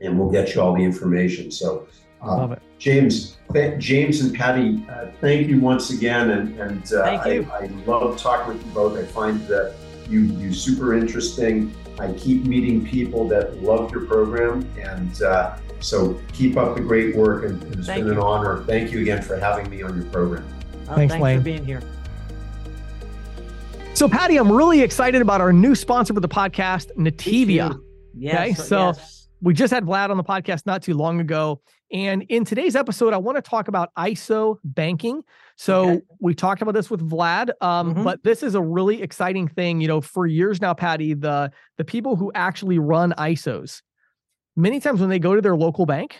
and 0.00 0.18
we'll 0.18 0.30
get 0.30 0.54
you 0.54 0.60
all 0.60 0.74
the 0.74 0.82
information. 0.82 1.50
So, 1.50 1.86
uh, 2.22 2.36
Love 2.36 2.52
it. 2.52 2.62
James, 2.78 3.36
th- 3.52 3.78
James 3.78 4.20
and 4.20 4.34
Patti, 4.34 4.86
thank 5.20 5.48
you 5.48 5.60
once 5.60 5.90
again. 5.90 6.30
And, 6.30 6.58
and. 6.58 6.92
I, 6.94 7.46
I 7.52 7.66
love 7.86 8.18
talking 8.18 8.54
with 8.54 8.64
you 8.64 8.72
both. 8.72 8.98
I 8.98 9.04
find 9.04 9.40
that 9.48 9.74
you 10.08 10.20
you 10.20 10.52
super 10.52 10.94
interesting. 10.94 11.74
I 11.98 12.12
keep 12.12 12.44
meeting 12.44 12.84
people 12.84 13.28
that 13.28 13.62
love 13.62 13.92
your 13.92 14.06
program, 14.06 14.68
and 14.78 15.22
uh, 15.22 15.56
so 15.80 16.20
keep 16.32 16.56
up 16.56 16.74
the 16.74 16.80
great 16.80 17.14
work. 17.14 17.44
And, 17.44 17.62
and 17.62 17.76
it's 17.76 17.86
Thank 17.86 18.04
been 18.04 18.14
you. 18.14 18.20
an 18.20 18.26
honor. 18.26 18.64
Thank 18.64 18.90
you 18.90 19.00
again 19.00 19.22
for 19.22 19.38
having 19.38 19.70
me 19.70 19.82
on 19.82 19.96
your 19.96 20.10
program. 20.10 20.46
Oh, 20.88 20.94
thanks, 20.94 21.12
thanks 21.12 21.22
Lane. 21.22 21.38
for 21.38 21.44
being 21.44 21.64
here. 21.64 21.82
So, 23.94 24.08
Patti, 24.08 24.38
I'm 24.38 24.50
really 24.50 24.80
excited 24.80 25.22
about 25.22 25.40
our 25.40 25.52
new 25.52 25.76
sponsor 25.76 26.14
for 26.14 26.20
the 26.20 26.28
podcast, 26.28 26.90
Nativia. 26.96 27.78
Yes, 28.12 28.34
okay, 28.34 28.54
so 28.54 28.86
yes. 28.86 29.28
we 29.40 29.54
just 29.54 29.72
had 29.72 29.84
Vlad 29.84 30.10
on 30.10 30.16
the 30.16 30.24
podcast 30.24 30.66
not 30.66 30.82
too 30.82 30.94
long 30.94 31.20
ago. 31.20 31.60
And 31.94 32.22
in 32.22 32.44
today's 32.44 32.74
episode, 32.74 33.14
I 33.14 33.18
want 33.18 33.36
to 33.36 33.42
talk 33.42 33.68
about 33.68 33.94
ISO 33.94 34.58
banking. 34.64 35.22
So 35.54 35.90
okay. 35.90 36.00
we 36.18 36.34
talked 36.34 36.60
about 36.60 36.74
this 36.74 36.90
with 36.90 37.08
Vlad, 37.08 37.50
um, 37.60 37.94
mm-hmm. 37.94 38.02
but 38.02 38.24
this 38.24 38.42
is 38.42 38.56
a 38.56 38.60
really 38.60 39.00
exciting 39.00 39.46
thing. 39.46 39.80
You 39.80 39.86
know, 39.86 40.00
for 40.00 40.26
years 40.26 40.60
now, 40.60 40.74
Patti, 40.74 41.14
the 41.14 41.52
the 41.78 41.84
people 41.84 42.16
who 42.16 42.32
actually 42.34 42.80
run 42.80 43.14
ISOs, 43.16 43.80
many 44.56 44.80
times 44.80 45.00
when 45.00 45.08
they 45.08 45.20
go 45.20 45.36
to 45.36 45.40
their 45.40 45.54
local 45.54 45.86
bank, 45.86 46.18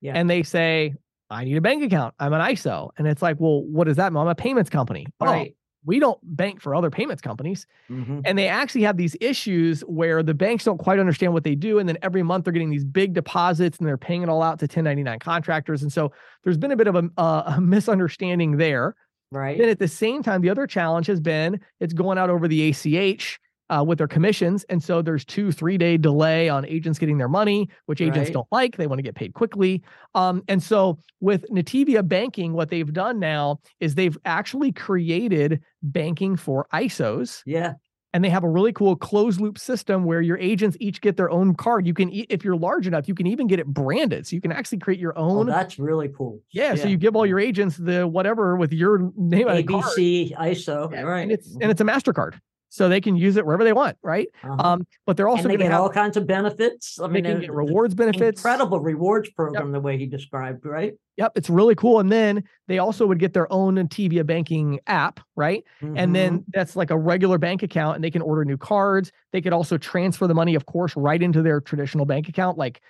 yeah. 0.00 0.14
and 0.14 0.30
they 0.30 0.42
say, 0.42 0.94
"I 1.28 1.44
need 1.44 1.58
a 1.58 1.60
bank 1.60 1.84
account. 1.84 2.14
I'm 2.18 2.32
an 2.32 2.40
ISO," 2.40 2.88
and 2.96 3.06
it's 3.06 3.20
like, 3.20 3.36
"Well, 3.38 3.62
what 3.64 3.84
does 3.84 3.98
that 3.98 4.14
mean? 4.14 4.22
I'm 4.22 4.28
a 4.28 4.34
payments 4.34 4.70
company." 4.70 5.06
Oh, 5.20 5.26
right. 5.26 5.54
Oh, 5.54 5.61
we 5.84 5.98
don't 5.98 6.18
bank 6.22 6.60
for 6.60 6.74
other 6.74 6.90
payments 6.90 7.22
companies. 7.22 7.66
Mm-hmm. 7.90 8.20
And 8.24 8.38
they 8.38 8.48
actually 8.48 8.82
have 8.82 8.96
these 8.96 9.16
issues 9.20 9.80
where 9.82 10.22
the 10.22 10.34
banks 10.34 10.64
don't 10.64 10.78
quite 10.78 10.98
understand 10.98 11.32
what 11.32 11.44
they 11.44 11.54
do. 11.54 11.78
And 11.78 11.88
then 11.88 11.98
every 12.02 12.22
month 12.22 12.44
they're 12.44 12.52
getting 12.52 12.70
these 12.70 12.84
big 12.84 13.14
deposits 13.14 13.78
and 13.78 13.86
they're 13.86 13.98
paying 13.98 14.22
it 14.22 14.28
all 14.28 14.42
out 14.42 14.58
to 14.60 14.64
1099 14.64 15.18
contractors. 15.18 15.82
And 15.82 15.92
so 15.92 16.12
there's 16.44 16.58
been 16.58 16.72
a 16.72 16.76
bit 16.76 16.86
of 16.86 16.94
a, 16.94 17.10
a 17.20 17.60
misunderstanding 17.60 18.56
there. 18.56 18.94
Right. 19.30 19.58
Then 19.58 19.70
at 19.70 19.78
the 19.78 19.88
same 19.88 20.22
time, 20.22 20.42
the 20.42 20.50
other 20.50 20.66
challenge 20.66 21.06
has 21.06 21.20
been 21.20 21.60
it's 21.80 21.94
going 21.94 22.18
out 22.18 22.30
over 22.30 22.46
the 22.46 22.68
ACH 22.68 23.40
uh, 23.72 23.82
with 23.82 23.98
their 23.98 24.08
commissions. 24.08 24.64
And 24.64 24.82
so 24.82 25.00
there's 25.00 25.24
two, 25.24 25.50
three 25.50 25.78
day 25.78 25.96
delay 25.96 26.48
on 26.48 26.66
agents 26.66 26.98
getting 26.98 27.18
their 27.18 27.28
money, 27.28 27.70
which 27.86 28.00
agents 28.00 28.28
right. 28.28 28.34
don't 28.34 28.48
like. 28.52 28.76
They 28.76 28.86
want 28.86 28.98
to 28.98 29.02
get 29.02 29.14
paid 29.14 29.32
quickly. 29.32 29.82
Um, 30.14 30.42
and 30.46 30.62
so 30.62 30.98
with 31.20 31.46
Nativia 31.50 32.06
Banking, 32.06 32.52
what 32.52 32.68
they've 32.68 32.92
done 32.92 33.18
now 33.18 33.60
is 33.80 33.94
they've 33.94 34.18
actually 34.24 34.72
created 34.72 35.62
banking 35.82 36.36
for 36.36 36.66
ISOs. 36.72 37.42
Yeah. 37.46 37.74
And 38.14 38.22
they 38.22 38.28
have 38.28 38.44
a 38.44 38.48
really 38.48 38.74
cool 38.74 38.94
closed 38.94 39.40
loop 39.40 39.56
system 39.56 40.04
where 40.04 40.20
your 40.20 40.36
agents 40.36 40.76
each 40.80 41.00
get 41.00 41.16
their 41.16 41.30
own 41.30 41.54
card. 41.54 41.86
You 41.86 41.94
can, 41.94 42.10
if 42.12 42.44
you're 42.44 42.56
large 42.56 42.86
enough, 42.86 43.08
you 43.08 43.14
can 43.14 43.26
even 43.26 43.46
get 43.46 43.58
it 43.58 43.66
branded. 43.66 44.26
So 44.26 44.36
you 44.36 44.42
can 44.42 44.52
actually 44.52 44.80
create 44.80 45.00
your 45.00 45.14
oh, 45.16 45.38
own. 45.38 45.48
Oh, 45.48 45.52
that's 45.52 45.78
really 45.78 46.10
cool. 46.10 46.42
Yeah, 46.50 46.74
yeah, 46.74 46.82
So 46.82 46.88
you 46.88 46.98
give 46.98 47.16
all 47.16 47.24
your 47.24 47.40
agents 47.40 47.78
the 47.78 48.06
whatever 48.06 48.56
with 48.56 48.74
your 48.74 49.10
name 49.16 49.48
on 49.48 49.56
ABC 49.56 50.36
ISO. 50.36 50.92
Yeah, 50.92 51.00
right. 51.00 51.22
And 51.22 51.32
it's 51.32 51.56
and 51.58 51.70
it's 51.70 51.80
a 51.80 51.84
MasterCard 51.84 52.34
so 52.72 52.88
they 52.88 53.02
can 53.02 53.16
use 53.16 53.36
it 53.36 53.44
wherever 53.44 53.64
they 53.64 53.74
want, 53.74 53.98
right? 54.02 54.28
Uh-huh. 54.42 54.56
Um, 54.58 54.86
but 55.04 55.18
they're 55.18 55.28
also 55.28 55.42
going 55.42 55.58
to 55.58 55.62
get 55.62 55.72
all 55.72 55.90
kinds 55.90 56.16
of 56.16 56.26
benefits. 56.26 56.98
I 56.98 57.06
mean, 57.06 57.22
they 57.22 57.32
can 57.32 57.40
get 57.42 57.52
rewards 57.52 57.94
benefits. 57.94 58.40
Incredible 58.40 58.80
rewards 58.80 59.28
program, 59.28 59.66
yep. 59.66 59.72
the 59.74 59.80
way 59.80 59.98
he 59.98 60.06
described, 60.06 60.64
right? 60.64 60.94
Yep, 61.18 61.32
it's 61.34 61.50
really 61.50 61.74
cool. 61.74 62.00
And 62.00 62.10
then 62.10 62.44
they 62.68 62.78
also 62.78 63.06
would 63.06 63.18
get 63.18 63.34
their 63.34 63.52
own 63.52 63.74
Nativia 63.74 64.24
banking 64.24 64.80
app, 64.86 65.20
right? 65.36 65.62
Mm-hmm. 65.82 65.98
And 65.98 66.16
then 66.16 66.32
mm-hmm. 66.38 66.50
that's 66.54 66.74
like 66.74 66.90
a 66.90 66.96
regular 66.96 67.36
bank 67.36 67.62
account, 67.62 67.96
and 67.96 68.02
they 68.02 68.10
can 68.10 68.22
order 68.22 68.42
new 68.42 68.56
cards. 68.56 69.12
They 69.32 69.42
could 69.42 69.52
also 69.52 69.76
transfer 69.76 70.26
the 70.26 70.32
money, 70.32 70.54
of 70.54 70.64
course, 70.64 70.96
right 70.96 71.22
into 71.22 71.42
their 71.42 71.60
traditional 71.60 72.06
bank 72.06 72.30
account, 72.30 72.56
like 72.56 72.80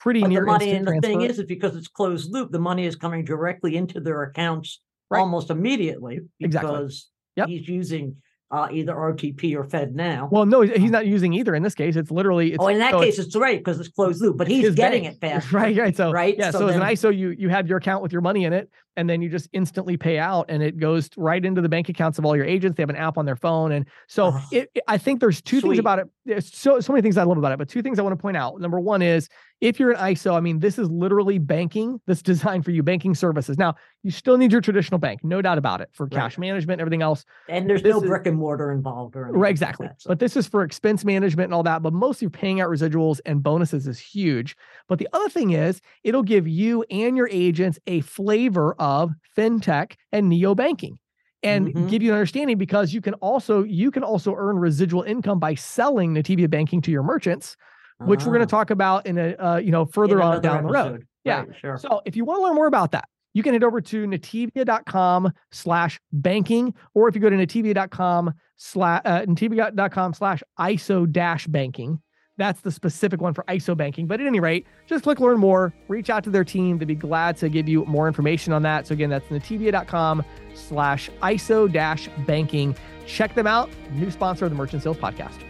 pretty 0.00 0.20
but 0.20 0.28
near 0.28 0.40
the 0.40 0.46
money. 0.48 0.70
And 0.72 0.86
the 0.86 0.90
transfer. 0.90 1.08
thing 1.08 1.22
is, 1.22 1.38
is 1.38 1.46
because 1.46 1.74
it's 1.76 1.88
closed 1.88 2.30
loop, 2.30 2.52
the 2.52 2.58
money 2.58 2.84
is 2.84 2.94
coming 2.94 3.24
directly 3.24 3.78
into 3.78 4.00
their 4.00 4.22
accounts 4.22 4.82
right. 5.08 5.20
almost 5.20 5.48
immediately 5.48 6.20
because 6.38 7.08
exactly. 7.36 7.36
yep. 7.36 7.48
he's 7.48 7.66
using 7.66 8.16
uh, 8.50 8.68
either 8.72 8.92
RTP 8.94 9.54
or 9.54 9.64
FedNow. 9.64 10.30
Well, 10.30 10.44
no, 10.44 10.62
he's 10.62 10.90
not 10.90 11.06
using 11.06 11.32
either. 11.32 11.54
In 11.54 11.62
this 11.62 11.74
case, 11.74 11.94
it's 11.94 12.10
literally. 12.10 12.52
It's, 12.52 12.58
oh, 12.62 12.66
in 12.66 12.78
that 12.78 12.90
so 12.92 13.00
case, 13.00 13.18
it's, 13.18 13.28
it's 13.28 13.36
right 13.36 13.58
because 13.58 13.78
it's 13.78 13.88
closed 13.88 14.20
loop, 14.20 14.36
but 14.36 14.48
he's 14.48 14.74
getting 14.74 15.04
bank. 15.04 15.16
it 15.16 15.20
fast. 15.20 15.52
Right, 15.60 15.76
right. 15.76 15.96
So 15.96 16.10
right, 16.10 16.36
yeah. 16.36 16.50
So, 16.50 16.60
so 16.60 16.66
then, 16.66 16.82
as 16.82 17.04
an 17.04 17.10
ISO, 17.10 17.16
you 17.16 17.30
you 17.30 17.48
have 17.48 17.68
your 17.68 17.78
account 17.78 18.02
with 18.02 18.12
your 18.12 18.22
money 18.22 18.44
in 18.44 18.52
it, 18.52 18.70
and 18.96 19.08
then 19.08 19.22
you 19.22 19.28
just 19.28 19.48
instantly 19.52 19.96
pay 19.96 20.18
out, 20.18 20.46
and 20.48 20.62
it 20.62 20.78
goes 20.78 21.10
right 21.16 21.44
into 21.44 21.60
the 21.60 21.68
bank 21.68 21.88
accounts 21.88 22.18
of 22.18 22.24
all 22.24 22.34
your 22.34 22.44
agents. 22.44 22.76
They 22.76 22.82
have 22.82 22.90
an 22.90 22.96
app 22.96 23.18
on 23.18 23.24
their 23.24 23.36
phone, 23.36 23.72
and 23.72 23.86
so 24.08 24.32
oh, 24.34 24.40
it, 24.50 24.70
it, 24.74 24.82
I 24.88 24.98
think 24.98 25.20
there's 25.20 25.40
two 25.40 25.60
sweet. 25.60 25.70
things 25.70 25.78
about 25.78 26.00
it. 26.00 26.08
There's 26.24 26.52
so 26.52 26.80
so 26.80 26.92
many 26.92 27.02
things 27.02 27.16
I 27.16 27.24
love 27.24 27.38
about 27.38 27.52
it, 27.52 27.58
but 27.58 27.68
two 27.68 27.82
things 27.82 27.98
I 27.98 28.02
want 28.02 28.18
to 28.18 28.22
point 28.22 28.36
out. 28.36 28.60
Number 28.60 28.80
one 28.80 29.00
is 29.00 29.28
if 29.60 29.78
you're 29.78 29.90
an 29.90 29.98
ISO, 29.98 30.34
I 30.34 30.40
mean, 30.40 30.58
this 30.58 30.78
is 30.78 30.90
literally 30.90 31.38
banking 31.38 32.00
that's 32.06 32.22
designed 32.30 32.64
for 32.64 32.70
you, 32.70 32.82
banking 32.82 33.14
services. 33.14 33.58
Now, 33.58 33.74
you 34.02 34.10
still 34.10 34.36
need 34.36 34.52
your 34.52 34.60
traditional 34.60 34.98
bank, 34.98 35.22
no 35.22 35.42
doubt 35.42 35.58
about 35.58 35.80
it, 35.80 35.90
for 35.92 36.06
right. 36.06 36.12
cash 36.12 36.38
management, 36.38 36.80
everything 36.80 37.02
else. 37.02 37.24
And 37.48 37.68
there's 37.68 37.82
this 37.82 37.92
no 37.92 38.00
brick 38.00 38.26
and 38.26 38.38
mortar 38.38 38.72
involved 38.72 39.16
or 39.16 39.30
right, 39.32 39.50
exactly. 39.50 39.86
Like 39.86 39.96
that, 39.96 40.02
so. 40.02 40.08
But 40.08 40.18
this 40.18 40.36
is 40.36 40.46
for 40.46 40.62
expense 40.62 41.04
management 41.04 41.46
and 41.46 41.54
all 41.54 41.62
that. 41.64 41.82
But 41.82 41.92
mostly 41.92 42.28
paying 42.28 42.60
out 42.60 42.70
residuals 42.70 43.20
and 43.26 43.42
bonuses 43.42 43.86
is 43.86 43.98
huge. 43.98 44.56
But 44.88 44.98
the 44.98 45.08
other 45.12 45.28
thing 45.28 45.50
is, 45.50 45.80
it'll 46.04 46.22
give 46.22 46.48
you 46.48 46.84
and 46.90 47.16
your 47.16 47.28
agents 47.30 47.78
a 47.86 48.00
flavor 48.00 48.74
of 48.78 49.10
fintech 49.36 49.94
and 50.12 50.28
neo 50.28 50.54
banking 50.54 50.98
and 51.42 51.68
mm-hmm. 51.68 51.86
give 51.86 52.02
you 52.02 52.10
an 52.10 52.16
understanding 52.16 52.58
because 52.58 52.92
you 52.92 53.00
can 53.00 53.14
also 53.14 53.62
you 53.62 53.90
can 53.90 54.02
also 54.02 54.34
earn 54.36 54.58
residual 54.58 55.02
income 55.02 55.38
by 55.38 55.54
selling 55.54 56.14
Nativia 56.14 56.50
banking 56.50 56.80
to 56.82 56.90
your 56.90 57.02
merchants 57.02 57.56
which 58.00 58.20
we're 58.24 58.32
going 58.32 58.46
to 58.46 58.54
ah. 58.54 58.58
talk 58.58 58.70
about 58.70 59.06
in 59.06 59.18
a 59.18 59.34
uh, 59.36 59.56
you 59.56 59.70
know 59.70 59.84
further 59.84 60.22
on 60.22 60.40
down 60.40 60.64
episode. 60.64 60.84
the 60.84 60.90
road. 60.90 61.06
Yeah, 61.24 61.40
right, 61.40 61.48
sure. 61.60 61.78
So 61.78 62.02
if 62.04 62.16
you 62.16 62.24
want 62.24 62.40
to 62.40 62.44
learn 62.44 62.54
more 62.54 62.66
about 62.66 62.92
that, 62.92 63.08
you 63.34 63.42
can 63.42 63.52
head 63.52 63.64
over 63.64 63.80
to 63.80 64.06
nativia.com 64.06 65.32
slash 65.52 66.00
banking, 66.12 66.74
or 66.94 67.08
if 67.08 67.14
you 67.14 67.20
go 67.20 67.30
to 67.30 67.36
nativia.com 67.36 68.32
slash 68.56 69.02
uh, 69.04 69.20
nativia.com 69.20 70.14
slash 70.14 70.42
ISO 70.58 71.10
dash 71.10 71.46
banking, 71.46 72.00
that's 72.36 72.62
the 72.62 72.70
specific 72.70 73.20
one 73.20 73.34
for 73.34 73.44
ISO 73.44 73.76
banking. 73.76 74.06
But 74.06 74.20
at 74.20 74.26
any 74.26 74.40
rate, 74.40 74.66
just 74.86 75.04
click 75.04 75.20
learn 75.20 75.38
more, 75.38 75.74
reach 75.88 76.10
out 76.10 76.24
to 76.24 76.30
their 76.30 76.44
team. 76.44 76.78
They'd 76.78 76.86
be 76.86 76.94
glad 76.94 77.36
to 77.38 77.48
give 77.48 77.68
you 77.68 77.84
more 77.84 78.08
information 78.08 78.52
on 78.52 78.62
that. 78.62 78.86
So 78.86 78.94
again, 78.94 79.10
that's 79.10 79.26
nativia.com 79.26 80.24
slash 80.54 81.10
ISO 81.22 81.70
dash 81.70 82.08
banking. 82.26 82.74
Check 83.06 83.34
them 83.34 83.46
out. 83.46 83.70
New 83.92 84.10
sponsor 84.10 84.46
of 84.46 84.50
the 84.50 84.56
Merchant 84.56 84.82
Sales 84.82 84.96
Podcast. 84.96 85.49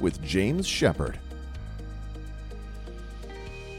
with 0.00 0.22
James 0.22 0.66
Shepard. 0.66 1.18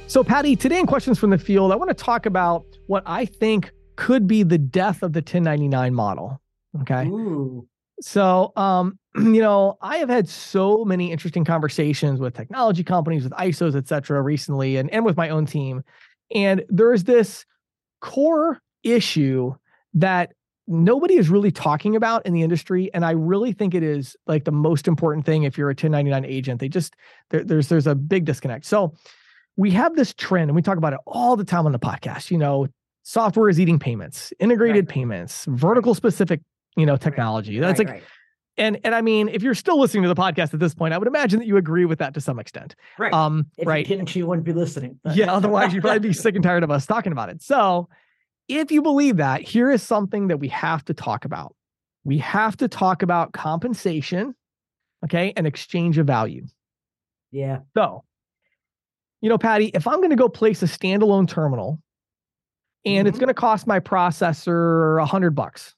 So, 0.07 0.23
Patti, 0.23 0.55
today 0.55 0.79
in 0.79 0.85
Questions 0.85 1.17
from 1.17 1.31
the 1.31 1.37
Field, 1.37 1.71
I 1.71 1.75
want 1.75 1.89
to 1.89 1.95
talk 1.95 2.25
about 2.25 2.65
what 2.87 3.03
I 3.05 3.25
think 3.25 3.71
could 3.95 4.27
be 4.27 4.43
the 4.43 4.57
death 4.57 5.01
of 5.03 5.13
the 5.13 5.19
1099 5.19 5.93
model. 5.93 6.39
Okay. 6.81 7.07
Ooh. 7.07 7.67
So, 8.01 8.51
um, 8.55 8.99
you 9.15 9.41
know, 9.41 9.77
I 9.81 9.97
have 9.97 10.09
had 10.09 10.27
so 10.27 10.85
many 10.85 11.11
interesting 11.11 11.45
conversations 11.45 12.19
with 12.19 12.33
technology 12.33 12.83
companies, 12.83 13.23
with 13.23 13.33
ISOs, 13.33 13.75
et 13.75 13.87
cetera, 13.87 14.21
recently, 14.21 14.77
and, 14.77 14.89
and 14.91 15.05
with 15.05 15.17
my 15.17 15.29
own 15.29 15.45
team. 15.45 15.83
And 16.33 16.63
there's 16.69 17.03
this 17.03 17.45
core 18.01 18.61
issue 18.83 19.55
that 19.95 20.33
nobody 20.67 21.15
is 21.15 21.29
really 21.29 21.51
talking 21.51 21.95
about 21.95 22.25
in 22.25 22.33
the 22.33 22.41
industry 22.41 22.91
and 22.93 23.05
i 23.05 23.11
really 23.11 23.51
think 23.51 23.73
it 23.73 23.83
is 23.83 24.15
like 24.27 24.45
the 24.45 24.51
most 24.51 24.87
important 24.87 25.25
thing 25.25 25.43
if 25.43 25.57
you're 25.57 25.69
a 25.69 25.71
1099 25.71 26.25
agent 26.25 26.59
they 26.59 26.69
just 26.69 26.95
there, 27.29 27.43
there's 27.43 27.67
there's 27.67 27.87
a 27.87 27.95
big 27.95 28.25
disconnect 28.25 28.65
so 28.65 28.93
we 29.57 29.71
have 29.71 29.95
this 29.95 30.13
trend 30.13 30.49
and 30.49 30.55
we 30.55 30.61
talk 30.61 30.77
about 30.77 30.93
it 30.93 30.99
all 31.05 31.35
the 31.35 31.45
time 31.45 31.65
on 31.65 31.71
the 31.71 31.79
podcast 31.79 32.31
you 32.31 32.37
know 32.37 32.67
software 33.03 33.49
is 33.49 33.59
eating 33.59 33.77
payments 33.79 34.33
integrated 34.39 34.85
right. 34.85 34.93
payments 34.93 35.45
vertical 35.49 35.93
specific 35.93 36.41
you 36.75 36.85
know 36.85 36.97
technology 36.97 37.59
right. 37.59 37.67
that's 37.67 37.79
like 37.79 38.03
and 38.57 38.79
and 38.83 38.95
I 38.95 39.01
mean, 39.01 39.29
if 39.29 39.43
you're 39.43 39.55
still 39.55 39.79
listening 39.79 40.03
to 40.03 40.09
the 40.09 40.15
podcast 40.15 40.53
at 40.53 40.59
this 40.59 40.73
point, 40.73 40.93
I 40.93 40.97
would 40.97 41.07
imagine 41.07 41.39
that 41.39 41.45
you 41.45 41.57
agree 41.57 41.85
with 41.85 41.99
that 41.99 42.13
to 42.13 42.21
some 42.21 42.39
extent. 42.39 42.75
Right. 42.97 43.13
Um, 43.13 43.47
if 43.57 43.67
right. 43.67 43.87
You 43.87 43.97
didn't, 43.97 44.15
you 44.15 44.25
wouldn't 44.25 44.45
be 44.45 44.53
listening. 44.53 44.99
But. 45.03 45.15
Yeah. 45.15 45.33
Otherwise, 45.33 45.73
you'd 45.73 45.81
probably 45.83 45.99
be 45.99 46.13
sick 46.13 46.35
and 46.35 46.43
tired 46.43 46.63
of 46.63 46.71
us 46.71 46.85
talking 46.85 47.11
about 47.11 47.29
it. 47.29 47.41
So, 47.41 47.89
if 48.47 48.71
you 48.71 48.81
believe 48.81 49.17
that, 49.17 49.41
here 49.41 49.71
is 49.71 49.81
something 49.81 50.27
that 50.27 50.37
we 50.37 50.47
have 50.49 50.85
to 50.85 50.93
talk 50.93 51.25
about. 51.25 51.55
We 52.03 52.19
have 52.19 52.55
to 52.57 52.67
talk 52.67 53.01
about 53.01 53.33
compensation, 53.33 54.35
okay, 55.03 55.33
and 55.35 55.47
exchange 55.47 55.97
of 55.97 56.05
value. 56.05 56.45
Yeah. 57.31 57.59
So, 57.75 58.03
you 59.21 59.29
know, 59.29 59.37
Patti, 59.37 59.71
if 59.73 59.87
I'm 59.87 59.97
going 59.97 60.11
to 60.11 60.15
go 60.15 60.29
place 60.29 60.61
a 60.61 60.67
standalone 60.67 61.27
terminal 61.27 61.81
and 62.85 62.99
mm-hmm. 62.99 63.07
it's 63.07 63.17
going 63.17 63.27
to 63.27 63.33
cost 63.33 63.65
my 63.65 63.79
processor 63.79 65.01
a 65.01 65.05
hundred 65.05 65.31
bucks 65.31 65.73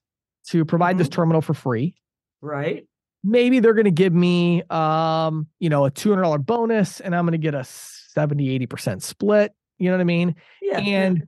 to 0.50 0.66
provide 0.66 0.92
mm-hmm. 0.92 1.00
this 1.00 1.10
terminal 1.10 1.42
for 1.42 1.54
free. 1.54 1.96
Right. 2.42 2.86
Maybe 3.24 3.60
they're 3.60 3.74
going 3.74 3.86
to 3.86 3.92
give 3.92 4.14
me, 4.14 4.64
um, 4.70 5.48
you 5.60 5.70
know, 5.70 5.86
a 5.86 5.92
$200 5.92 6.46
bonus 6.46 7.00
and 7.00 7.16
I'm 7.16 7.26
going 7.26 7.32
to 7.32 7.38
get 7.38 7.56
a 7.56 7.64
70, 7.64 8.68
80% 8.68 9.02
split. 9.02 9.54
You 9.78 9.90
know 9.90 9.94
what 9.94 10.02
I 10.02 10.06
mean? 10.06 10.36
Yeah. 10.62 10.80
And 10.80 11.28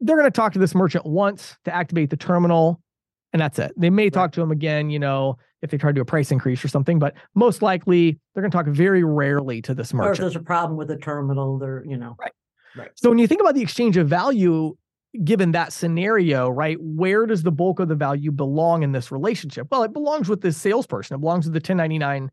they're 0.00 0.16
going 0.16 0.30
to 0.30 0.36
talk 0.36 0.52
to 0.52 0.58
this 0.58 0.74
merchant 0.74 1.06
once 1.06 1.56
to 1.64 1.74
activate 1.74 2.10
the 2.10 2.16
terminal 2.16 2.80
and 3.34 3.40
that's 3.40 3.58
it. 3.58 3.72
They 3.76 3.90
may 3.90 4.04
right. 4.04 4.12
talk 4.12 4.32
to 4.32 4.40
him 4.40 4.52
again, 4.52 4.90
you 4.90 5.00
know, 5.00 5.38
if 5.60 5.70
they 5.70 5.76
try 5.76 5.90
to 5.90 5.94
do 5.94 6.00
a 6.00 6.04
price 6.04 6.30
increase 6.30 6.64
or 6.64 6.68
something, 6.68 7.00
but 7.00 7.14
most 7.34 7.62
likely 7.62 8.20
they're 8.32 8.42
going 8.42 8.50
to 8.50 8.56
talk 8.56 8.66
very 8.68 9.02
rarely 9.02 9.60
to 9.62 9.74
this 9.74 9.92
merchant. 9.92 10.08
Or 10.08 10.12
if 10.12 10.18
there's 10.18 10.36
a 10.36 10.44
problem 10.44 10.78
with 10.78 10.86
the 10.86 10.96
terminal, 10.96 11.58
they're, 11.58 11.84
you 11.84 11.96
know. 11.96 12.14
Right. 12.18 12.30
Right. 12.76 12.90
So 12.94 13.08
when 13.08 13.18
you 13.18 13.26
think 13.26 13.40
about 13.40 13.54
the 13.54 13.62
exchange 13.62 13.96
of 13.96 14.08
value, 14.08 14.76
given 15.24 15.50
that 15.52 15.72
scenario, 15.72 16.48
right, 16.48 16.76
where 16.80 17.26
does 17.26 17.42
the 17.42 17.50
bulk 17.50 17.80
of 17.80 17.88
the 17.88 17.94
value 17.96 18.30
belong 18.30 18.84
in 18.84 18.92
this 18.92 19.10
relationship? 19.10 19.66
Well, 19.70 19.82
it 19.82 19.92
belongs 19.92 20.28
with 20.28 20.40
this 20.40 20.56
salesperson. 20.56 21.16
It 21.16 21.20
belongs 21.20 21.44
with 21.46 21.54
the 21.54 21.58
1099 21.58 22.30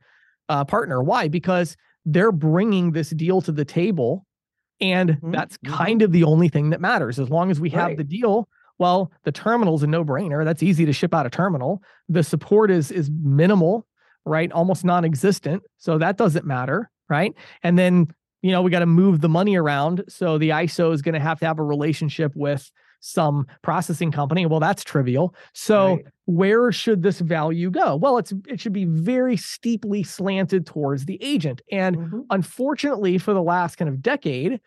uh, 0.50 0.66
partner. 0.66 1.02
Why? 1.02 1.28
Because 1.28 1.76
they're 2.06 2.32
bringing 2.32 2.92
this 2.92 3.10
deal 3.10 3.42
to 3.42 3.52
the 3.52 3.66
table 3.66 4.26
and 4.82 5.12
mm-hmm. 5.12 5.32
that's 5.32 5.58
mm-hmm. 5.58 5.74
kind 5.74 6.02
of 6.02 6.12
the 6.12 6.24
only 6.24 6.50
thing 6.50 6.72
that 6.72 6.82
matters. 6.82 7.20
As 7.20 7.30
long 7.30 7.52
as 7.52 7.60
we 7.60 7.70
have 7.70 7.90
right. 7.90 7.98
the 7.98 8.04
deal, 8.04 8.50
well, 8.80 9.12
the 9.24 9.32
terminal's 9.32 9.84
a 9.84 9.88
no-brainer. 9.88 10.44
That's 10.44 10.64
easy 10.64 10.86
to 10.86 10.94
ship 10.94 11.14
out 11.14 11.26
a 11.26 11.30
terminal. 11.30 11.82
The 12.10 12.24
support 12.24 12.72
is 12.72 12.92
is 12.92 13.10
minimal, 13.12 13.86
right? 14.26 14.52
Almost 14.52 14.84
non-existent. 14.84 15.64
So 15.78 15.98
that 16.00 16.18
doesn't 16.18 16.46
matter, 16.46 16.90
right? 17.10 17.34
And 17.64 17.78
then, 17.78 18.08
you 18.42 18.52
know, 18.52 18.62
we 18.62 18.72
got 18.72 18.80
to 18.80 18.88
move 18.88 19.22
the 19.22 19.30
money 19.30 19.56
around. 19.56 20.04
So 20.10 20.38
the 20.38 20.50
ISO 20.50 20.94
is 20.94 21.02
going 21.02 21.14
to 21.14 21.20
have 21.20 21.40
to 21.42 21.46
have 21.46 21.60
a 21.60 21.64
relationship 21.64 22.32
with 22.36 22.72
some 23.02 23.46
processing 23.64 24.12
company. 24.12 24.46
Well, 24.46 24.60
that's 24.60 24.84
trivial. 24.84 25.36
So 25.54 25.96
right. 25.96 26.06
where 26.26 26.72
should 26.72 27.04
this 27.04 27.20
value 27.20 27.70
go? 27.70 27.98
Well, 27.98 28.18
it's 28.18 28.34
it 28.48 28.62
should 28.62 28.74
be 28.74 28.86
very 28.86 29.36
steeply 29.36 30.04
slanted 30.04 30.66
towards 30.66 31.06
the 31.06 31.22
agent. 31.22 31.62
And 31.72 31.98
mm-hmm. 31.98 32.20
unfortunately, 32.30 33.18
for 33.18 33.34
the 33.34 33.44
last 33.44 33.76
kind 33.76 33.90
of 33.90 34.02
decade, 34.02 34.62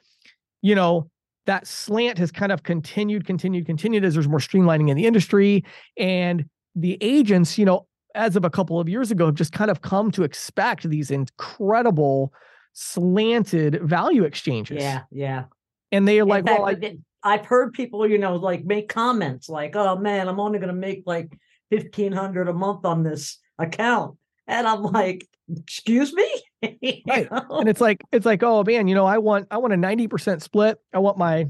you 0.61 0.75
know, 0.75 1.09
that 1.47 1.67
slant 1.67 2.19
has 2.19 2.31
kind 2.33 2.53
of 2.53 2.63
continued, 2.63 3.27
continued, 3.27 3.67
continued 3.67 4.05
as 4.05 4.15
there's 4.15 4.29
more 4.29 4.39
streamlining 4.39 4.91
in 4.91 4.97
the 4.97 5.07
industry. 5.07 5.65
And 5.97 6.45
the 6.75 6.99
agents, 7.01 7.57
you 7.57 7.65
know, 7.65 7.87
as 8.15 8.37
of 8.37 8.45
a 8.45 8.51
couple 8.51 8.81
of 8.81 8.89
years 8.89 9.11
ago, 9.11 9.27
have 9.27 9.35
just 9.35 9.53
kind 9.53 9.71
of 9.71 9.83
come 9.83 10.11
to 10.13 10.23
expect 10.23 10.89
these 10.89 11.11
incredible 11.11 12.33
slanted 12.73 13.81
value 13.83 14.25
exchanges. 14.25 14.83
Yeah, 14.83 15.03
yeah. 15.11 15.45
And 15.93 16.09
they 16.09 16.19
are 16.19 16.25
like, 16.25 16.47
fact, 16.47 16.61
well, 16.61 16.69
I, 16.69 16.97
I've 17.25 17.47
heard 17.47 17.73
people, 17.73 18.07
you 18.07 18.19
know, 18.19 18.37
like 18.37 18.65
make 18.65 18.89
comments 18.89 19.49
like, 19.49 19.75
"Oh 19.75 19.97
man, 19.97 20.29
I'm 20.29 20.39
only 20.39 20.59
going 20.59 20.69
to 20.69 20.75
make 20.75 21.03
like 21.07 21.37
fifteen 21.71 22.13
hundred 22.13 22.49
a 22.49 22.53
month 22.53 22.85
on 22.85 23.03
this 23.03 23.39
account," 23.59 24.17
and 24.47 24.69
I'm 24.69 24.83
like, 24.83 25.27
"Excuse 25.51 26.13
me." 26.13 26.29
right. 27.09 27.29
And 27.31 27.69
it's 27.69 27.81
like 27.81 28.03
it's 28.13 28.27
like, 28.27 28.43
oh 28.43 28.63
man, 28.63 28.89
you 28.89 28.95
know, 28.95 29.07
I 29.07 29.19
want 29.19 29.49
I 29.51 29.57
want 29.57 29.73
a 29.73 29.77
ninety 29.77 30.07
percent 30.07 30.43
split. 30.43 30.79
I 30.93 30.99
want 30.99 31.17
my 31.17 31.49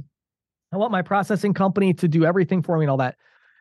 I 0.72 0.76
want 0.76 0.92
my 0.92 1.02
processing 1.02 1.54
company 1.54 1.92
to 1.94 2.08
do 2.08 2.24
everything 2.24 2.62
for 2.62 2.78
me 2.78 2.84
and 2.84 2.90
all 2.90 2.96
that. 2.98 3.16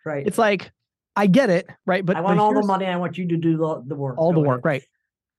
Right. 0.05 0.25
It's 0.25 0.37
like 0.37 0.71
I 1.15 1.27
get 1.27 1.49
it, 1.49 1.67
right? 1.85 2.05
But 2.05 2.15
I 2.15 2.21
want 2.21 2.37
but 2.37 2.43
all 2.43 2.53
the 2.53 2.65
money. 2.65 2.85
I 2.85 2.95
want 2.95 3.17
you 3.17 3.27
to 3.27 3.37
do 3.37 3.57
the, 3.57 3.83
the 3.85 3.95
work. 3.95 4.17
All 4.17 4.33
Go 4.33 4.41
the 4.41 4.47
work, 4.47 4.65
right? 4.65 4.83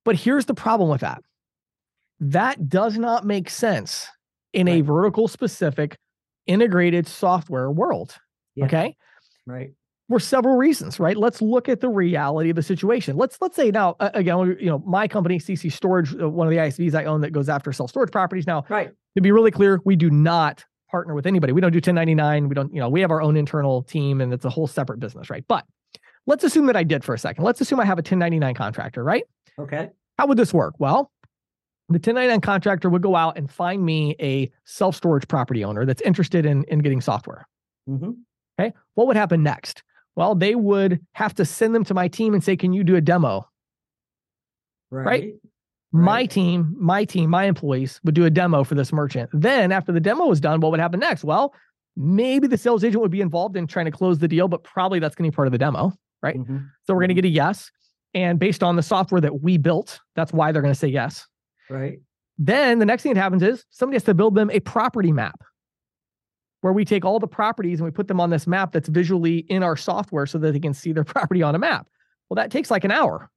But 0.04 0.16
here's 0.16 0.46
the 0.46 0.54
problem 0.54 0.88
with 0.88 1.00
that. 1.00 1.22
That 2.20 2.68
does 2.68 2.96
not 2.96 3.24
make 3.24 3.50
sense 3.50 4.08
in 4.52 4.66
right. 4.66 4.76
a 4.76 4.80
vertical 4.82 5.28
specific 5.28 5.98
integrated 6.46 7.06
software 7.06 7.70
world. 7.70 8.16
Yeah. 8.54 8.66
Okay. 8.66 8.96
Right. 9.46 9.72
For 10.08 10.20
several 10.20 10.56
reasons, 10.56 11.00
right? 11.00 11.16
Let's 11.16 11.40
look 11.40 11.68
at 11.68 11.80
the 11.80 11.88
reality 11.88 12.50
of 12.50 12.56
the 12.56 12.62
situation. 12.62 13.16
Let's 13.16 13.38
let's 13.40 13.56
say 13.56 13.70
now 13.70 13.96
again, 13.98 14.56
you 14.60 14.66
know, 14.66 14.82
my 14.86 15.08
company 15.08 15.38
CC 15.38 15.72
Storage, 15.72 16.14
uh, 16.20 16.28
one 16.28 16.46
of 16.46 16.50
the 16.50 16.58
ISVs 16.58 16.94
I 16.94 17.04
own 17.04 17.22
that 17.22 17.32
goes 17.32 17.48
after 17.48 17.72
self 17.72 17.90
storage 17.90 18.12
properties. 18.12 18.46
Now, 18.46 18.64
right. 18.68 18.90
To 19.16 19.22
be 19.22 19.32
really 19.32 19.50
clear, 19.50 19.80
we 19.84 19.96
do 19.96 20.10
not 20.10 20.64
partner 20.90 21.14
with 21.14 21.26
anybody. 21.26 21.52
We 21.52 21.60
don't 21.60 21.72
do 21.72 21.78
1099. 21.78 22.48
We 22.48 22.54
don't, 22.54 22.72
you 22.72 22.80
know, 22.80 22.88
we 22.88 23.00
have 23.00 23.10
our 23.10 23.22
own 23.22 23.36
internal 23.36 23.82
team, 23.82 24.20
and 24.20 24.32
it's 24.32 24.44
a 24.44 24.50
whole 24.50 24.66
separate 24.66 25.00
business, 25.00 25.30
right? 25.30 25.44
But 25.48 25.64
let's 26.26 26.44
assume 26.44 26.66
that 26.66 26.76
I 26.76 26.84
did 26.84 27.02
for 27.02 27.14
a 27.14 27.18
second. 27.18 27.44
Let's 27.44 27.60
assume 27.60 27.80
I 27.80 27.84
have 27.84 27.98
a 27.98 28.02
1099 28.02 28.54
contractor, 28.54 29.02
right? 29.02 29.24
Okay. 29.58 29.90
How 30.18 30.26
would 30.26 30.38
this 30.38 30.52
work? 30.54 30.74
Well, 30.78 31.10
the 31.88 31.94
1099 31.94 32.40
contractor 32.40 32.88
would 32.88 33.02
go 33.02 33.14
out 33.14 33.36
and 33.36 33.50
find 33.50 33.84
me 33.84 34.16
a 34.20 34.50
self 34.64 34.96
storage 34.96 35.28
property 35.28 35.64
owner 35.64 35.84
that's 35.84 36.02
interested 36.02 36.46
in, 36.46 36.64
in 36.64 36.78
getting 36.78 37.00
software. 37.00 37.46
Mm-hmm. 37.88 38.12
Okay. 38.58 38.72
What 38.94 39.06
would 39.06 39.16
happen 39.16 39.42
next? 39.42 39.82
Well, 40.16 40.34
they 40.34 40.54
would 40.54 41.00
have 41.12 41.34
to 41.34 41.44
send 41.44 41.74
them 41.74 41.84
to 41.84 41.94
my 41.94 42.08
team 42.08 42.34
and 42.34 42.42
say, 42.42 42.56
Can 42.56 42.72
you 42.72 42.84
do 42.84 42.96
a 42.96 43.00
demo? 43.00 43.48
Right. 44.90 45.06
right? 45.06 45.34
My 45.92 46.26
team, 46.26 46.74
my 46.78 47.04
team, 47.04 47.30
my 47.30 47.44
employees 47.44 48.00
would 48.02 48.14
do 48.14 48.24
a 48.24 48.30
demo 48.30 48.64
for 48.64 48.74
this 48.74 48.92
merchant. 48.92 49.30
Then, 49.32 49.70
after 49.70 49.92
the 49.92 50.00
demo 50.00 50.26
was 50.26 50.40
done, 50.40 50.60
what 50.60 50.70
would 50.72 50.80
happen 50.80 51.00
next? 51.00 51.22
Well, 51.22 51.54
maybe 51.96 52.48
the 52.48 52.58
sales 52.58 52.82
agent 52.82 53.00
would 53.00 53.10
be 53.10 53.20
involved 53.20 53.56
in 53.56 53.66
trying 53.66 53.84
to 53.84 53.92
close 53.92 54.18
the 54.18 54.26
deal, 54.26 54.48
but 54.48 54.64
probably 54.64 54.98
that's 54.98 55.14
going 55.14 55.28
to 55.28 55.32
be 55.32 55.36
part 55.36 55.46
of 55.46 55.52
the 55.52 55.58
demo. 55.58 55.92
Right. 56.22 56.36
Mm-hmm. 56.36 56.58
So 56.84 56.94
we're 56.94 57.00
going 57.00 57.08
to 57.08 57.14
mm-hmm. 57.14 57.22
get 57.22 57.28
a 57.28 57.32
yes. 57.32 57.70
And 58.14 58.38
based 58.38 58.62
on 58.62 58.76
the 58.76 58.82
software 58.82 59.20
that 59.20 59.42
we 59.42 59.58
built, 59.58 60.00
that's 60.16 60.32
why 60.32 60.50
they're 60.50 60.62
going 60.62 60.74
to 60.74 60.78
say 60.78 60.88
yes. 60.88 61.26
Right. 61.74 61.98
Then 62.38 62.78
the 62.78 62.86
next 62.86 63.02
thing 63.02 63.14
that 63.14 63.20
happens 63.20 63.42
is 63.42 63.64
somebody 63.70 63.96
has 63.96 64.04
to 64.04 64.14
build 64.14 64.34
them 64.34 64.50
a 64.50 64.60
property 64.60 65.12
map 65.12 65.42
where 66.60 66.72
we 66.72 66.84
take 66.84 67.04
all 67.04 67.20
the 67.20 67.28
properties 67.28 67.78
and 67.78 67.84
we 67.84 67.90
put 67.90 68.08
them 68.08 68.20
on 68.20 68.30
this 68.30 68.46
map 68.46 68.72
that's 68.72 68.88
visually 68.88 69.38
in 69.48 69.62
our 69.62 69.76
software 69.76 70.26
so 70.26 70.38
that 70.38 70.52
they 70.52 70.60
can 70.60 70.74
see 70.74 70.92
their 70.92 71.04
property 71.14 71.42
on 71.42 71.54
a 71.54 71.58
map. 71.58 71.86
Well, 72.28 72.36
that 72.36 72.50
takes 72.50 72.70
like 72.70 72.84
an 72.84 72.90
hour. 72.90 73.30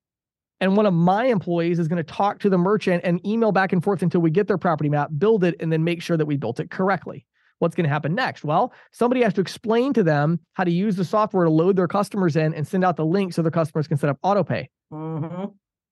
And 0.59 0.75
one 0.75 0.85
of 0.85 0.93
my 0.93 1.25
employees 1.25 1.77
is 1.77 1.87
going 1.87 2.03
to 2.03 2.03
talk 2.03 2.39
to 2.39 2.49
the 2.49 2.57
merchant 2.57 3.03
and 3.03 3.23
email 3.25 3.51
back 3.51 3.73
and 3.73 3.83
forth 3.83 4.01
until 4.01 4.21
we 4.21 4.31
get 4.31 4.47
their 4.47 4.57
property 4.57 4.89
map, 4.89 5.09
build 5.17 5.43
it, 5.43 5.55
and 5.59 5.71
then 5.71 5.83
make 5.83 6.01
sure 6.01 6.17
that 6.17 6.25
we 6.25 6.37
built 6.37 6.59
it 6.59 6.71
correctly. 6.71 7.25
What's 7.59 7.75
going 7.75 7.83
to 7.83 7.89
happen 7.89 8.15
next? 8.15 8.43
Well, 8.43 8.73
somebody 8.91 9.21
has 9.23 9.33
to 9.35 9.41
explain 9.41 9.93
to 9.93 10.03
them 10.03 10.39
how 10.53 10.63
to 10.63 10.71
use 10.71 10.95
the 10.95 11.05
software 11.05 11.45
to 11.45 11.51
load 11.51 11.75
their 11.75 11.87
customers 11.87 12.35
in 12.35 12.53
and 12.53 12.67
send 12.67 12.83
out 12.83 12.97
the 12.97 13.05
link 13.05 13.33
so 13.33 13.41
their 13.41 13.51
customers 13.51 13.87
can 13.87 13.97
set 13.97 14.09
up 14.09 14.19
autopay. 14.23 14.67
Mm-hmm. 14.91 15.45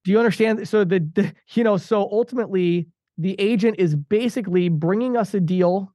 Do 0.05 0.11
you 0.11 0.19
understand? 0.19 0.67
So 0.67 0.83
the, 0.83 0.99
the 0.99 1.33
you 1.53 1.63
know, 1.63 1.77
so 1.77 2.01
ultimately 2.11 2.87
the 3.17 3.35
agent 3.39 3.77
is 3.79 3.95
basically 3.95 4.69
bringing 4.69 5.17
us 5.17 5.33
a 5.33 5.39
deal, 5.39 5.91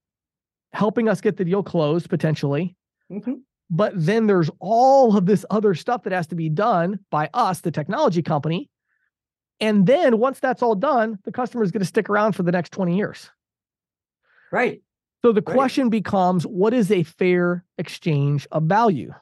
helping 0.72 1.08
us 1.08 1.20
get 1.20 1.36
the 1.36 1.44
deal 1.44 1.62
closed 1.62 2.10
potentially. 2.10 2.76
Mm-hmm. 3.10 3.34
But 3.70 3.92
then 3.94 4.26
there's 4.26 4.50
all 4.58 5.16
of 5.16 5.26
this 5.26 5.46
other 5.48 5.74
stuff 5.74 6.02
that 6.02 6.12
has 6.12 6.26
to 6.28 6.34
be 6.34 6.48
done 6.48 6.98
by 7.10 7.30
us, 7.32 7.60
the 7.60 7.70
technology 7.70 8.20
company. 8.20 8.68
And 9.60 9.86
then 9.86 10.18
once 10.18 10.40
that's 10.40 10.62
all 10.62 10.74
done, 10.74 11.18
the 11.24 11.30
customer 11.30 11.62
is 11.62 11.70
going 11.70 11.80
to 11.80 11.86
stick 11.86 12.10
around 12.10 12.32
for 12.32 12.42
the 12.42 12.50
next 12.50 12.72
20 12.72 12.96
years. 12.96 13.30
Right. 14.50 14.82
So 15.22 15.32
the 15.32 15.42
right. 15.46 15.54
question 15.54 15.88
becomes 15.88 16.44
what 16.44 16.74
is 16.74 16.90
a 16.90 17.04
fair 17.04 17.64
exchange 17.78 18.48
of 18.50 18.64
value 18.64 19.12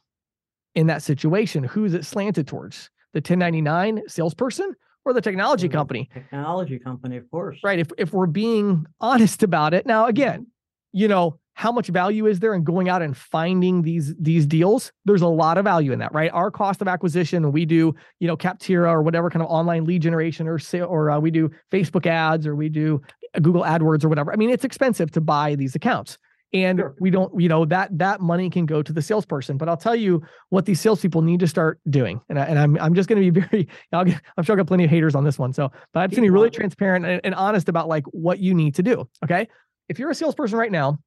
in 0.74 0.86
that 0.86 1.03
situation? 1.03 1.64
Who 1.64 1.84
is 1.84 1.93
it 1.93 2.07
slanted 2.07 2.47
towards? 2.47 2.89
The 3.19 3.33
1099 3.33 4.03
salesperson 4.07 4.77
or 5.05 5.12
the 5.12 5.21
technology 5.21 5.69
company? 5.69 6.09
Technology 6.14 6.79
company, 6.79 7.16
of 7.16 7.29
course. 7.33 7.59
Right. 7.64 7.81
If 7.81 7.91
if 7.99 8.12
we're 8.12 8.27
being 8.27 8.87
honest 9.01 9.43
about 9.43 9.75
it. 9.75 9.87
Now, 9.87 10.07
again, 10.07 10.47
you 10.93 11.09
know, 11.09 11.41
how 11.55 11.73
much 11.73 11.89
value 11.89 12.27
is 12.27 12.39
there 12.39 12.55
in 12.55 12.62
going 12.62 12.89
out 12.89 13.03
and 13.03 13.16
finding 13.16 13.83
these 13.83 14.14
these 14.14 14.47
deals 14.47 14.93
there's 15.05 15.23
a 15.23 15.27
lot 15.27 15.59
of 15.59 15.64
value 15.64 15.91
in 15.91 15.99
that 15.99 16.14
right 16.14 16.31
our 16.33 16.53
cost 16.53 16.81
of 16.81 16.87
acquisition 16.87 17.51
we 17.51 17.64
do 17.64 17.93
you 18.21 18.29
know 18.29 18.37
capterra 18.37 18.93
or 18.93 19.03
whatever 19.03 19.29
kind 19.29 19.43
of 19.43 19.49
online 19.49 19.85
lead 19.85 20.01
generation 20.01 20.47
or 20.47 20.61
say 20.61 20.81
or 20.81 21.11
uh, 21.11 21.19
we 21.19 21.33
do 21.33 21.51
facebook 21.73 22.07
ads 22.07 22.47
or 22.47 22.55
we 22.55 22.69
do 22.69 23.03
google 23.43 23.62
adwords 23.62 24.05
or 24.05 24.09
whatever 24.09 24.33
i 24.33 24.37
mean 24.37 24.51
it's 24.51 24.64
expensive 24.64 25.11
to 25.11 25.21
buy 25.21 25.57
these 25.57 25.75
accounts 25.75 26.16
and 26.53 26.79
sure. 26.79 26.95
we 26.99 27.11
don't 27.11 27.39
you 27.41 27.49
know 27.49 27.65
that 27.65 27.97
that 27.97 28.21
money 28.21 28.49
can 28.49 28.65
go 28.65 28.83
to 28.83 28.93
the 28.93 29.03
salesperson 29.03 29.59
but 29.59 29.69
i'll 29.69 29.77
tell 29.77 29.95
you 29.95 30.23
what 30.49 30.65
these 30.65 30.81
salespeople 30.81 31.21
need 31.21 31.41
to 31.41 31.47
start 31.47 31.79
doing 31.91 32.21
and, 32.31 32.39
I, 32.39 32.45
and 32.47 32.59
i'm 32.59 32.79
i'm 32.79 32.95
just 32.95 33.09
going 33.09 33.23
to 33.23 33.31
be 33.31 33.41
very 33.51 33.69
I'll 33.93 34.05
get, 34.05 34.21
i'm 34.37 34.45
sure 34.45 34.55
i've 34.55 34.59
got 34.59 34.67
plenty 34.67 34.85
of 34.85 34.91
haters 34.91 35.15
on 35.15 35.25
this 35.25 35.39
one 35.39 35.53
so 35.53 35.71
but 35.93 36.01
i'm 36.01 36.09
just 36.09 36.17
going 36.17 36.27
to 36.27 36.33
be 36.33 36.35
really 36.35 36.51
transparent 36.51 37.05
and, 37.05 37.21
and 37.23 37.35
honest 37.35 37.69
about 37.69 37.89
like 37.89 38.05
what 38.07 38.39
you 38.39 38.55
need 38.55 38.75
to 38.77 38.83
do 38.83 39.09
okay 39.23 39.47
if 39.89 39.99
you're 39.99 40.11
a 40.11 40.15
salesperson 40.15 40.59
right 40.59 40.73
now 40.73 40.99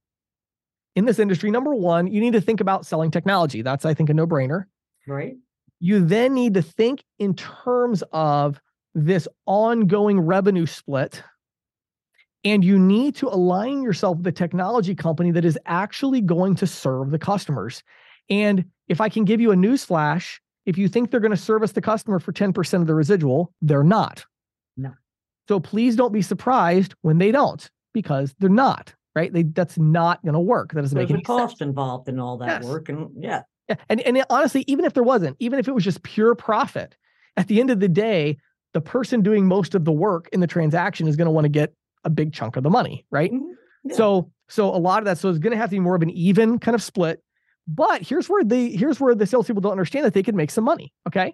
in 0.95 1.05
this 1.05 1.19
industry, 1.19 1.51
number 1.51 1.73
one, 1.73 2.07
you 2.07 2.19
need 2.19 2.33
to 2.33 2.41
think 2.41 2.59
about 2.59 2.85
selling 2.85 3.11
technology. 3.11 3.61
That's, 3.61 3.85
I 3.85 3.93
think, 3.93 4.09
a 4.09 4.13
no 4.13 4.27
brainer. 4.27 4.65
Right. 5.07 5.35
You 5.79 6.03
then 6.03 6.33
need 6.33 6.53
to 6.55 6.61
think 6.61 7.03
in 7.17 7.33
terms 7.35 8.03
of 8.11 8.59
this 8.93 9.27
ongoing 9.45 10.19
revenue 10.19 10.65
split. 10.65 11.23
And 12.43 12.63
you 12.65 12.79
need 12.79 13.15
to 13.17 13.27
align 13.27 13.83
yourself 13.83 14.17
with 14.17 14.27
a 14.27 14.31
technology 14.31 14.95
company 14.95 15.31
that 15.31 15.45
is 15.45 15.59
actually 15.65 16.21
going 16.21 16.55
to 16.55 16.67
serve 16.67 17.11
the 17.11 17.19
customers. 17.19 17.83
And 18.29 18.65
if 18.87 18.99
I 18.99 19.09
can 19.09 19.25
give 19.25 19.39
you 19.39 19.51
a 19.51 19.55
news 19.55 19.85
flash, 19.85 20.41
if 20.65 20.77
you 20.77 20.87
think 20.87 21.11
they're 21.11 21.19
going 21.19 21.31
to 21.31 21.37
service 21.37 21.73
the 21.73 21.81
customer 21.81 22.19
for 22.19 22.31
10% 22.31 22.81
of 22.81 22.87
the 22.87 22.95
residual, 22.95 23.53
they're 23.61 23.83
not. 23.83 24.25
No. 24.75 24.93
So 25.47 25.59
please 25.59 25.95
don't 25.95 26.13
be 26.13 26.21
surprised 26.21 26.95
when 27.01 27.19
they 27.19 27.31
don't, 27.31 27.69
because 27.93 28.33
they're 28.39 28.49
not 28.49 28.93
right? 29.15 29.31
They, 29.31 29.43
that's 29.43 29.77
not 29.77 30.23
going 30.23 30.33
to 30.33 30.39
work. 30.39 30.73
That 30.73 30.81
doesn't 30.81 30.95
There's 30.95 31.09
make 31.09 31.15
any 31.15 31.23
cost 31.23 31.57
sense. 31.57 31.69
involved 31.69 32.09
in 32.09 32.19
all 32.19 32.37
that 32.37 32.61
yes. 32.61 32.65
work, 32.65 32.89
and 32.89 33.09
yeah. 33.17 33.43
yeah. 33.69 33.75
And 33.89 34.01
and 34.01 34.23
honestly, 34.29 34.63
even 34.67 34.85
if 34.85 34.93
there 34.93 35.03
wasn't, 35.03 35.37
even 35.39 35.59
if 35.59 35.67
it 35.67 35.73
was 35.73 35.83
just 35.83 36.03
pure 36.03 36.35
profit, 36.35 36.95
at 37.37 37.47
the 37.47 37.59
end 37.59 37.69
of 37.69 37.79
the 37.79 37.89
day, 37.89 38.37
the 38.73 38.81
person 38.81 39.21
doing 39.21 39.45
most 39.47 39.75
of 39.75 39.85
the 39.85 39.91
work 39.91 40.29
in 40.31 40.39
the 40.39 40.47
transaction 40.47 41.07
is 41.07 41.15
going 41.15 41.25
to 41.25 41.31
want 41.31 41.45
to 41.45 41.49
get 41.49 41.73
a 42.03 42.09
big 42.09 42.33
chunk 42.33 42.55
of 42.55 42.63
the 42.63 42.69
money, 42.69 43.05
right? 43.11 43.31
Mm-hmm. 43.31 43.51
Yeah. 43.85 43.95
So 43.95 44.31
so 44.49 44.67
a 44.67 44.77
lot 44.77 44.99
of 44.99 45.05
that, 45.05 45.17
so 45.17 45.29
it's 45.29 45.39
going 45.39 45.51
to 45.51 45.57
have 45.57 45.69
to 45.69 45.75
be 45.75 45.79
more 45.79 45.95
of 45.95 46.01
an 46.01 46.09
even 46.09 46.59
kind 46.59 46.75
of 46.75 46.83
split. 46.83 47.23
But 47.67 48.01
here's 48.01 48.27
where 48.27 48.43
the 48.43 48.75
here's 48.75 48.99
where 48.99 49.15
the 49.15 49.25
salespeople 49.25 49.61
don't 49.61 49.71
understand 49.71 50.05
that 50.05 50.13
they 50.13 50.23
can 50.23 50.35
make 50.35 50.51
some 50.51 50.63
money. 50.63 50.93
Okay. 51.07 51.33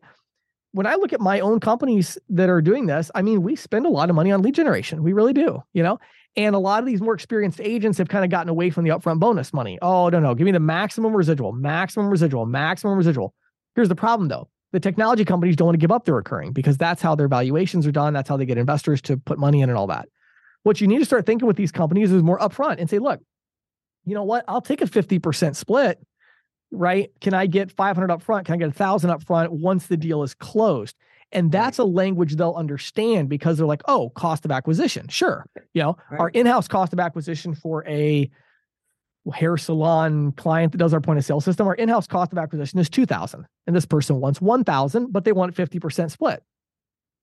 When 0.72 0.86
I 0.86 0.96
look 0.96 1.14
at 1.14 1.22
my 1.22 1.40
own 1.40 1.60
companies 1.60 2.18
that 2.30 2.50
are 2.50 2.62
doing 2.62 2.86
this, 2.86 3.10
I 3.16 3.22
mean, 3.24 3.42
we 3.42 3.56
spend 3.56 3.86
a 3.86 3.90
lot 3.90 4.10
of 4.10 4.16
money 4.16 4.32
on 4.32 4.42
lead 4.42 4.54
generation. 4.54 5.02
We 5.02 5.14
really 5.14 5.34
do, 5.34 5.64
you 5.74 5.82
know. 5.82 6.00
And 6.36 6.54
a 6.54 6.60
lot 6.60 6.80
of 6.80 6.86
these 6.86 7.02
more 7.02 7.16
experienced 7.16 7.60
agents 7.60 7.98
have 7.98 8.10
kind 8.10 8.24
of 8.24 8.30
gotten 8.30 8.50
away 8.50 8.70
from 8.70 8.84
the 8.84 8.92
upfront 8.92 9.20
bonus 9.20 9.54
money. 9.54 9.80
Oh, 9.82 10.10
no, 10.10 10.20
no, 10.20 10.36
give 10.36 10.46
me 10.46 10.52
the 10.52 10.60
maximum 10.60 11.16
residual, 11.16 11.52
maximum 11.54 12.10
residual, 12.10 12.46
maximum 12.46 12.96
residual. 12.96 13.34
Here's 13.74 13.90
the 13.90 13.96
problem 13.96 14.28
though. 14.28 14.50
The 14.74 14.80
technology 14.80 15.26
companies 15.26 15.56
don't 15.56 15.68
want 15.68 15.76
to 15.76 15.80
give 15.80 15.92
up 15.92 16.06
their 16.06 16.16
recurring 16.16 16.52
because 16.52 16.78
that's 16.78 17.02
how 17.02 17.16
their 17.16 17.28
valuations 17.28 17.88
are 17.88 17.92
done. 17.92 18.14
That's 18.14 18.30
how 18.30 18.38
they 18.38 18.46
get 18.46 18.60
investors 18.60 19.02
to 19.04 19.18
put 19.18 19.40
money 19.40 19.62
in 19.62 19.70
and 19.70 19.78
all 19.78 19.88
that. 19.88 20.10
What 20.68 20.82
you 20.82 20.88
need 20.88 21.00
to 21.00 21.06
start 21.06 21.26
thinking 21.26 21.48
with 21.48 21.56
these 21.56 21.72
companies 21.72 22.12
is 22.12 22.22
more 22.22 22.38
upfront 22.40 22.80
and 22.80 22.90
say, 22.90 23.00
look, 23.00 23.22
you 24.04 24.14
know 24.14 24.26
what? 24.26 24.44
I'll 24.50 24.60
take 24.60 24.82
a 24.82 24.86
50% 24.86 25.56
split, 25.56 25.98
right? 26.72 27.10
Can 27.22 27.34
I 27.34 27.46
get 27.46 27.72
500 27.72 28.12
up 28.12 28.22
front? 28.22 28.46
Can 28.46 28.56
I 28.56 28.58
get 28.58 28.68
a 28.68 28.74
thousand 28.74 29.12
up 29.12 29.24
front 29.24 29.54
once 29.54 29.88
the 29.88 29.96
deal 29.96 30.24
is 30.24 30.34
closed? 30.34 30.98
And 31.32 31.54
that's 31.54 31.78
a 31.78 31.86
language 31.86 32.36
they'll 32.36 32.52
understand 32.52 33.30
because 33.30 33.58
they're 33.58 33.66
like, 33.66 33.82
oh, 33.88 34.10
cost 34.10 34.44
of 34.44 34.52
acquisition. 34.52 35.08
Sure. 35.08 35.46
You 35.74 35.84
know, 35.84 35.98
right. 36.12 36.20
our 36.20 36.30
in-house 36.32 36.68
cost 36.68 36.92
of 36.92 37.00
acquisition 37.00 37.56
for 37.56 37.88
a 37.88 38.30
hair 39.34 39.56
salon 39.56 40.34
client 40.34 40.74
that 40.74 40.80
does 40.80 40.94
our 40.94 41.00
point 41.00 41.18
of 41.18 41.24
sale 41.24 41.40
system, 41.40 41.66
our 41.66 41.76
in-house 41.76 42.08
cost 42.08 42.34
of 42.34 42.38
acquisition 42.38 42.78
is 42.78 42.90
2000 42.90 43.46
and 43.68 43.74
this 43.74 43.86
person 43.86 44.20
wants 44.20 44.42
1000, 44.42 45.14
but 45.14 45.24
they 45.24 45.32
want 45.32 45.56
50% 45.56 46.12
split. 46.12 46.44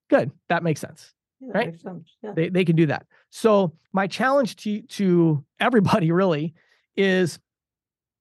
Good. 0.09 0.31
That 0.49 0.63
makes 0.63 0.81
sense. 0.81 1.14
Yeah, 1.41 1.51
right. 1.53 1.75
Yeah. 2.23 2.33
They, 2.35 2.49
they 2.49 2.65
can 2.65 2.77
do 2.77 2.87
that. 2.87 3.07
So 3.31 3.75
my 3.93 4.07
challenge 4.07 4.57
to, 4.57 4.83
to 4.83 5.45
everybody 5.61 6.11
really 6.13 6.55
is 6.97 7.39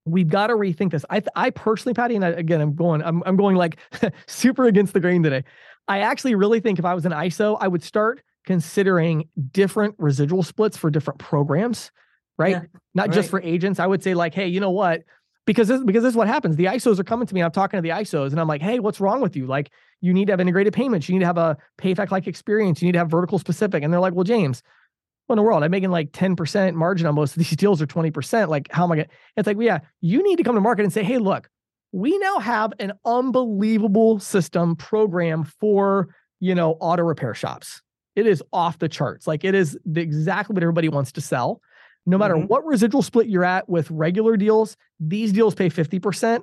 we've 0.06 0.30
got 0.30 0.48
to 0.48 0.56
rethink 0.56 0.92
this. 0.92 1.06
I, 1.10 1.22
I 1.36 1.50
personally, 1.50 1.94
Patti, 1.94 2.16
and 2.16 2.26
I, 2.26 2.30
again, 2.30 2.62
I'm 2.62 2.76
going, 2.76 3.02
I'm, 3.02 3.24
I'm 3.26 3.38
going 3.38 3.56
like 3.56 3.78
super 4.28 4.66
against 4.66 4.94
the 4.94 5.00
grain 5.00 5.24
today. 5.24 5.44
I 5.88 6.00
actually 6.00 6.36
really 6.36 6.60
think 6.60 6.80
if 6.80 6.86
I 6.86 6.94
was 6.94 7.06
an 7.06 7.12
ISO, 7.12 7.58
I 7.60 7.68
would 7.68 7.84
start 7.84 8.22
considering 8.46 9.30
different 9.52 9.96
residual 9.98 10.44
splits 10.44 10.78
for 10.78 10.90
different 10.90 11.20
programs, 11.20 11.92
right? 12.38 12.52
Yeah, 12.52 12.62
Not 12.94 13.08
right. 13.08 13.16
just 13.16 13.30
for 13.30 13.42
agents. 13.42 13.80
I 13.80 13.88
would 13.88 14.04
say 14.04 14.14
like, 14.14 14.34
hey, 14.34 14.48
you 14.48 14.60
know 14.60 14.72
what? 14.72 15.04
Because 15.46 15.68
this, 15.68 15.84
because 15.84 16.04
this 16.04 16.12
is 16.12 16.16
what 16.18 16.28
happens. 16.28 16.56
The 16.56 16.66
ISOs 16.66 17.00
are 17.00 17.04
coming 17.04 17.28
to 17.28 17.34
me. 17.34 17.42
I'm 17.42 17.52
talking 17.52 17.78
to 17.78 17.82
the 17.82 17.90
ISOs, 17.90 18.32
and 18.32 18.40
I'm 18.40 18.48
like, 18.48 18.62
hey, 18.62 18.80
what's 18.80 19.02
wrong 19.02 19.22
with 19.22 19.36
you? 19.36 19.46
Like, 19.46 19.72
you 20.04 20.14
need 20.14 20.26
to 20.26 20.34
have 20.34 20.42
integrated 20.42 20.74
payments. 20.74 21.08
You 21.08 21.14
need 21.16 21.22
to 21.22 21.26
have 21.26 21.38
a 21.38 21.58
payfac 21.78 22.12
like 22.12 22.28
experience. 22.28 22.82
You 22.82 22.88
need 22.88 22.92
to 22.92 23.00
have 23.00 23.10
vertical 23.10 23.40
specific. 23.40 23.84
And 23.84 23.94
they're 23.94 24.02
like, 24.02 24.14
well, 24.14 24.26
James, 24.26 24.62
what 25.28 25.36
in 25.36 25.38
the 25.38 25.44
world? 25.44 25.64
I'm 25.64 25.72
making 25.72 25.92
like 25.92 26.12
10% 26.12 26.74
margin 26.74 27.08
on 27.08 27.16
most 27.16 27.32
of 27.32 27.38
these 27.38 27.52
deals 27.58 27.82
or 27.82 27.88
20%. 27.88 28.50
Like, 28.50 28.68
how 28.70 28.84
am 28.84 28.92
I 28.92 28.96
going 28.98 29.08
to? 29.08 29.14
It's 29.38 29.48
like, 29.48 29.56
well, 29.56 29.66
yeah, 29.66 29.80
you 30.02 30.22
need 30.22 30.36
to 30.36 30.44
come 30.44 30.56
to 30.56 30.62
market 30.62 30.84
and 30.84 30.92
say, 30.92 31.04
hey, 31.04 31.20
look, 31.20 31.50
we 31.94 32.18
now 32.18 32.40
have 32.40 32.74
an 32.80 32.92
unbelievable 33.06 34.20
system 34.20 34.76
program 34.76 35.46
for, 35.46 36.14
you 36.42 36.54
know, 36.54 36.72
auto 36.82 37.04
repair 37.04 37.34
shops. 37.34 37.82
It 38.18 38.28
is 38.28 38.44
off 38.52 38.80
the 38.80 38.90
charts. 38.90 39.26
Like, 39.26 39.46
it 39.46 39.56
is 39.56 39.78
the, 39.86 40.02
exactly 40.02 40.54
what 40.54 40.64
everybody 40.64 40.90
wants 40.90 41.14
to 41.14 41.22
sell. 41.22 41.62
No 42.06 42.18
matter 42.18 42.36
mm-hmm. 42.36 42.48
what 42.48 42.66
residual 42.66 43.04
split 43.04 43.30
you're 43.30 43.46
at 43.46 43.70
with 43.70 43.90
regular 43.90 44.36
deals, 44.36 44.76
these 45.00 45.32
deals 45.32 45.56
pay 45.56 45.70
50%. 45.70 46.42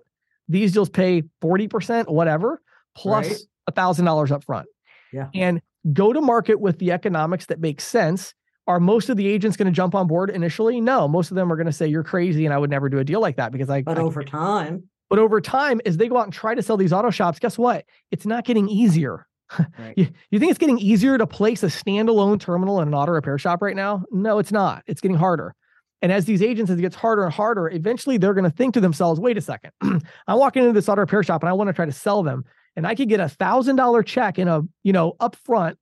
These 0.49 0.73
deals 0.73 0.89
pay 0.89 1.25
40%, 1.43 2.09
whatever 2.09 2.63
plus 2.95 3.29
right. 3.29 3.39
$1,000 3.73 4.31
up 4.31 4.45
front. 4.45 4.67
Yeah. 5.13 5.29
And 5.35 5.61
go 5.93 6.13
to 6.13 6.21
market 6.21 6.61
with 6.61 6.79
the 6.79 6.93
economics 6.93 7.47
that 7.47 7.61
makes 7.61 7.85
sense. 7.85 8.35
Are 8.67 8.79
most 8.79 9.09
of 9.09 9.17
the 9.17 9.27
agents 9.27 9.57
going 9.57 9.67
to 9.67 9.73
jump 9.73 9.95
on 9.95 10.07
board 10.07 10.31
initially? 10.31 10.81
No, 10.81 11.09
most 11.09 11.31
of 11.31 11.35
them 11.35 11.53
are 11.53 11.57
going 11.57 11.67
to 11.67 11.73
say 11.73 11.89
you're 11.89 12.05
crazy 12.05 12.45
and 12.45 12.55
I 12.55 12.59
would 12.59 12.71
never 12.71 12.89
do 12.89 12.99
a 12.99 13.05
deal 13.05 13.21
like 13.21 13.37
that 13.37 13.51
because 13.51 13.69
I 13.69 13.83
But 13.83 13.99
I, 13.99 14.03
over 14.03 14.23
time. 14.23 14.85
But 15.09 15.19
over 15.19 15.41
time 15.41 15.81
as 15.85 15.97
they 15.97 16.07
go 16.07 16.19
out 16.19 16.25
and 16.25 16.33
try 16.33 16.55
to 16.55 16.63
sell 16.63 16.77
these 16.77 16.93
auto 16.93 17.11
shops, 17.11 17.41
guess 17.41 17.59
what? 17.59 17.85
It's 18.13 18.27
not 18.27 18.45
getting 18.45 18.69
easier. 18.69 19.27
Right. 19.59 19.95
you, 19.97 20.09
you 20.31 20.39
think 20.39 20.51
it's 20.51 20.59
getting 20.59 20.79
easier 20.79 21.19
to 21.19 21.27
place 21.27 21.65
a 21.65 21.67
standalone 21.67 22.39
terminal 22.39 22.81
in 22.81 22.89
an 22.89 22.95
auto 22.95 23.13
repair 23.13 23.39
shop 23.39 23.61
right 23.61 23.75
now? 23.75 24.05
No, 24.13 24.39
it's 24.39 24.53
not. 24.53 24.85
It's 24.87 25.01
getting 25.01 25.17
harder. 25.17 25.57
And 26.03 26.13
as 26.13 26.25
these 26.25 26.43
agents, 26.43 26.71
as 26.71 26.79
it 26.79 26.83
gets 26.83 26.97
harder 26.97 27.25
and 27.25 27.33
harder, 27.33 27.69
eventually 27.69 28.17
they're 28.17 28.35
going 28.35 28.49
to 28.49 28.57
think 28.57 28.75
to 28.75 28.81
themselves, 28.81 29.21
wait 29.21 29.37
a 29.37 29.41
second, 29.41 29.73
I'm 29.83 30.39
walking 30.39 30.63
into 30.63 30.73
this 30.73 30.89
auto 30.89 31.01
repair 31.01 31.23
shop 31.23 31.43
and 31.43 31.51
I 31.51 31.53
want 31.53 31.69
to 31.69 31.75
try 31.75 31.87
to 31.87 31.93
sell 31.93 32.23
them. 32.23 32.45
And 32.77 32.87
I 32.87 32.95
could 32.95 33.09
get 33.09 33.21
a 33.21 33.29
thousand 33.29 33.77
dollar 33.77 34.03
check 34.03 34.39
in 34.39 34.49
a, 34.49 34.63
you 34.83 34.93
know, 34.93 35.15
upfront. 35.21 35.77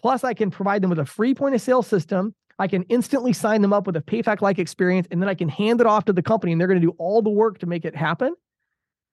Plus, 0.00 0.24
I 0.24 0.34
can 0.34 0.50
provide 0.50 0.82
them 0.82 0.90
with 0.90 0.98
a 0.98 1.04
free 1.04 1.34
point 1.34 1.54
of 1.54 1.60
sale 1.60 1.82
system. 1.82 2.34
I 2.58 2.68
can 2.68 2.82
instantly 2.84 3.32
sign 3.32 3.62
them 3.62 3.72
up 3.72 3.86
with 3.86 3.96
a 3.96 4.00
payfac 4.00 4.40
like 4.40 4.58
experience, 4.58 5.08
and 5.10 5.20
then 5.20 5.28
I 5.28 5.34
can 5.34 5.48
hand 5.48 5.80
it 5.80 5.86
off 5.86 6.04
to 6.06 6.12
the 6.12 6.22
company 6.22 6.52
and 6.52 6.60
they're 6.60 6.68
going 6.68 6.80
to 6.80 6.86
do 6.86 6.94
all 6.98 7.22
the 7.22 7.30
work 7.30 7.58
to 7.58 7.66
make 7.66 7.84
it 7.84 7.96
happen 7.96 8.34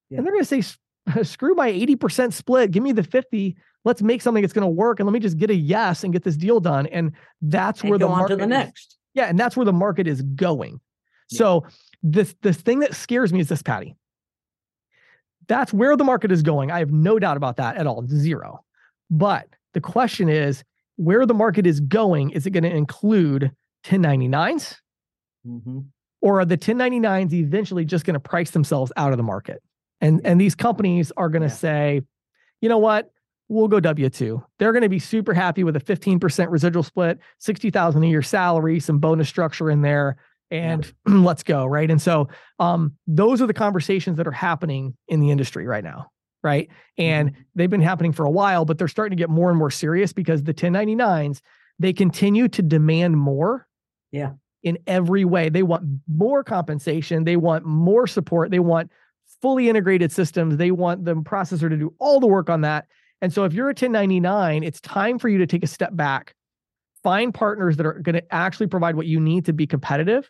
yeah. 0.10 0.18
and 0.18 0.26
they're 0.26 0.34
going 0.34 0.46
to 0.46 0.64
say, 0.64 1.24
screw 1.24 1.54
my 1.56 1.72
80% 1.72 2.34
split, 2.34 2.72
give 2.72 2.84
me 2.84 2.92
the 2.92 3.04
50. 3.04 3.56
Let's 3.86 4.02
make 4.02 4.22
something 4.22 4.42
that's 4.42 4.54
going 4.54 4.64
to 4.64 4.68
work. 4.68 5.00
And 5.00 5.08
let 5.08 5.14
me 5.14 5.20
just 5.20 5.38
get 5.38 5.50
a 5.50 5.56
yes 5.56 6.04
and 6.04 6.12
get 6.12 6.24
this 6.24 6.36
deal 6.36 6.60
done. 6.60 6.86
And 6.88 7.14
that's 7.42 7.82
and 7.82 7.90
where 7.90 8.00
the 8.00 8.08
market 8.08 8.40
the 8.40 8.48
next. 8.48 8.88
Is, 8.88 8.98
yeah. 9.14 9.26
And 9.26 9.40
that's 9.40 9.56
where 9.56 9.66
the 9.66 9.74
market 9.74 10.08
is 10.08 10.22
going. 10.22 10.82
Yeah. 11.30 11.38
So 11.38 11.66
this, 12.04 12.36
this 12.42 12.58
thing 12.58 12.80
that 12.80 12.96
scares 12.96 13.32
me 13.32 13.40
is 13.40 13.50
this, 13.50 13.62
Patti. 13.62 13.96
That's 15.50 15.74
where 15.74 15.98
the 15.98 16.06
market 16.06 16.32
is 16.32 16.42
going. 16.42 16.72
I 16.72 16.80
have 16.80 16.92
no 16.92 17.20
doubt 17.20 17.36
about 17.36 17.58
that 17.58 17.76
at 17.76 17.88
all. 17.88 18.06
Zero. 18.08 18.64
But 19.10 19.48
the 19.74 19.82
question 19.82 20.30
is 20.30 20.64
where 20.96 21.26
the 21.26 21.34
market 21.34 21.68
is 21.68 21.82
going, 21.82 22.30
is 22.30 22.46
it 22.46 22.52
going 22.52 22.64
to 22.64 22.74
include 22.74 23.52
1099s? 23.84 24.76
Mm-hmm. 25.46 25.80
Or 26.22 26.40
are 26.40 26.46
the 26.46 26.58
1099s 26.58 27.34
eventually 27.34 27.84
just 27.84 28.06
going 28.06 28.14
to 28.14 28.20
price 28.20 28.52
themselves 28.52 28.92
out 28.96 29.12
of 29.12 29.18
the 29.18 29.24
market? 29.24 29.62
And 30.02 30.22
and 30.24 30.40
these 30.40 30.56
companies 30.56 31.12
are 31.18 31.28
going 31.28 31.42
to 31.42 31.48
yeah. 31.48 31.54
say, 31.54 32.02
you 32.62 32.70
know 32.70 32.78
what? 32.78 33.12
we'll 33.50 33.68
go 33.68 33.82
W2. 33.82 34.42
They're 34.60 34.72
going 34.72 34.84
to 34.84 34.90
be 34.90 35.00
super 35.00 35.34
happy 35.34 35.64
with 35.64 35.76
a 35.76 35.80
15% 35.80 36.48
residual 36.50 36.84
split, 36.84 37.20
60,000 37.40 38.04
a 38.04 38.08
year 38.08 38.22
salary, 38.22 38.80
some 38.80 39.00
bonus 39.00 39.28
structure 39.28 39.70
in 39.70 39.82
there, 39.82 40.18
and 40.52 40.92
yeah. 41.08 41.14
let's 41.16 41.44
go. 41.44 41.66
Right. 41.66 41.90
And 41.90 42.02
so 42.02 42.30
um, 42.60 42.94
those 43.08 43.42
are 43.42 43.48
the 43.48 43.54
conversations 43.54 44.18
that 44.18 44.28
are 44.28 44.32
happening 44.32 44.96
in 45.08 45.20
the 45.20 45.32
industry 45.32 45.66
right 45.66 45.84
now. 45.84 46.08
Right. 46.42 46.70
And 46.98 47.32
mm-hmm. 47.32 47.42
they've 47.56 47.70
been 47.70 47.82
happening 47.82 48.14
for 48.14 48.26
a 48.26 48.32
while, 48.32 48.64
but 48.64 48.78
they're 48.78 48.88
starting 48.88 49.18
to 49.18 49.22
get 49.22 49.30
more 49.30 49.50
and 49.50 49.60
more 49.60 49.72
serious 49.72 50.14
because 50.14 50.44
the 50.44 50.54
1099s, 50.54 51.42
they 51.80 51.92
continue 51.92 52.48
to 52.50 52.62
demand 52.62 53.18
more. 53.18 53.68
Yeah. 54.12 54.32
In 54.64 54.78
every 54.88 55.24
way. 55.24 55.50
They 55.50 55.64
want 55.64 55.86
more 56.08 56.44
compensation. 56.44 57.24
They 57.24 57.38
want 57.38 57.66
more 57.66 58.08
support. 58.08 58.52
They 58.52 58.60
want 58.60 58.92
fully 59.42 59.70
integrated 59.70 60.12
systems. 60.12 60.58
They 60.58 60.72
want 60.72 61.06
the 61.06 61.16
processor 61.16 61.70
to 61.70 61.78
do 61.78 61.94
all 62.00 62.20
the 62.20 62.28
work 62.28 62.50
on 62.50 62.62
that. 62.62 62.86
And 63.22 63.34
so 63.34 63.46
if 63.46 63.54
you're 63.54 63.68
a 63.68 63.70
1099, 63.70 64.64
it's 64.64 64.82
time 64.82 65.20
for 65.20 65.30
you 65.30 65.38
to 65.38 65.48
take 65.48 65.64
a 65.64 65.68
step 65.68 65.96
back, 65.96 66.34
find 67.04 67.34
partners 67.34 67.78
that 67.78 67.86
are 67.86 68.00
going 68.00 68.16
to 68.16 68.34
actually 68.34 68.68
provide 68.68 68.96
what 68.96 69.08
you 69.08 69.20
need 69.20 69.46
to 69.46 69.54
be 69.54 69.68
competitive 69.68 70.30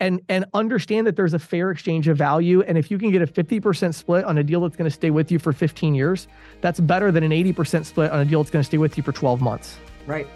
and 0.00 0.20
and 0.28 0.44
understand 0.54 1.06
that 1.06 1.14
there's 1.14 1.34
a 1.34 1.38
fair 1.38 1.70
exchange 1.70 2.08
of 2.08 2.16
value 2.16 2.62
and 2.62 2.76
if 2.76 2.90
you 2.90 2.98
can 2.98 3.10
get 3.10 3.22
a 3.22 3.26
50% 3.26 3.94
split 3.94 4.24
on 4.24 4.38
a 4.38 4.42
deal 4.42 4.62
that's 4.62 4.76
going 4.76 4.90
to 4.90 4.94
stay 4.94 5.10
with 5.10 5.30
you 5.30 5.38
for 5.38 5.52
15 5.52 5.94
years, 5.94 6.26
that's 6.60 6.80
better 6.80 7.12
than 7.12 7.22
an 7.22 7.30
80% 7.30 7.84
split 7.84 8.10
on 8.10 8.20
a 8.20 8.24
deal 8.24 8.42
that's 8.42 8.50
going 8.50 8.62
to 8.62 8.66
stay 8.66 8.78
with 8.78 8.96
you 8.96 9.02
for 9.02 9.12
12 9.12 9.40
months. 9.40 9.78
Right. 10.06 10.26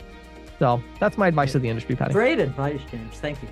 So, 0.58 0.82
that's 1.00 1.18
my 1.18 1.26
advice 1.26 1.52
to 1.52 1.58
the 1.58 1.68
industry, 1.68 1.96
Patti. 1.96 2.12
Great 2.12 2.38
advice, 2.38 2.80
James. 2.90 3.16
Thank 3.16 3.42
you. 3.42 3.48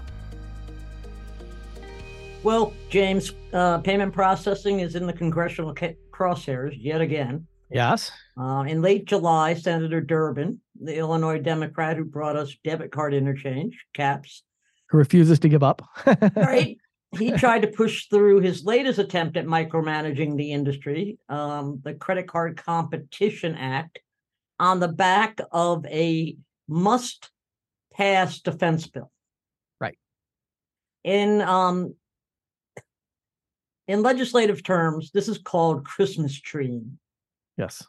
Well, 2.42 2.72
James, 2.88 3.32
uh, 3.52 3.78
payment 3.78 4.14
processing 4.14 4.80
is 4.80 4.94
in 4.94 5.06
the 5.06 5.12
congressional 5.12 5.74
crosshairs 5.74 6.74
yet 6.78 7.02
again. 7.02 7.46
Yes. 7.70 8.10
Uh, 8.40 8.64
in 8.66 8.80
late 8.80 9.04
July, 9.04 9.52
Senator 9.54 10.00
Durbin, 10.00 10.58
the 10.82 10.96
Illinois 10.96 11.38
Democrat 11.38 11.98
who 11.98 12.04
brought 12.04 12.36
us 12.36 12.56
debit 12.64 12.90
card 12.90 13.12
interchange, 13.12 13.84
CAPS, 13.92 14.42
who 14.88 14.96
refuses 14.96 15.38
to 15.40 15.48
give 15.48 15.62
up. 15.62 15.82
right. 16.34 16.78
He 17.18 17.30
tried 17.38 17.62
to 17.62 17.68
push 17.68 18.06
through 18.08 18.40
his 18.40 18.64
latest 18.64 18.98
attempt 18.98 19.36
at 19.36 19.46
micromanaging 19.46 20.36
the 20.36 20.52
industry, 20.52 21.18
um, 21.28 21.80
the 21.82 21.94
Credit 21.94 22.28
Card 22.28 22.56
Competition 22.56 23.54
Act, 23.54 23.98
on 24.58 24.80
the 24.80 24.88
back 24.88 25.40
of 25.50 25.86
a 25.86 26.36
must 26.68 27.30
pass 27.92 28.40
defense 28.40 28.86
bill. 28.86 29.10
Right. 29.80 29.98
In 31.04 31.40
um, 31.40 31.94
in 33.88 34.02
legislative 34.02 34.62
terms, 34.62 35.10
this 35.10 35.26
is 35.26 35.38
called 35.38 35.84
Christmas 35.84 36.40
treeing. 36.40 36.98
Yes. 37.56 37.84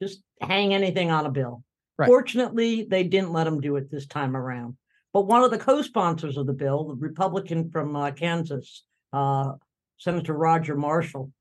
Just 0.00 0.22
hang 0.40 0.72
anything 0.72 1.10
on 1.10 1.26
a 1.26 1.30
bill. 1.30 1.64
Right. 1.98 2.06
Fortunately, 2.06 2.84
they 2.84 3.02
didn't 3.02 3.32
let 3.32 3.46
him 3.46 3.60
do 3.60 3.74
it 3.76 3.90
this 3.90 4.06
time 4.06 4.36
around. 4.36 4.76
But 5.16 5.28
one 5.28 5.42
of 5.42 5.50
the 5.50 5.56
co-sponsors 5.56 6.36
of 6.36 6.46
the 6.46 6.52
bill, 6.52 6.88
the 6.88 6.94
Republican 6.94 7.70
from 7.70 7.96
uh, 7.96 8.10
Kansas, 8.10 8.84
uh, 9.14 9.52
Senator 9.96 10.34
Roger 10.34 10.76
Marshall, 10.76 11.32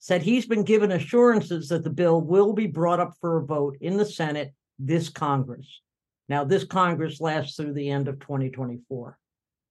said 0.00 0.20
he's 0.20 0.44
been 0.44 0.64
given 0.64 0.92
assurances 0.92 1.70
that 1.70 1.82
the 1.82 1.88
bill 1.88 2.20
will 2.20 2.52
be 2.52 2.66
brought 2.66 3.00
up 3.00 3.14
for 3.18 3.38
a 3.38 3.46
vote 3.46 3.78
in 3.80 3.96
the 3.96 4.04
Senate 4.04 4.52
this 4.78 5.08
Congress. 5.08 5.80
Now, 6.28 6.44
this 6.44 6.64
Congress 6.64 7.22
lasts 7.22 7.56
through 7.56 7.72
the 7.72 7.88
end 7.88 8.06
of 8.06 8.20
2024. 8.20 9.16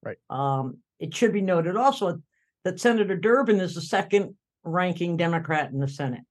Right. 0.01 0.17
Um, 0.31 0.79
it 0.99 1.13
should 1.13 1.31
be 1.31 1.41
noted 1.41 1.77
also 1.77 2.23
that 2.63 2.79
Senator 2.79 3.15
Durbin 3.15 3.59
is 3.59 3.75
the 3.75 3.81
second 3.81 4.33
ranking 4.63 5.17
Democrat 5.17 5.69
in 5.69 5.79
the 5.79 5.87
Senate 5.87 6.23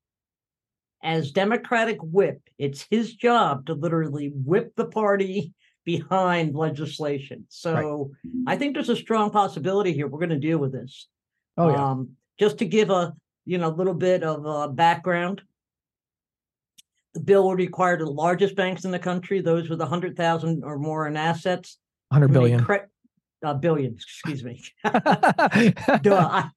as 1.02 1.30
Democratic 1.30 1.98
whip, 2.02 2.40
it's 2.58 2.86
his 2.90 3.14
job 3.14 3.66
to 3.66 3.74
literally 3.74 4.32
whip 4.34 4.74
the 4.76 4.86
party 4.86 5.54
behind 5.88 6.54
legislation. 6.54 7.46
So 7.48 8.10
right. 8.22 8.52
I 8.52 8.58
think 8.58 8.74
there's 8.74 8.90
a 8.90 8.96
strong 8.96 9.30
possibility 9.30 9.94
here. 9.94 10.06
We're 10.06 10.18
going 10.18 10.38
to 10.38 10.48
deal 10.48 10.58
with 10.58 10.70
this. 10.70 11.08
Oh, 11.56 11.70
yeah. 11.70 11.82
Um, 11.82 12.10
just 12.38 12.58
to 12.58 12.66
give 12.66 12.90
a 12.90 13.14
you 13.46 13.56
know 13.56 13.70
little 13.70 13.94
bit 13.94 14.22
of 14.22 14.46
uh, 14.46 14.68
background, 14.68 15.40
the 17.14 17.20
bill 17.20 17.48
would 17.48 17.56
require 17.56 17.96
the 17.96 18.04
largest 18.04 18.54
banks 18.54 18.84
in 18.84 18.90
the 18.90 18.98
country, 18.98 19.40
those 19.40 19.70
with 19.70 19.80
a 19.80 19.86
hundred 19.86 20.14
thousand 20.14 20.62
or 20.62 20.78
more 20.78 21.08
in 21.08 21.16
assets, 21.16 21.78
hundred 22.12 22.34
billion, 22.34 22.62
cre- 22.62 22.90
uh, 23.42 23.54
billions, 23.54 24.02
excuse 24.02 24.42
me. 24.42 24.64
Do 26.02 26.14
I, 26.14 26.50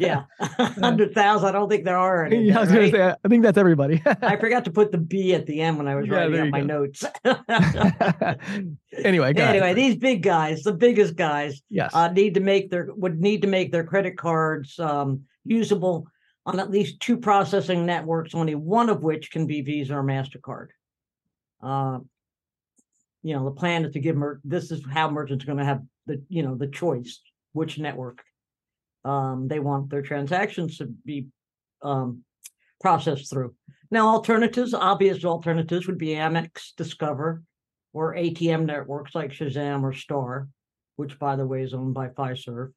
yeah, 0.00 0.24
hundred 0.40 1.14
thousand. 1.14 1.48
I 1.48 1.52
don't 1.52 1.68
think 1.68 1.84
there 1.84 1.96
are 1.96 2.24
any. 2.24 2.46
Yeah, 2.46 2.58
I 2.58 2.60
was 2.60 2.70
right? 2.70 2.92
gonna 2.92 3.10
say. 3.10 3.16
I 3.24 3.28
think 3.28 3.42
that's 3.42 3.58
everybody. 3.58 4.02
I 4.22 4.36
forgot 4.36 4.64
to 4.64 4.70
put 4.70 4.92
the 4.92 4.98
B 4.98 5.34
at 5.34 5.46
the 5.46 5.60
end 5.60 5.78
when 5.78 5.88
I 5.88 5.94
was 5.94 6.08
yeah, 6.08 6.16
writing 6.16 6.40
up 6.40 6.48
my 6.48 6.60
go. 6.60 6.66
notes. 6.66 7.04
anyway, 9.04 9.32
anyway, 9.34 9.74
these 9.74 9.96
big 9.96 10.22
guys, 10.22 10.62
the 10.62 10.72
biggest 10.72 11.16
guys, 11.16 11.62
yes, 11.70 11.94
uh, 11.94 12.08
need 12.08 12.34
to 12.34 12.40
make 12.40 12.70
their 12.70 12.88
would 12.94 13.20
need 13.20 13.42
to 13.42 13.48
make 13.48 13.70
their 13.70 13.84
credit 13.84 14.18
cards 14.18 14.78
um, 14.78 15.22
usable 15.44 16.08
on 16.44 16.60
at 16.60 16.70
least 16.70 17.00
two 17.00 17.16
processing 17.16 17.86
networks, 17.86 18.34
only 18.34 18.54
one 18.54 18.88
of 18.88 19.02
which 19.02 19.30
can 19.30 19.46
be 19.46 19.62
Visa 19.62 19.94
or 19.94 20.02
Mastercard. 20.02 20.68
Uh, 21.62 21.98
you 23.22 23.34
know, 23.34 23.44
the 23.44 23.50
plan 23.50 23.84
is 23.84 23.92
to 23.92 23.98
give 24.00 24.16
mer- 24.16 24.40
this 24.44 24.70
is 24.70 24.84
how 24.88 25.10
merchants 25.10 25.44
are 25.44 25.46
going 25.46 25.58
to 25.58 25.64
have 25.64 25.82
the 26.06 26.22
you 26.28 26.42
know 26.42 26.54
the 26.54 26.66
choice 26.66 27.20
which 27.52 27.78
network 27.78 28.22
um, 29.04 29.48
they 29.48 29.60
want 29.60 29.90
their 29.90 30.02
transactions 30.02 30.78
to 30.78 30.86
be 30.86 31.28
um, 31.82 32.22
processed 32.80 33.30
through. 33.30 33.54
Now, 33.90 34.08
alternatives, 34.08 34.74
obvious 34.74 35.24
alternatives 35.24 35.86
would 35.86 35.98
be 35.98 36.08
Amex, 36.08 36.74
Discover, 36.76 37.42
or 37.92 38.14
ATM 38.14 38.66
networks 38.66 39.14
like 39.14 39.30
Shazam 39.30 39.82
or 39.82 39.92
Star, 39.92 40.48
which, 40.96 41.18
by 41.18 41.36
the 41.36 41.46
way, 41.46 41.62
is 41.62 41.72
owned 41.72 41.94
by 41.94 42.08
Fiserv. 42.08 42.72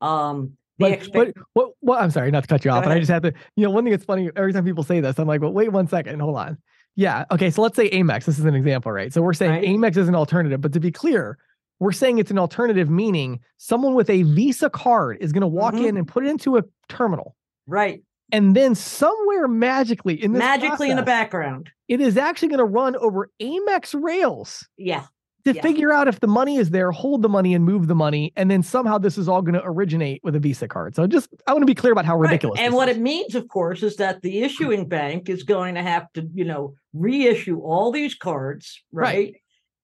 Um, 0.00 0.52
but, 0.78 0.92
expect- 0.92 1.34
but 1.34 1.44
what, 1.54 1.72
what, 1.80 2.02
I'm 2.02 2.10
sorry, 2.10 2.30
not 2.30 2.44
to 2.44 2.48
cut 2.48 2.64
you 2.64 2.70
off, 2.70 2.84
but 2.84 2.92
I 2.92 2.98
just 2.98 3.10
have 3.10 3.22
to, 3.22 3.32
you 3.56 3.64
know, 3.64 3.70
one 3.70 3.84
thing 3.84 3.90
that's 3.90 4.04
funny 4.04 4.30
every 4.36 4.52
time 4.52 4.64
people 4.64 4.84
say 4.84 5.00
this, 5.00 5.18
I'm 5.18 5.26
like, 5.26 5.40
well, 5.40 5.52
wait 5.52 5.72
one 5.72 5.88
second, 5.88 6.20
hold 6.20 6.36
on. 6.36 6.58
Yeah. 6.94 7.24
Okay. 7.30 7.50
So 7.50 7.60
let's 7.60 7.76
say 7.76 7.90
Amex. 7.90 8.24
This 8.24 8.38
is 8.38 8.46
an 8.46 8.54
example, 8.54 8.90
right? 8.90 9.12
So 9.12 9.20
we're 9.20 9.34
saying 9.34 9.50
right. 9.50 9.64
Amex 9.64 9.98
is 9.98 10.08
an 10.08 10.14
alternative, 10.14 10.62
but 10.62 10.72
to 10.72 10.80
be 10.80 10.90
clear, 10.90 11.36
we're 11.78 11.92
saying 11.92 12.18
it's 12.18 12.30
an 12.30 12.38
alternative, 12.38 12.88
meaning 12.88 13.40
someone 13.58 13.94
with 13.94 14.08
a 14.08 14.22
Visa 14.22 14.70
card 14.70 15.18
is 15.20 15.32
going 15.32 15.42
to 15.42 15.46
walk 15.46 15.74
mm-hmm. 15.74 15.86
in 15.86 15.96
and 15.96 16.08
put 16.08 16.24
it 16.24 16.30
into 16.30 16.56
a 16.56 16.62
terminal. 16.88 17.36
Right. 17.66 18.02
And 18.32 18.56
then 18.56 18.74
somewhere 18.74 19.46
magically 19.46 20.22
in 20.22 20.32
this 20.32 20.40
magically 20.40 20.68
process, 20.68 20.90
in 20.90 20.96
the 20.96 21.02
background, 21.02 21.70
it 21.88 22.00
is 22.00 22.16
actually 22.16 22.48
going 22.48 22.58
to 22.58 22.64
run 22.64 22.96
over 22.96 23.30
Amex 23.40 24.00
rails. 24.00 24.66
Yeah. 24.76 25.06
To 25.44 25.54
yeah. 25.54 25.62
figure 25.62 25.92
out 25.92 26.08
if 26.08 26.18
the 26.18 26.26
money 26.26 26.56
is 26.56 26.70
there, 26.70 26.90
hold 26.90 27.22
the 27.22 27.28
money 27.28 27.54
and 27.54 27.64
move 27.64 27.86
the 27.86 27.94
money, 27.94 28.32
and 28.34 28.50
then 28.50 28.64
somehow 28.64 28.98
this 28.98 29.16
is 29.16 29.28
all 29.28 29.42
going 29.42 29.54
to 29.54 29.62
originate 29.64 30.20
with 30.24 30.34
a 30.34 30.40
Visa 30.40 30.66
card. 30.66 30.96
So 30.96 31.06
just 31.06 31.28
I 31.46 31.52
want 31.52 31.62
to 31.62 31.66
be 31.66 31.74
clear 31.74 31.92
about 31.92 32.04
how 32.04 32.16
ridiculous. 32.16 32.58
Right. 32.58 32.66
And 32.66 32.74
what 32.74 32.88
is. 32.88 32.96
it 32.96 33.00
means, 33.00 33.36
of 33.36 33.46
course, 33.46 33.84
is 33.84 33.94
that 33.96 34.22
the 34.22 34.40
issuing 34.40 34.88
bank 34.88 35.28
is 35.28 35.44
going 35.44 35.76
to 35.76 35.82
have 35.82 36.12
to, 36.14 36.28
you 36.34 36.44
know, 36.44 36.74
reissue 36.92 37.60
all 37.60 37.92
these 37.92 38.16
cards, 38.16 38.82
right? 38.90 39.36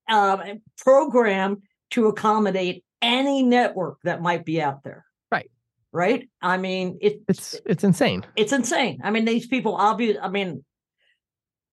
right. 0.09 0.41
Um, 0.41 0.63
program 0.79 1.63
to 1.93 2.09
accommodate 2.09 2.85
any 3.01 3.43
network 3.43 3.99
that 4.05 4.23
might 4.23 4.45
be 4.45 4.61
out 4.61 4.83
there. 4.83 5.05
Right. 5.31 5.51
Right. 5.93 6.29
I 6.41 6.57
mean, 6.57 6.99
it, 7.01 7.23
it's 7.29 7.61
it's 7.67 7.85
insane. 7.85 8.25
It's 8.37 8.53
insane. 8.53 9.01
I 9.03 9.11
mean, 9.11 9.25
these 9.25 9.47
people 9.47 9.77
obviously. 9.77 10.21
I 10.21 10.29
mean, 10.29 10.65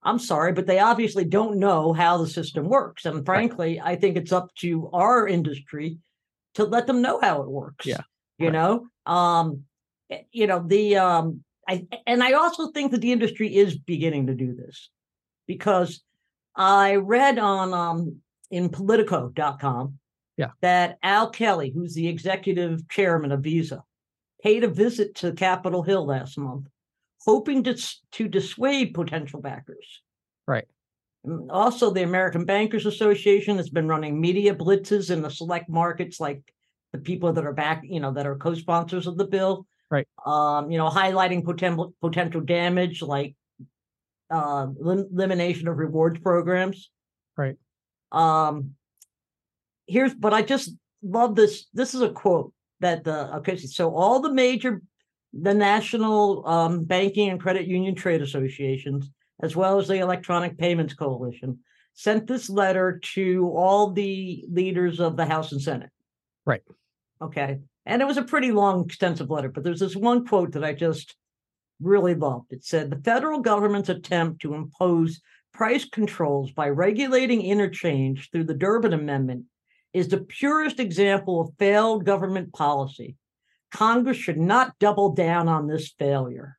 I'm 0.03 0.19
sorry, 0.19 0.53
but 0.53 0.65
they 0.65 0.79
obviously 0.79 1.25
don't 1.25 1.57
know 1.57 1.93
how 1.93 2.17
the 2.17 2.27
system 2.27 2.69
works. 2.69 3.05
And 3.05 3.25
frankly, 3.25 3.79
right. 3.79 3.93
I 3.93 3.95
think 3.95 4.17
it's 4.17 4.31
up 4.31 4.53
to 4.55 4.89
our 4.93 5.27
industry 5.27 5.99
to 6.55 6.63
let 6.63 6.87
them 6.87 7.01
know 7.01 7.19
how 7.19 7.41
it 7.41 7.49
works. 7.49 7.85
Yeah. 7.85 8.01
You 8.37 8.47
right. 8.47 8.53
know, 8.53 8.87
um, 9.05 9.63
eh, 10.09 10.21
you 10.31 10.47
know, 10.47 10.63
the 10.65 10.97
um 10.97 11.43
I 11.67 11.85
and 12.07 12.23
I 12.23 12.33
also 12.33 12.71
think 12.71 12.91
that 12.91 13.01
the 13.01 13.11
industry 13.11 13.55
is 13.55 13.77
beginning 13.77 14.27
to 14.27 14.33
do 14.33 14.55
this 14.55 14.89
because 15.47 16.01
I 16.55 16.95
read 16.95 17.37
on 17.39 17.73
um 17.73 18.21
in 18.51 18.69
politico.com 18.69 19.99
yeah. 20.39 20.51
that 20.61 20.97
Al 21.03 21.29
Kelly, 21.29 21.69
who's 21.75 21.93
the 21.93 22.07
executive 22.07 22.87
chairman 22.87 23.33
of 23.33 23.41
Visa, 23.41 23.83
paid 24.41 24.63
a 24.63 24.69
visit 24.69 25.13
to 25.15 25.33
Capitol 25.33 25.83
Hill 25.83 26.05
last 26.05 26.37
month, 26.37 26.67
hoping 27.25 27.61
to, 27.65 27.75
to 28.13 28.27
dissuade 28.29 28.93
potential 28.93 29.41
backers. 29.41 30.01
Right. 30.47 30.65
Also, 31.49 31.91
the 31.91 32.03
American 32.03 32.45
Bankers 32.45 32.85
Association 32.85 33.57
has 33.57 33.69
been 33.69 33.89
running 33.89 34.21
media 34.21 34.55
blitzes 34.55 35.11
in 35.11 35.21
the 35.21 35.29
select 35.29 35.67
markets 35.67 36.21
like 36.21 36.41
the 36.93 36.99
people 36.99 37.33
that 37.33 37.45
are 37.45 37.53
back, 37.53 37.81
you 37.83 37.99
know, 37.99 38.13
that 38.13 38.25
are 38.25 38.37
co-sponsors 38.37 39.07
of 39.07 39.17
the 39.17 39.27
bill. 39.27 39.67
Right. 39.91 40.07
Um, 40.25 40.71
you 40.71 40.77
know, 40.77 40.89
highlighting 40.89 41.43
potential 41.43 41.93
potential 41.99 42.39
damage 42.39 43.01
like 43.01 43.35
uh, 44.31 44.67
elimination 44.79 45.67
of 45.67 45.77
rewards 45.77 46.19
programs. 46.19 46.89
Right. 47.35 47.57
Um, 48.13 48.75
here's, 49.89 50.13
but 50.13 50.33
I 50.33 50.41
just 50.41 50.71
love 51.03 51.35
this. 51.35 51.67
This 51.73 51.93
is 51.93 52.01
a 52.01 52.09
quote 52.09 52.53
that 52.79 53.03
the 53.03 53.35
okay. 53.37 53.57
So 53.57 53.95
all 53.95 54.21
the 54.21 54.31
major, 54.31 54.81
the 55.33 55.53
national 55.53 56.47
um, 56.47 56.85
banking 56.85 57.29
and 57.29 57.39
credit 57.39 57.67
union 57.67 57.95
trade 57.95 58.21
associations, 58.21 59.09
as 59.41 59.55
well 59.55 59.79
as 59.79 59.87
the 59.87 59.97
Electronic 59.97 60.57
Payments 60.57 60.93
Coalition, 60.93 61.59
sent 61.93 62.27
this 62.27 62.49
letter 62.49 62.99
to 63.15 63.51
all 63.55 63.91
the 63.91 64.45
leaders 64.49 64.99
of 64.99 65.17
the 65.17 65.25
House 65.25 65.51
and 65.51 65.61
Senate. 65.61 65.89
Right. 66.45 66.63
Okay. 67.21 67.59
And 67.85 68.01
it 68.01 68.05
was 68.05 68.17
a 68.17 68.23
pretty 68.23 68.51
long, 68.51 68.85
extensive 68.85 69.29
letter, 69.29 69.49
but 69.49 69.63
there's 69.63 69.79
this 69.79 69.95
one 69.95 70.25
quote 70.25 70.51
that 70.53 70.63
I 70.63 70.73
just 70.73 71.15
really 71.81 72.13
loved. 72.13 72.51
It 72.51 72.63
said 72.63 72.89
the 72.89 73.01
federal 73.03 73.39
government's 73.39 73.89
attempt 73.89 74.41
to 74.41 74.53
impose 74.53 75.21
price 75.53 75.85
controls 75.85 76.51
by 76.51 76.69
regulating 76.69 77.41
interchange 77.41 78.29
through 78.31 78.45
the 78.45 78.53
Durbin 78.53 78.93
Amendment 78.93 79.45
is 79.93 80.07
the 80.07 80.19
purest 80.19 80.79
example 80.79 81.41
of 81.41 81.53
failed 81.57 82.05
government 82.05 82.53
policy. 82.53 83.15
Congress 83.71 84.17
should 84.17 84.37
not 84.37 84.77
double 84.79 85.13
down 85.13 85.47
on 85.47 85.67
this 85.67 85.93
failure. 85.97 86.57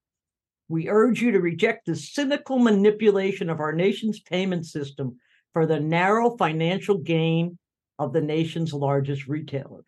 We 0.68 0.89
urge 0.89 1.20
you 1.20 1.33
to 1.33 1.41
reject 1.41 1.87
the 1.87 1.97
cynical 1.97 2.59
manipulation 2.59 3.51
of 3.51 3.61
our 3.61 3.72
nation's 3.72 4.20
payment 4.20 4.66
system 4.66 5.18
for 5.53 5.66
the 5.66 5.81
narrow 5.81 6.37
financial 6.37 6.99
gain 6.99 7.59
of 7.99 8.12
the 8.12 8.20
nation's 8.20 8.72
largest 8.72 9.26
retailers, 9.26 9.85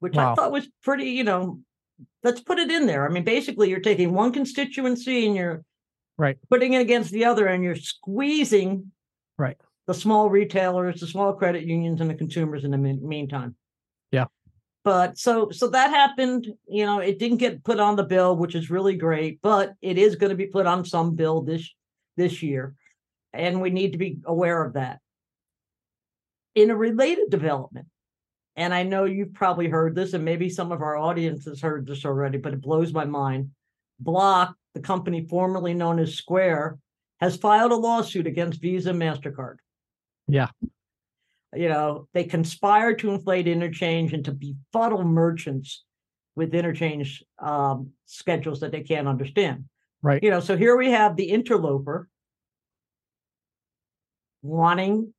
which 0.00 0.14
wow. 0.14 0.32
I 0.32 0.34
thought 0.34 0.52
was 0.52 0.68
pretty, 0.82 1.10
you 1.10 1.24
know, 1.24 1.60
let's 2.22 2.40
put 2.40 2.58
it 2.58 2.70
in 2.70 2.86
there. 2.86 3.06
I 3.06 3.10
mean, 3.10 3.24
basically, 3.24 3.70
you're 3.70 3.80
taking 3.80 4.12
one 4.12 4.32
constituency 4.32 5.26
and 5.26 5.34
you're 5.34 5.64
right 6.18 6.36
putting 6.50 6.74
it 6.74 6.82
against 6.82 7.10
the 7.10 7.24
other, 7.24 7.46
and 7.46 7.64
you're 7.64 7.74
squeezing 7.74 8.92
right 9.38 9.56
the 9.92 10.00
small 10.00 10.30
retailers, 10.30 11.00
the 11.00 11.06
small 11.06 11.34
credit 11.34 11.64
unions, 11.64 12.00
and 12.00 12.08
the 12.08 12.14
consumers 12.14 12.64
in 12.64 12.70
the 12.70 12.78
meantime. 12.78 13.54
Yeah. 14.10 14.26
But 14.84 15.18
so 15.18 15.50
so 15.50 15.68
that 15.68 15.90
happened. 15.90 16.48
You 16.66 16.86
know, 16.86 17.00
it 17.00 17.18
didn't 17.18 17.36
get 17.36 17.62
put 17.62 17.78
on 17.78 17.96
the 17.96 18.04
bill, 18.04 18.36
which 18.36 18.54
is 18.54 18.70
really 18.70 18.96
great, 18.96 19.40
but 19.42 19.74
it 19.82 19.98
is 19.98 20.16
going 20.16 20.30
to 20.30 20.36
be 20.36 20.46
put 20.46 20.66
on 20.66 20.84
some 20.84 21.14
bill 21.14 21.42
this 21.42 21.68
this 22.16 22.42
year, 22.42 22.74
and 23.34 23.60
we 23.60 23.70
need 23.70 23.92
to 23.92 23.98
be 23.98 24.18
aware 24.24 24.64
of 24.64 24.72
that. 24.74 25.00
In 26.54 26.70
a 26.70 26.76
related 26.76 27.30
development, 27.30 27.86
and 28.56 28.72
I 28.72 28.82
know 28.82 29.04
you've 29.04 29.34
probably 29.34 29.68
heard 29.68 29.94
this, 29.94 30.14
and 30.14 30.24
maybe 30.24 30.48
some 30.48 30.72
of 30.72 30.80
our 30.80 30.96
audience 30.96 31.44
has 31.44 31.60
heard 31.60 31.86
this 31.86 32.06
already, 32.06 32.38
but 32.38 32.54
it 32.54 32.62
blows 32.62 32.92
my 32.94 33.04
mind. 33.04 33.50
Block, 34.00 34.54
the 34.74 34.80
company 34.80 35.26
formerly 35.28 35.74
known 35.74 35.98
as 35.98 36.14
Square, 36.14 36.78
has 37.20 37.36
filed 37.36 37.72
a 37.72 37.76
lawsuit 37.76 38.26
against 38.26 38.60
Visa 38.60 38.90
and 38.90 39.00
MasterCard. 39.00 39.56
Yeah. 40.28 40.48
You 41.54 41.68
know, 41.68 42.08
they 42.14 42.24
conspire 42.24 42.94
to 42.94 43.10
inflate 43.10 43.46
interchange 43.46 44.12
and 44.12 44.24
to 44.24 44.32
befuddle 44.32 45.04
merchants 45.04 45.84
with 46.34 46.54
interchange 46.54 47.22
um, 47.38 47.90
schedules 48.06 48.60
that 48.60 48.72
they 48.72 48.82
can't 48.82 49.08
understand. 49.08 49.64
Right. 50.00 50.22
You 50.22 50.30
know, 50.30 50.40
so 50.40 50.56
here 50.56 50.76
we 50.76 50.90
have 50.90 51.16
the 51.16 51.30
interloper 51.30 52.08
wanting 54.42 55.12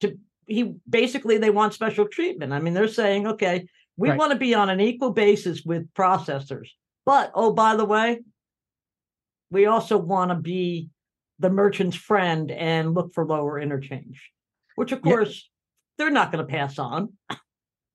to 0.00 0.18
he 0.46 0.74
basically 0.88 1.38
they 1.38 1.50
want 1.50 1.74
special 1.74 2.06
treatment. 2.06 2.52
I 2.52 2.60
mean, 2.60 2.74
they're 2.74 2.88
saying, 2.88 3.26
okay, 3.26 3.66
we 3.96 4.10
right. 4.10 4.18
want 4.18 4.32
to 4.32 4.38
be 4.38 4.54
on 4.54 4.70
an 4.70 4.80
equal 4.80 5.12
basis 5.12 5.62
with 5.64 5.92
processors. 5.94 6.68
But 7.04 7.32
oh, 7.34 7.52
by 7.52 7.76
the 7.76 7.84
way, 7.84 8.20
we 9.50 9.66
also 9.66 9.96
want 9.96 10.30
to 10.30 10.36
be 10.36 10.90
the 11.38 11.50
merchant's 11.50 11.96
friend 11.96 12.50
and 12.50 12.94
look 12.94 13.12
for 13.14 13.24
lower 13.26 13.60
interchange, 13.60 14.30
which 14.76 14.92
of 14.92 15.02
course 15.02 15.48
yeah. 15.98 16.04
they're 16.04 16.12
not 16.12 16.32
going 16.32 16.44
to 16.44 16.50
pass 16.50 16.78
on. 16.78 17.12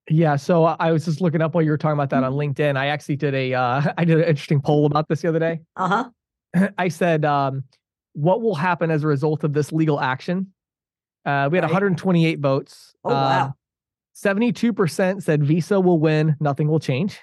Yeah, 0.10 0.38
so 0.38 0.64
I 0.64 0.92
was 0.92 1.06
just 1.06 1.20
looking 1.20 1.42
up 1.42 1.54
while 1.54 1.64
you 1.64 1.72
were 1.72 1.78
talking 1.78 1.94
about 1.94 2.10
that 2.12 2.24
on 2.24 2.34
mm-hmm. 2.34 2.54
LinkedIn. 2.54 2.78
I 2.78 2.88
actually 2.88 3.18
did 3.18 3.34
a 3.34 3.54
uh, 3.54 3.94
I 3.98 4.06
did 4.06 4.18
an 4.18 4.26
interesting 4.26 4.62
poll 4.62 4.86
about 4.86 5.08
this 5.08 5.22
the 5.22 5.30
other 5.30 5.40
day. 5.40 5.62
Uh 5.76 6.10
huh. 6.54 6.70
I 6.78 6.88
said, 6.88 7.26
um, 7.26 7.64
"What 8.14 8.42
will 8.42 8.56
happen 8.56 8.92
as 8.92 9.04
a 9.04 9.08
result 9.08 9.44
of 9.44 9.54
this 9.54 9.72
legal 9.72 10.00
action?" 10.00 10.54
Uh, 11.26 11.50
we 11.52 11.58
had 11.58 11.64
right. 11.64 11.74
128 11.74 12.40
votes. 12.40 12.94
Oh 13.04 13.10
wow! 13.10 13.54
72% 14.18 15.22
said 15.22 15.44
Visa 15.44 15.80
will 15.80 16.00
win, 16.00 16.36
nothing 16.40 16.68
will 16.68 16.80
change. 16.80 17.20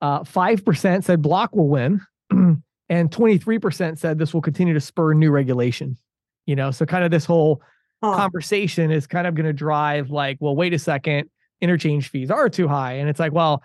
Uh, 0.00 0.20
5% 0.20 1.04
said 1.04 1.22
Block 1.22 1.54
will 1.54 1.68
win. 1.68 2.00
and 2.88 3.10
23% 3.10 3.98
said 3.98 4.18
this 4.18 4.34
will 4.34 4.40
continue 4.40 4.74
to 4.74 4.80
spur 4.80 5.14
new 5.14 5.30
regulation. 5.30 5.96
You 6.46 6.56
know, 6.56 6.70
so 6.70 6.84
kind 6.84 7.04
of 7.04 7.10
this 7.10 7.24
whole 7.24 7.62
conversation 8.02 8.90
is 8.90 9.06
kind 9.06 9.26
of 9.26 9.34
going 9.34 9.46
to 9.46 9.52
drive 9.52 10.10
like, 10.10 10.38
well, 10.40 10.56
wait 10.56 10.74
a 10.74 10.78
second, 10.78 11.30
interchange 11.60 12.10
fees 12.10 12.30
are 12.30 12.48
too 12.48 12.66
high. 12.66 12.94
And 12.94 13.08
it's 13.08 13.20
like, 13.20 13.32
well, 13.32 13.62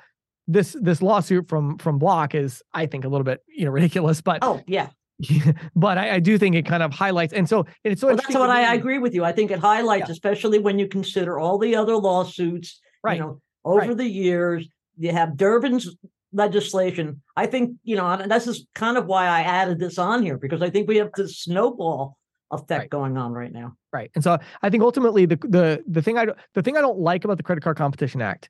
this 0.48 0.76
this 0.80 1.02
lawsuit 1.02 1.48
from 1.48 1.78
from 1.78 2.00
Block 2.00 2.34
is, 2.34 2.64
I 2.74 2.86
think, 2.86 3.04
a 3.04 3.10
little 3.10 3.26
bit 3.26 3.42
you 3.48 3.66
know 3.66 3.72
ridiculous. 3.80 4.22
But 4.22 4.40
oh 4.42 4.62
yeah, 4.68 4.90
but 5.76 5.98
I, 5.98 6.16
I, 6.16 6.20
do 6.20 6.38
think 6.38 6.56
it 6.56 6.66
kind 6.66 6.84
of 6.84 6.94
highlights, 6.94 7.34
and 7.34 7.48
so 7.48 7.60
and 7.84 7.92
it's 7.92 8.02
so. 8.02 8.08
Well, 8.08 8.16
that's 8.16 8.34
what 8.34 8.50
I, 8.50 8.72
I, 8.72 8.74
agree 8.76 9.00
with 9.00 9.14
you. 9.14 9.26
I 9.26 9.32
think 9.32 9.52
it 9.52 9.60
highlights, 9.60 10.08
yeah. 10.08 10.14
especially 10.14 10.60
when 10.60 10.80
you 10.80 10.88
consider 10.88 11.38
all 11.40 11.58
the 11.58 11.76
other 11.76 11.98
lawsuits, 11.98 12.80
right? 13.04 13.18
You 13.18 13.24
know, 13.24 13.42
over 13.66 13.80
right. 13.80 13.98
the 13.98 14.08
years, 14.08 14.68
you 14.98 15.12
have 15.12 15.36
Durbin's 15.36 15.90
legislation. 16.38 17.22
I 17.36 17.48
think 17.48 17.78
you 17.84 17.96
know, 17.96 18.08
and 18.08 18.32
this 18.32 18.48
is 18.48 18.68
kind 18.76 18.98
of 18.98 19.06
why 19.06 19.28
I 19.28 19.42
added 19.42 19.80
this 19.80 19.98
on 19.98 20.24
here 20.24 20.38
because 20.38 20.62
I 20.62 20.70
think 20.70 20.88
we 20.88 20.98
have 20.98 21.10
this 21.16 21.40
snowball 21.40 22.18
effect 22.52 22.80
right. 22.80 22.90
going 22.90 23.18
on 23.18 23.34
right 23.34 23.52
now. 23.52 23.76
Right, 23.92 24.12
and 24.16 24.24
so 24.24 24.38
I 24.62 24.70
think 24.70 24.84
ultimately 24.84 25.26
the 25.26 25.36
the 25.38 25.84
the 25.88 26.02
thing 26.02 26.18
I 26.18 26.28
the 26.54 26.62
thing 26.62 26.78
I 26.78 26.82
don't 26.82 27.00
like 27.00 27.26
about 27.26 27.38
the 27.38 27.44
Credit 27.44 27.62
Card 27.62 27.78
Competition 27.78 28.22
Act 28.22 28.50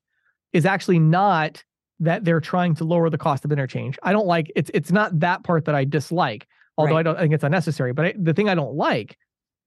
is 0.53 0.65
actually 0.65 0.99
not 0.99 1.63
that 1.99 2.23
they're 2.23 2.41
trying 2.41 2.75
to 2.75 2.83
lower 2.83 3.09
the 3.09 3.17
cost 3.17 3.43
of 3.43 3.51
interchange. 3.51 3.97
I 4.03 4.11
don't 4.11 4.27
like 4.27 4.51
it's 4.55 4.69
it's 4.73 4.91
not 4.91 5.19
that 5.21 5.43
part 5.43 5.65
that 5.65 5.73
I 5.73 5.85
dislike 5.85 6.45
although 6.77 6.93
right. 6.93 6.99
I 6.99 7.03
don't 7.03 7.17
I 7.17 7.21
think 7.21 7.33
it's 7.33 7.43
unnecessary. 7.43 7.93
But 7.93 8.05
I, 8.05 8.13
the 8.17 8.33
thing 8.33 8.49
I 8.49 8.55
don't 8.55 8.75
like 8.75 9.17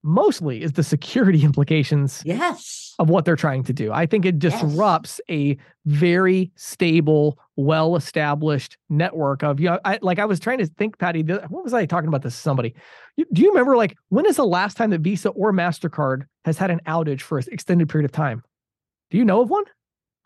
mostly 0.02 0.62
is 0.62 0.72
the 0.72 0.82
security 0.82 1.44
implications 1.44 2.22
yes 2.24 2.94
of 2.98 3.08
what 3.08 3.24
they're 3.24 3.36
trying 3.36 3.64
to 3.64 3.72
do. 3.72 3.92
I 3.92 4.04
think 4.04 4.26
it 4.26 4.38
disrupts 4.38 5.20
yes. 5.26 5.36
a 5.36 5.58
very 5.86 6.52
stable, 6.56 7.38
well-established 7.56 8.76
network 8.90 9.42
of 9.42 9.58
you 9.58 9.70
know, 9.70 9.80
I 9.84 9.98
like 10.02 10.18
I 10.18 10.26
was 10.26 10.38
trying 10.38 10.58
to 10.58 10.66
think, 10.66 10.98
Patti, 10.98 11.22
what 11.22 11.64
was 11.64 11.72
I 11.72 11.86
talking 11.86 12.08
about 12.08 12.22
this 12.22 12.34
to 12.34 12.40
somebody? 12.40 12.74
Do 13.16 13.42
you 13.42 13.48
remember 13.48 13.76
like 13.76 13.96
when 14.10 14.26
is 14.26 14.36
the 14.36 14.46
last 14.46 14.76
time 14.76 14.90
that 14.90 15.00
Visa 15.00 15.30
or 15.30 15.52
MasterCard 15.52 16.26
has 16.44 16.58
had 16.58 16.70
an 16.70 16.80
outage 16.86 17.22
for 17.22 17.38
an 17.38 17.44
extended 17.50 17.88
period 17.88 18.04
of 18.04 18.12
time? 18.12 18.42
Do 19.10 19.18
you 19.18 19.24
know 19.24 19.40
of 19.40 19.50
one? 19.50 19.64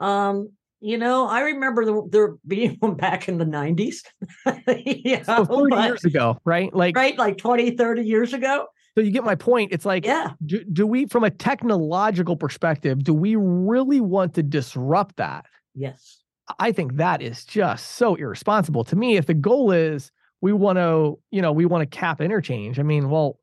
Um, 0.00 0.50
you 0.80 0.98
know, 0.98 1.26
I 1.26 1.40
remember 1.40 1.84
the, 1.84 2.08
there 2.10 2.36
being 2.46 2.76
one 2.80 2.94
back 2.94 3.28
in 3.28 3.38
the 3.38 3.44
90s. 3.46 4.04
yeah, 5.04 5.22
so 5.22 5.44
30 5.44 5.70
but, 5.70 5.84
years 5.86 6.04
ago, 6.04 6.38
right? 6.44 6.74
Like 6.74 6.96
right, 6.96 7.16
like 7.16 7.38
20, 7.38 7.76
30 7.76 8.02
years 8.02 8.34
ago. 8.34 8.66
So 8.96 9.02
you 9.02 9.10
get 9.10 9.24
my 9.24 9.34
point. 9.34 9.72
It's 9.72 9.84
like, 9.84 10.04
yeah. 10.04 10.30
Do, 10.44 10.64
do 10.64 10.86
we, 10.86 11.06
from 11.06 11.24
a 11.24 11.30
technological 11.30 12.36
perspective, 12.36 13.02
do 13.02 13.12
we 13.12 13.36
really 13.36 14.00
want 14.00 14.34
to 14.34 14.42
disrupt 14.42 15.16
that? 15.16 15.46
Yes. 15.74 16.22
I 16.58 16.72
think 16.72 16.96
that 16.96 17.22
is 17.22 17.44
just 17.44 17.92
so 17.92 18.14
irresponsible. 18.14 18.84
To 18.84 18.96
me, 18.96 19.16
if 19.16 19.26
the 19.26 19.34
goal 19.34 19.72
is 19.72 20.12
we 20.40 20.52
want 20.52 20.78
to, 20.78 21.18
you 21.30 21.42
know, 21.42 21.52
we 21.52 21.64
want 21.64 21.90
to 21.90 21.98
cap 21.98 22.20
interchange, 22.20 22.78
I 22.78 22.82
mean, 22.82 23.08
well, 23.08 23.40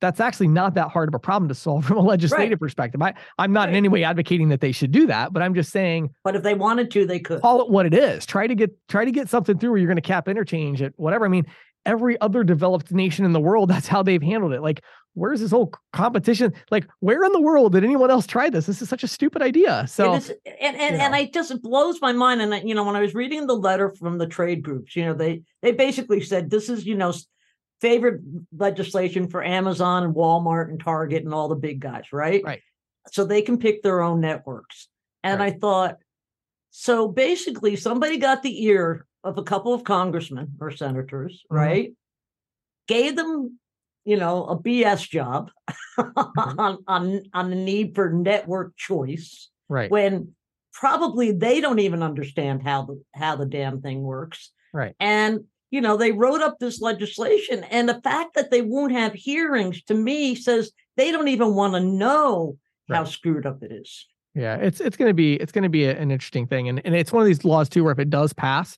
that's 0.00 0.20
actually 0.20 0.48
not 0.48 0.74
that 0.74 0.88
hard 0.88 1.08
of 1.08 1.14
a 1.14 1.18
problem 1.18 1.48
to 1.48 1.54
solve 1.54 1.84
from 1.86 1.96
a 1.98 2.02
legislative 2.02 2.52
right. 2.52 2.60
perspective. 2.60 3.02
I, 3.02 3.14
I'm 3.38 3.52
not 3.52 3.62
right. 3.62 3.70
in 3.70 3.74
any 3.74 3.88
way 3.88 4.04
advocating 4.04 4.48
that 4.50 4.60
they 4.60 4.72
should 4.72 4.92
do 4.92 5.06
that, 5.06 5.32
but 5.32 5.42
I'm 5.42 5.54
just 5.54 5.70
saying. 5.70 6.10
But 6.22 6.36
if 6.36 6.42
they 6.42 6.54
wanted 6.54 6.90
to, 6.92 7.06
they 7.06 7.20
could 7.20 7.42
call 7.42 7.60
it 7.62 7.70
what 7.70 7.86
it 7.86 7.94
is. 7.94 8.24
Try 8.24 8.46
to 8.46 8.54
get 8.54 8.70
try 8.88 9.04
to 9.04 9.10
get 9.10 9.28
something 9.28 9.58
through 9.58 9.70
where 9.70 9.78
you're 9.78 9.88
going 9.88 9.96
to 9.96 10.02
cap 10.02 10.28
interchange 10.28 10.82
at 10.82 10.92
whatever. 10.96 11.24
I 11.24 11.28
mean, 11.28 11.46
every 11.86 12.20
other 12.20 12.44
developed 12.44 12.92
nation 12.92 13.24
in 13.24 13.32
the 13.32 13.40
world, 13.40 13.68
that's 13.70 13.88
how 13.88 14.02
they've 14.02 14.22
handled 14.22 14.52
it. 14.52 14.62
Like, 14.62 14.82
where's 15.14 15.40
this 15.40 15.50
whole 15.50 15.72
competition? 15.92 16.52
Like, 16.70 16.86
where 17.00 17.24
in 17.24 17.32
the 17.32 17.40
world 17.40 17.72
did 17.72 17.84
anyone 17.84 18.10
else 18.10 18.26
try 18.26 18.50
this? 18.50 18.66
This 18.66 18.82
is 18.82 18.88
such 18.88 19.04
a 19.04 19.08
stupid 19.08 19.42
idea. 19.42 19.86
So, 19.86 20.12
and 20.12 20.30
and 20.60 20.76
and, 20.76 20.96
and 20.96 21.14
it 21.14 21.32
just 21.32 21.62
blows 21.62 22.00
my 22.00 22.12
mind. 22.12 22.42
And 22.42 22.54
I, 22.54 22.60
you 22.60 22.74
know, 22.74 22.84
when 22.84 22.96
I 22.96 23.00
was 23.00 23.14
reading 23.14 23.46
the 23.46 23.56
letter 23.56 23.90
from 23.90 24.18
the 24.18 24.26
trade 24.26 24.62
groups, 24.62 24.96
you 24.96 25.04
know, 25.04 25.14
they 25.14 25.42
they 25.62 25.72
basically 25.72 26.20
said 26.20 26.50
this 26.50 26.68
is 26.68 26.84
you 26.84 26.94
know 26.94 27.12
favorite 27.80 28.22
legislation 28.56 29.28
for 29.28 29.44
Amazon 29.44 30.04
and 30.04 30.14
Walmart 30.14 30.68
and 30.70 30.80
Target 30.82 31.24
and 31.24 31.34
all 31.34 31.48
the 31.48 31.54
big 31.54 31.80
guys, 31.80 32.12
right? 32.12 32.42
Right. 32.42 32.62
So 33.12 33.24
they 33.24 33.42
can 33.42 33.58
pick 33.58 33.82
their 33.82 34.00
own 34.00 34.20
networks. 34.20 34.88
And 35.22 35.40
right. 35.40 35.54
I 35.54 35.58
thought, 35.58 35.96
so 36.70 37.08
basically, 37.08 37.76
somebody 37.76 38.16
got 38.16 38.42
the 38.42 38.64
ear 38.64 39.06
of 39.24 39.38
a 39.38 39.42
couple 39.42 39.74
of 39.74 39.84
congressmen 39.84 40.52
or 40.60 40.70
senators, 40.70 41.42
mm-hmm. 41.44 41.56
right? 41.56 41.92
Gave 42.86 43.16
them, 43.16 43.58
you 44.04 44.16
know, 44.16 44.44
a 44.44 44.58
BS 44.58 45.08
job 45.08 45.50
mm-hmm. 45.98 46.58
on, 46.58 46.78
on, 46.86 47.22
on 47.32 47.50
the 47.50 47.56
need 47.56 47.94
for 47.94 48.10
network 48.10 48.76
choice. 48.76 49.48
Right. 49.68 49.90
When 49.90 50.34
probably 50.74 51.32
they 51.32 51.60
don't 51.60 51.78
even 51.78 52.02
understand 52.02 52.62
how 52.62 52.82
the 52.82 53.02
how 53.14 53.36
the 53.36 53.46
damn 53.46 53.80
thing 53.80 54.02
works. 54.02 54.50
Right. 54.72 54.94
And 55.00 55.44
you 55.70 55.80
know, 55.80 55.96
they 55.96 56.12
wrote 56.12 56.40
up 56.40 56.58
this 56.60 56.80
legislation 56.80 57.64
and 57.64 57.88
the 57.88 58.00
fact 58.02 58.34
that 58.34 58.50
they 58.50 58.62
won't 58.62 58.92
have 58.92 59.12
hearings 59.12 59.82
to 59.84 59.94
me 59.94 60.36
says 60.36 60.70
they 60.96 61.10
don't 61.10 61.28
even 61.28 61.54
want 61.54 61.74
to 61.74 61.80
know 61.80 62.56
right. 62.88 62.98
how 62.98 63.04
screwed 63.04 63.46
up 63.46 63.62
it 63.62 63.72
is. 63.72 64.06
Yeah, 64.34 64.56
it's 64.56 64.80
it's 64.80 64.96
going 64.96 65.10
to 65.10 65.14
be 65.14 65.34
it's 65.34 65.52
going 65.52 65.62
to 65.62 65.68
be 65.68 65.84
an 65.86 66.10
interesting 66.10 66.46
thing, 66.46 66.68
and 66.68 66.80
and 66.84 66.94
it's 66.94 67.12
one 67.12 67.22
of 67.22 67.26
these 67.26 67.44
laws 67.44 67.68
too 67.68 67.84
where 67.84 67.92
if 67.92 67.98
it 67.98 68.10
does 68.10 68.32
pass, 68.32 68.76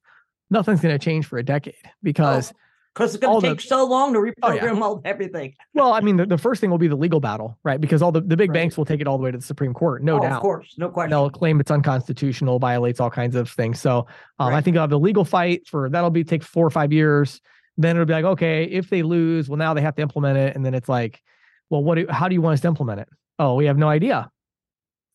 nothing's 0.51 0.81
going 0.81 0.97
to 0.97 1.05
change 1.05 1.27
for 1.27 1.39
a 1.39 1.43
decade 1.43 1.75
because 2.03 2.53
oh, 2.53 2.59
because 2.97 3.15
it's 3.15 3.23
going 3.23 3.43
to 3.43 3.49
take 3.49 3.59
the, 3.59 3.67
so 3.67 3.85
long 3.85 4.15
to 4.15 4.19
reprogram 4.19 4.35
oh, 4.43 4.53
yeah. 4.55 4.81
all 4.81 5.03
everything. 5.05 5.55
Well, 5.75 5.93
I 5.93 6.01
mean, 6.01 6.17
the, 6.17 6.25
the 6.25 6.39
first 6.39 6.63
thing 6.63 6.71
will 6.71 6.79
be 6.79 6.89
the 6.89 6.97
legal 6.97 7.21
battle, 7.21 7.59
right? 7.63 7.79
Because 7.79 8.01
all 8.01 8.11
the, 8.11 8.23
the 8.23 8.37
big 8.37 8.49
right. 8.49 8.55
banks 8.55 8.79
will 8.79 8.87
take 8.87 9.03
it 9.03 9.07
all 9.07 9.19
the 9.19 9.25
way 9.25 9.31
to 9.31 9.37
the 9.37 9.45
Supreme 9.45 9.75
Court, 9.75 10.03
no 10.03 10.17
oh, 10.17 10.21
doubt. 10.21 10.33
Of 10.33 10.41
course, 10.41 10.75
no 10.79 10.89
question. 10.89 11.11
They'll 11.11 11.29
claim 11.29 11.61
it's 11.61 11.71
unconstitutional, 11.71 12.59
violates 12.59 12.99
all 12.99 13.11
kinds 13.11 13.37
of 13.37 13.51
things. 13.51 13.79
So 13.79 14.07
um, 14.39 14.49
right. 14.49 14.57
I 14.57 14.61
think 14.63 14.73
they'll 14.73 14.85
have 14.85 14.91
the 14.91 14.99
legal 14.99 15.27
fight 15.27 15.69
for 15.69 15.91
that'll 15.91 16.09
be 16.09 16.25
take 16.25 16.43
four 16.43 16.67
or 16.67 16.71
five 16.71 16.91
years. 16.91 17.43
Then 17.77 17.97
it'll 17.97 18.07
be 18.07 18.15
like, 18.15 18.25
okay, 18.25 18.65
if 18.65 18.89
they 18.89 19.03
lose, 19.03 19.51
well, 19.51 19.59
now 19.59 19.75
they 19.75 19.83
have 19.83 19.95
to 19.97 20.03
implement 20.03 20.39
it, 20.39 20.57
and 20.57 20.65
then 20.65 20.73
it's 20.73 20.89
like, 20.89 21.23
well, 21.69 21.85
what? 21.85 21.97
Do, 21.97 22.07
how 22.09 22.29
do 22.29 22.35
you 22.35 22.41
want 22.41 22.55
us 22.55 22.61
to 22.63 22.69
implement 22.69 23.01
it? 23.01 23.09
Oh, 23.39 23.57
we 23.57 23.67
have 23.67 23.77
no 23.77 23.91
idea. 23.91 24.31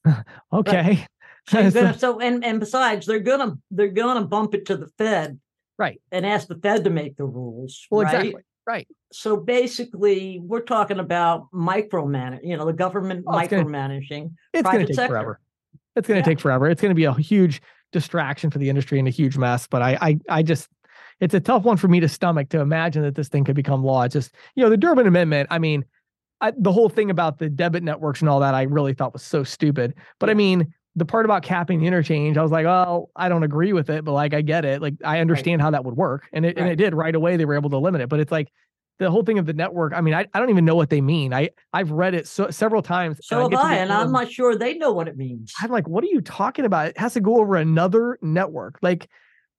okay. 0.53 1.07
So, 1.47 1.91
so 1.93 2.19
and 2.19 2.43
and 2.45 2.59
besides, 2.59 3.05
they're 3.05 3.19
gonna 3.19 3.57
they're 3.71 3.87
gonna 3.87 4.25
bump 4.25 4.53
it 4.53 4.65
to 4.67 4.77
the 4.77 4.87
Fed 4.97 5.39
right. 5.81 6.01
and 6.11 6.25
ask 6.25 6.47
the 6.47 6.55
fed 6.55 6.83
to 6.83 6.89
make 6.89 7.17
the 7.17 7.25
rules 7.25 7.85
well 7.89 8.03
right? 8.03 8.15
exactly. 8.15 8.41
Right. 8.67 8.87
So 9.11 9.37
basically 9.37 10.39
we're 10.41 10.61
talking 10.61 10.99
about 10.99 11.51
micromanage 11.51 12.41
you 12.43 12.55
know 12.55 12.65
the 12.65 12.73
government 12.73 13.25
oh, 13.27 13.33
micromanaging 13.33 14.33
it's 14.53 14.69
going 14.69 14.85
to 14.85 14.93
take 14.93 15.09
forever. 15.09 15.39
It's 15.95 16.07
going 16.07 16.21
to 16.21 16.29
yeah. 16.29 16.33
take 16.33 16.39
forever. 16.39 16.69
It's 16.69 16.81
going 16.81 16.91
to 16.91 16.95
be 16.95 17.03
a 17.03 17.13
huge 17.13 17.61
distraction 17.91 18.49
for 18.49 18.59
the 18.59 18.69
industry 18.69 18.99
and 18.99 19.07
a 19.07 19.11
huge 19.11 19.37
mess 19.37 19.67
but 19.67 19.81
I, 19.81 19.97
I 20.01 20.19
i 20.29 20.43
just 20.43 20.69
it's 21.19 21.33
a 21.33 21.41
tough 21.41 21.63
one 21.63 21.75
for 21.75 21.89
me 21.89 21.99
to 21.99 22.07
stomach 22.07 22.47
to 22.49 22.61
imagine 22.61 23.03
that 23.03 23.15
this 23.15 23.27
thing 23.27 23.43
could 23.43 23.55
become 23.55 23.83
law. 23.83 24.03
It's 24.03 24.13
just 24.13 24.33
you 24.55 24.63
know 24.63 24.69
the 24.69 24.77
durbin 24.77 25.07
amendment 25.07 25.47
i 25.51 25.59
mean 25.59 25.83
I, 26.39 26.53
the 26.57 26.71
whole 26.71 26.89
thing 26.89 27.11
about 27.11 27.37
the 27.37 27.49
debit 27.49 27.83
networks 27.83 28.21
and 28.21 28.29
all 28.29 28.39
that 28.39 28.53
i 28.53 28.63
really 28.63 28.93
thought 28.93 29.13
was 29.13 29.23
so 29.23 29.43
stupid. 29.43 29.95
But 30.19 30.29
i 30.29 30.33
mean 30.33 30.73
the 30.95 31.05
part 31.05 31.25
about 31.25 31.43
capping 31.43 31.79
the 31.79 31.87
interchange, 31.87 32.37
I 32.37 32.41
was 32.41 32.51
like, 32.51 32.65
oh, 32.65 33.09
I 33.15 33.29
don't 33.29 33.43
agree 33.43 33.73
with 33.73 33.89
it, 33.89 34.03
but 34.03 34.11
like 34.11 34.33
I 34.33 34.41
get 34.41 34.65
it. 34.65 34.81
Like 34.81 34.95
I 35.03 35.19
understand 35.19 35.61
right. 35.61 35.65
how 35.65 35.71
that 35.71 35.85
would 35.85 35.95
work. 35.95 36.27
And 36.33 36.45
it 36.45 36.49
right. 36.49 36.57
and 36.57 36.69
it 36.69 36.75
did 36.75 36.93
right 36.93 37.15
away. 37.15 37.37
They 37.37 37.45
were 37.45 37.55
able 37.55 37.69
to 37.69 37.77
limit 37.77 38.01
it. 38.01 38.09
But 38.09 38.19
it's 38.19 38.31
like 38.31 38.51
the 38.99 39.09
whole 39.09 39.23
thing 39.23 39.39
of 39.39 39.45
the 39.45 39.53
network. 39.53 39.93
I 39.93 40.01
mean, 40.01 40.13
I, 40.13 40.27
I 40.33 40.39
don't 40.39 40.49
even 40.49 40.65
know 40.65 40.75
what 40.75 40.89
they 40.89 41.01
mean. 41.01 41.33
I 41.33 41.51
I've 41.71 41.91
read 41.91 42.13
it 42.13 42.27
so 42.27 42.49
several 42.49 42.81
times. 42.81 43.19
So 43.23 43.49
have 43.49 43.53
I, 43.53 43.75
and 43.75 43.91
I'm 43.91 44.11
not 44.11 44.31
sure 44.31 44.55
they 44.57 44.75
know 44.75 44.91
what 44.91 45.07
it 45.07 45.17
means. 45.17 45.53
I'm 45.61 45.71
like, 45.71 45.87
what 45.87 46.03
are 46.03 46.07
you 46.07 46.21
talking 46.21 46.65
about? 46.65 46.87
It 46.87 46.97
has 46.97 47.13
to 47.13 47.21
go 47.21 47.37
over 47.37 47.55
another 47.55 48.19
network. 48.21 48.77
Like 48.81 49.09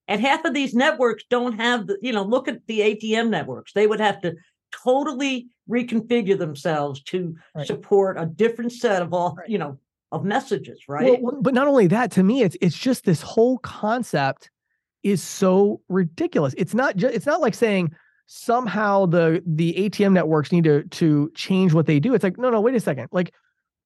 and 0.09 0.20
half 0.20 0.45
of 0.45 0.53
these 0.53 0.74
networks 0.74 1.24
don't 1.30 1.59
have 1.59 1.87
the, 1.87 1.99
you 2.03 2.12
know, 2.12 2.22
look 2.22 2.49
at 2.49 2.66
the 2.66 2.80
ATM 2.80 3.30
networks. 3.30 3.72
They 3.72 3.87
would 3.87 4.01
have 4.01 4.20
to 4.22 4.35
totally 4.72 5.49
reconfigure 5.70 6.39
themselves 6.39 7.03
to 7.05 7.37
right. 7.55 7.66
support 7.66 8.18
a 8.18 8.26
different 8.26 8.72
set 8.72 9.03
of 9.03 9.14
all, 9.14 9.39
you 9.47 9.59
know, 9.59 9.78
of 10.13 10.25
messages, 10.25 10.85
right? 10.89 11.21
Well, 11.21 11.39
but 11.41 11.55
not 11.55 11.67
only 11.67 11.89
that, 11.89 12.13
to 12.13 12.23
me, 12.23 12.43
it's 12.43 12.57
it's 12.61 12.77
just 12.77 13.05
this 13.05 13.23
whole 13.23 13.59
concept 13.59 14.51
is 15.03 15.23
so 15.23 15.81
ridiculous. 15.89 16.55
It's 16.57 16.75
not 16.75 16.97
just 16.97 17.15
it's 17.15 17.27
not 17.27 17.41
like 17.41 17.55
saying 17.55 17.93
somehow 18.27 19.07
the 19.07 19.43
the 19.47 19.73
ATM 19.75 20.13
networks 20.13 20.53
need 20.53 20.65
to 20.65 20.85
to 20.85 21.33
change 21.35 21.73
what 21.73 21.87
they 21.87 21.99
do. 21.99 22.15
It's 22.15 22.23
like, 22.23 22.39
no, 22.39 22.51
no, 22.51 22.61
wait 22.61 22.75
a 22.75 22.81
second. 22.81 23.09
Like 23.11 23.33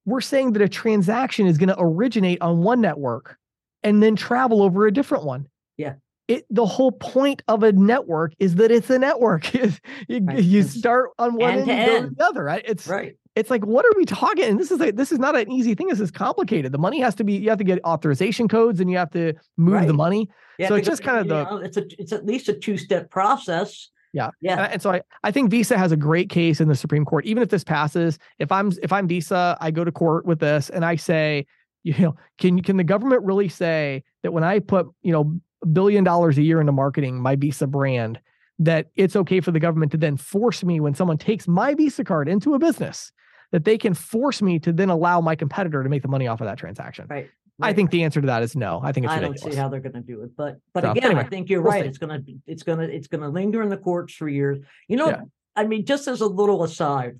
we're 0.05 0.21
saying 0.21 0.53
that 0.53 0.61
a 0.61 0.69
transaction 0.69 1.47
is 1.47 1.57
going 1.57 1.69
to 1.69 1.79
originate 1.79 2.41
on 2.41 2.59
one 2.59 2.81
network 2.81 3.37
and 3.83 4.03
then 4.03 4.15
travel 4.15 4.61
over 4.61 4.85
a 4.85 4.93
different 4.93 5.23
one. 5.23 5.47
Yeah. 5.77 5.95
It 6.27 6.45
the 6.49 6.65
whole 6.65 6.91
point 6.91 7.41
of 7.47 7.63
a 7.63 7.71
network 7.71 8.33
is 8.37 8.55
that 8.55 8.69
it's 8.69 8.89
a 8.89 8.99
network. 8.99 9.53
you, 9.53 9.71
right. 10.09 10.43
you 10.43 10.63
start 10.63 11.11
on 11.17 11.35
one 11.35 11.59
end, 11.59 11.69
end 11.69 11.69
and 11.69 11.89
go 11.89 12.01
to 12.09 12.15
the 12.15 12.25
other, 12.25 12.43
right? 12.43 12.63
It's 12.65 12.85
right 12.85 13.15
it's 13.37 13.49
like 13.49 13.65
what 13.65 13.85
are 13.85 13.91
we 13.95 14.05
talking 14.05 14.43
and 14.45 14.59
this 14.59 14.71
is 14.71 14.79
like 14.79 14.95
this 14.95 15.11
is 15.11 15.19
not 15.19 15.35
an 15.35 15.51
easy 15.51 15.75
thing 15.75 15.87
this 15.87 15.99
is 15.99 16.11
complicated. 16.11 16.71
The 16.71 16.77
money 16.77 16.99
has 17.01 17.15
to 17.15 17.23
be 17.23 17.33
you 17.33 17.49
have 17.49 17.59
to 17.59 17.63
get 17.63 17.83
authorization 17.85 18.47
codes 18.47 18.79
and 18.79 18.89
you 18.89 18.97
have 18.97 19.11
to 19.11 19.33
move 19.57 19.75
right. 19.75 19.87
the 19.87 19.93
money. 19.93 20.29
Yeah, 20.57 20.69
so 20.69 20.75
it's 20.75 20.87
just 20.87 21.03
kind 21.03 21.19
of 21.19 21.27
the 21.27 21.43
know, 21.43 21.57
it's 21.57 21.77
a 21.77 21.85
it's 22.01 22.11
at 22.11 22.25
least 22.25 22.49
a 22.49 22.53
two-step 22.53 23.09
process. 23.11 23.89
Yeah. 24.13 24.31
Yeah. 24.41 24.63
And, 24.63 24.73
and, 24.73 24.81
so 24.81 24.91
I, 24.91 25.01
I 25.23 25.31
think 25.31 25.51
visa 25.51 25.77
has 25.77 25.91
a 25.91 25.97
great 25.97 26.29
case 26.29 26.59
in 26.59 26.67
the 26.67 26.75
supreme 26.75 27.05
court. 27.05 27.25
Even 27.25 27.43
if 27.43 27.49
this 27.49 27.63
passes 27.63 28.17
if 28.39 28.51
i'm 28.51 28.71
if 28.81 28.91
i'm 28.91 29.07
visa 29.07 29.57
i 29.61 29.69
go 29.71 29.83
to 29.83 29.91
court 29.91 30.25
with 30.25 30.39
this 30.39 30.69
and 30.69 30.83
i 30.83 30.95
say 30.95 31.45
you 31.83 31.97
know 31.99 32.15
can 32.37 32.61
can 32.61 32.77
the 32.77 32.83
government 32.83 33.23
really 33.23 33.49
say 33.49 34.03
that 34.23 34.31
when 34.31 34.43
i 34.43 34.59
put 34.59 34.87
you 35.03 35.11
know 35.11 35.39
a 35.63 35.67
billion 35.67 36.03
dollars 36.03 36.37
a 36.37 36.41
year 36.41 36.59
into 36.59 36.71
marketing 36.71 37.21
my 37.21 37.35
visa 37.35 37.67
brand 37.67 38.19
that 38.59 38.87
it's 38.95 39.15
okay 39.15 39.39
for 39.39 39.51
the 39.51 39.59
government 39.59 39.91
to 39.91 39.97
then 39.97 40.17
force 40.17 40.63
me 40.63 40.79
when 40.79 40.95
someone 40.95 41.17
takes 41.17 41.47
my 41.47 41.75
visa 41.75 42.03
card 42.03 42.27
into 42.27 42.55
a 42.55 42.59
business 42.59 43.11
that 43.51 43.65
they 43.65 43.77
can 43.77 43.93
force 43.93 44.41
me 44.41 44.59
to 44.59 44.73
then 44.73 44.89
allow 44.89 45.21
my 45.21 45.35
competitor 45.35 45.83
to 45.83 45.89
make 45.89 46.01
the 46.01 46.07
money 46.07 46.27
off 46.27 46.41
of 46.41 46.47
that 46.47 46.57
transaction. 46.57 47.07
Right. 47.09 47.29
Right. 47.59 47.69
I 47.69 47.73
think 47.73 47.89
the 47.89 48.03
answer 48.03 48.21
to 48.21 48.27
that 48.27 48.43
is 48.43 48.55
no. 48.55 48.79
I 48.83 48.91
think 48.91 49.05
it's 49.05 49.13
I 49.13 49.15
ridiculous. 49.15 49.41
don't 49.41 49.51
see 49.51 49.57
how 49.57 49.67
they're 49.67 49.79
going 49.79 49.93
to 49.93 50.01
do 50.01 50.21
it, 50.21 50.29
but 50.37 50.57
but 50.75 50.83
so, 50.83 50.91
again, 50.91 51.05
anyway, 51.05 51.21
I 51.21 51.23
think 51.23 51.49
you're 51.49 51.63
we'll 51.63 51.71
right. 51.71 51.83
See. 51.85 51.89
It's 51.89 51.97
gonna 51.97 52.21
it's 52.45 52.61
gonna 52.61 52.83
it's 52.83 53.07
gonna 53.07 53.29
linger 53.29 53.63
in 53.63 53.69
the 53.69 53.77
courts 53.77 54.13
for 54.13 54.29
years. 54.29 54.59
You 54.87 54.97
know, 54.97 55.09
yeah. 55.09 55.21
I 55.55 55.65
mean, 55.65 55.83
just 55.83 56.07
as 56.07 56.21
a 56.21 56.27
little 56.27 56.63
aside, 56.63 57.19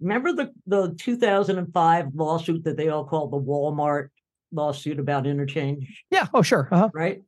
remember 0.00 0.32
the 0.32 0.50
the 0.66 0.94
2005 0.98 2.06
lawsuit 2.14 2.64
that 2.64 2.78
they 2.78 2.88
all 2.88 3.04
called 3.04 3.32
the 3.32 3.38
Walmart 3.38 4.08
lawsuit 4.50 4.98
about 4.98 5.26
interchange? 5.26 6.04
Yeah. 6.10 6.26
Oh, 6.32 6.40
sure. 6.40 6.68
Uh-huh. 6.72 6.88
Right. 6.94 7.20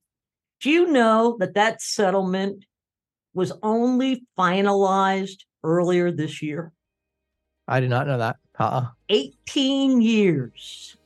Do 0.62 0.70
you 0.70 0.86
know 0.86 1.36
that 1.40 1.52
that 1.52 1.82
settlement 1.82 2.64
was 3.34 3.52
only 3.62 4.24
finalized 4.38 5.44
earlier 5.62 6.10
this 6.10 6.40
year? 6.40 6.72
I 7.68 7.80
did 7.80 7.90
not 7.90 8.06
know 8.06 8.18
that. 8.18 8.36
Uh-uh. 8.58 8.86
18 9.10 10.00
years. 10.00 10.96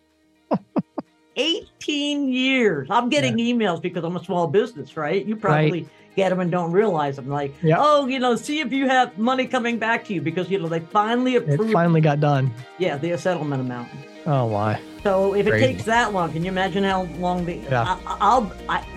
18 1.37 2.29
years. 2.29 2.89
I'm 2.91 3.09
getting 3.09 3.39
yeah. 3.39 3.53
emails 3.53 3.83
because 3.83 4.05
I'm 4.05 4.17
a 4.17 4.25
small 4.25 4.47
business, 4.47 4.97
right? 4.97 5.25
You 5.25 5.35
probably 5.35 5.83
right. 5.83 5.89
get 6.15 6.29
them 6.29 6.41
and 6.41 6.51
don't 6.51 6.71
realize 6.71 7.17
them. 7.17 7.29
Like, 7.29 7.53
yep. 7.63 7.79
oh, 7.81 8.07
you 8.07 8.21
know, 8.21 8.37
see 8.37 8.61
if 8.61 8.73
you 8.73 8.89
have 8.89 9.19
money 9.19 9.47
coming 9.47 9.79
back 9.79 10.05
to 10.07 10.15
you 10.15 10.23
because, 10.23 10.49
you 10.51 10.59
know, 10.59 10.69
they 10.69 10.81
finally 10.81 11.37
approved. 11.37 11.71
It 11.71 11.73
finally 11.73 12.01
got 12.01 12.21
done. 12.21 12.53
Yeah, 12.79 12.97
the 12.97 13.17
settlement 13.19 13.61
amount. 13.61 13.89
Oh, 14.27 14.49
my. 14.49 14.81
So 15.03 15.35
if 15.35 15.47
Crazy. 15.47 15.65
it 15.65 15.69
takes 15.69 15.85
that 15.85 16.13
long, 16.13 16.33
can 16.33 16.45
you 16.45 16.51
imagine 16.51 16.85
how 16.85 17.05
long 17.19 17.45
the? 17.45 17.57
Yeah. 17.57 17.99
I, 18.07 18.39
will 18.39 18.53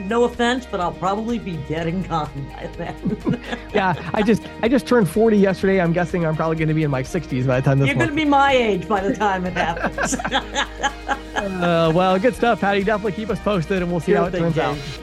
no 0.06 0.26
offense, 0.26 0.68
but 0.70 0.80
I'll 0.80 0.92
probably 0.92 1.40
be 1.40 1.58
dead 1.68 1.88
and 1.88 2.08
gone 2.08 2.30
by 2.54 2.68
then. 2.78 3.42
yeah, 3.74 3.96
I 4.14 4.22
just 4.22 4.44
I 4.62 4.68
just 4.68 4.86
turned 4.86 5.10
forty 5.10 5.38
yesterday. 5.38 5.82
I'm 5.82 5.94
guessing 5.94 6.24
I'm 6.24 6.36
probably 6.36 6.58
going 6.58 6.68
to 6.68 6.76
be 6.76 6.84
in 6.84 6.92
my 6.92 7.02
sixties 7.02 7.48
by 7.48 7.60
the 7.60 7.66
time 7.66 7.80
this. 7.80 7.88
You're 7.88 7.96
going 7.96 8.10
to 8.10 8.16
be 8.16 8.26
my 8.26 8.52
age 8.52 8.88
by 8.88 9.02
the 9.02 9.16
time 9.16 9.46
it 9.46 9.54
happens. 9.54 10.14
uh, 11.36 11.92
well, 11.96 12.20
good 12.20 12.36
stuff, 12.36 12.62
Patti. 12.62 12.84
Definitely 12.84 13.14
keep 13.14 13.32
us 13.32 13.40
posted, 13.40 13.82
and 13.82 13.90
we'll 13.90 14.00
see 14.00 14.14
how 14.14 14.26
it 14.26 14.32
turns 14.32 14.56
James. 14.56 14.60
out. 14.60 15.02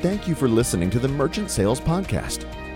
Thank 0.00 0.28
you 0.28 0.34
for 0.34 0.48
listening 0.48 0.88
to 0.90 0.98
the 0.98 1.08
Merchant 1.08 1.50
Sales 1.50 1.80
Podcast. 1.80 2.46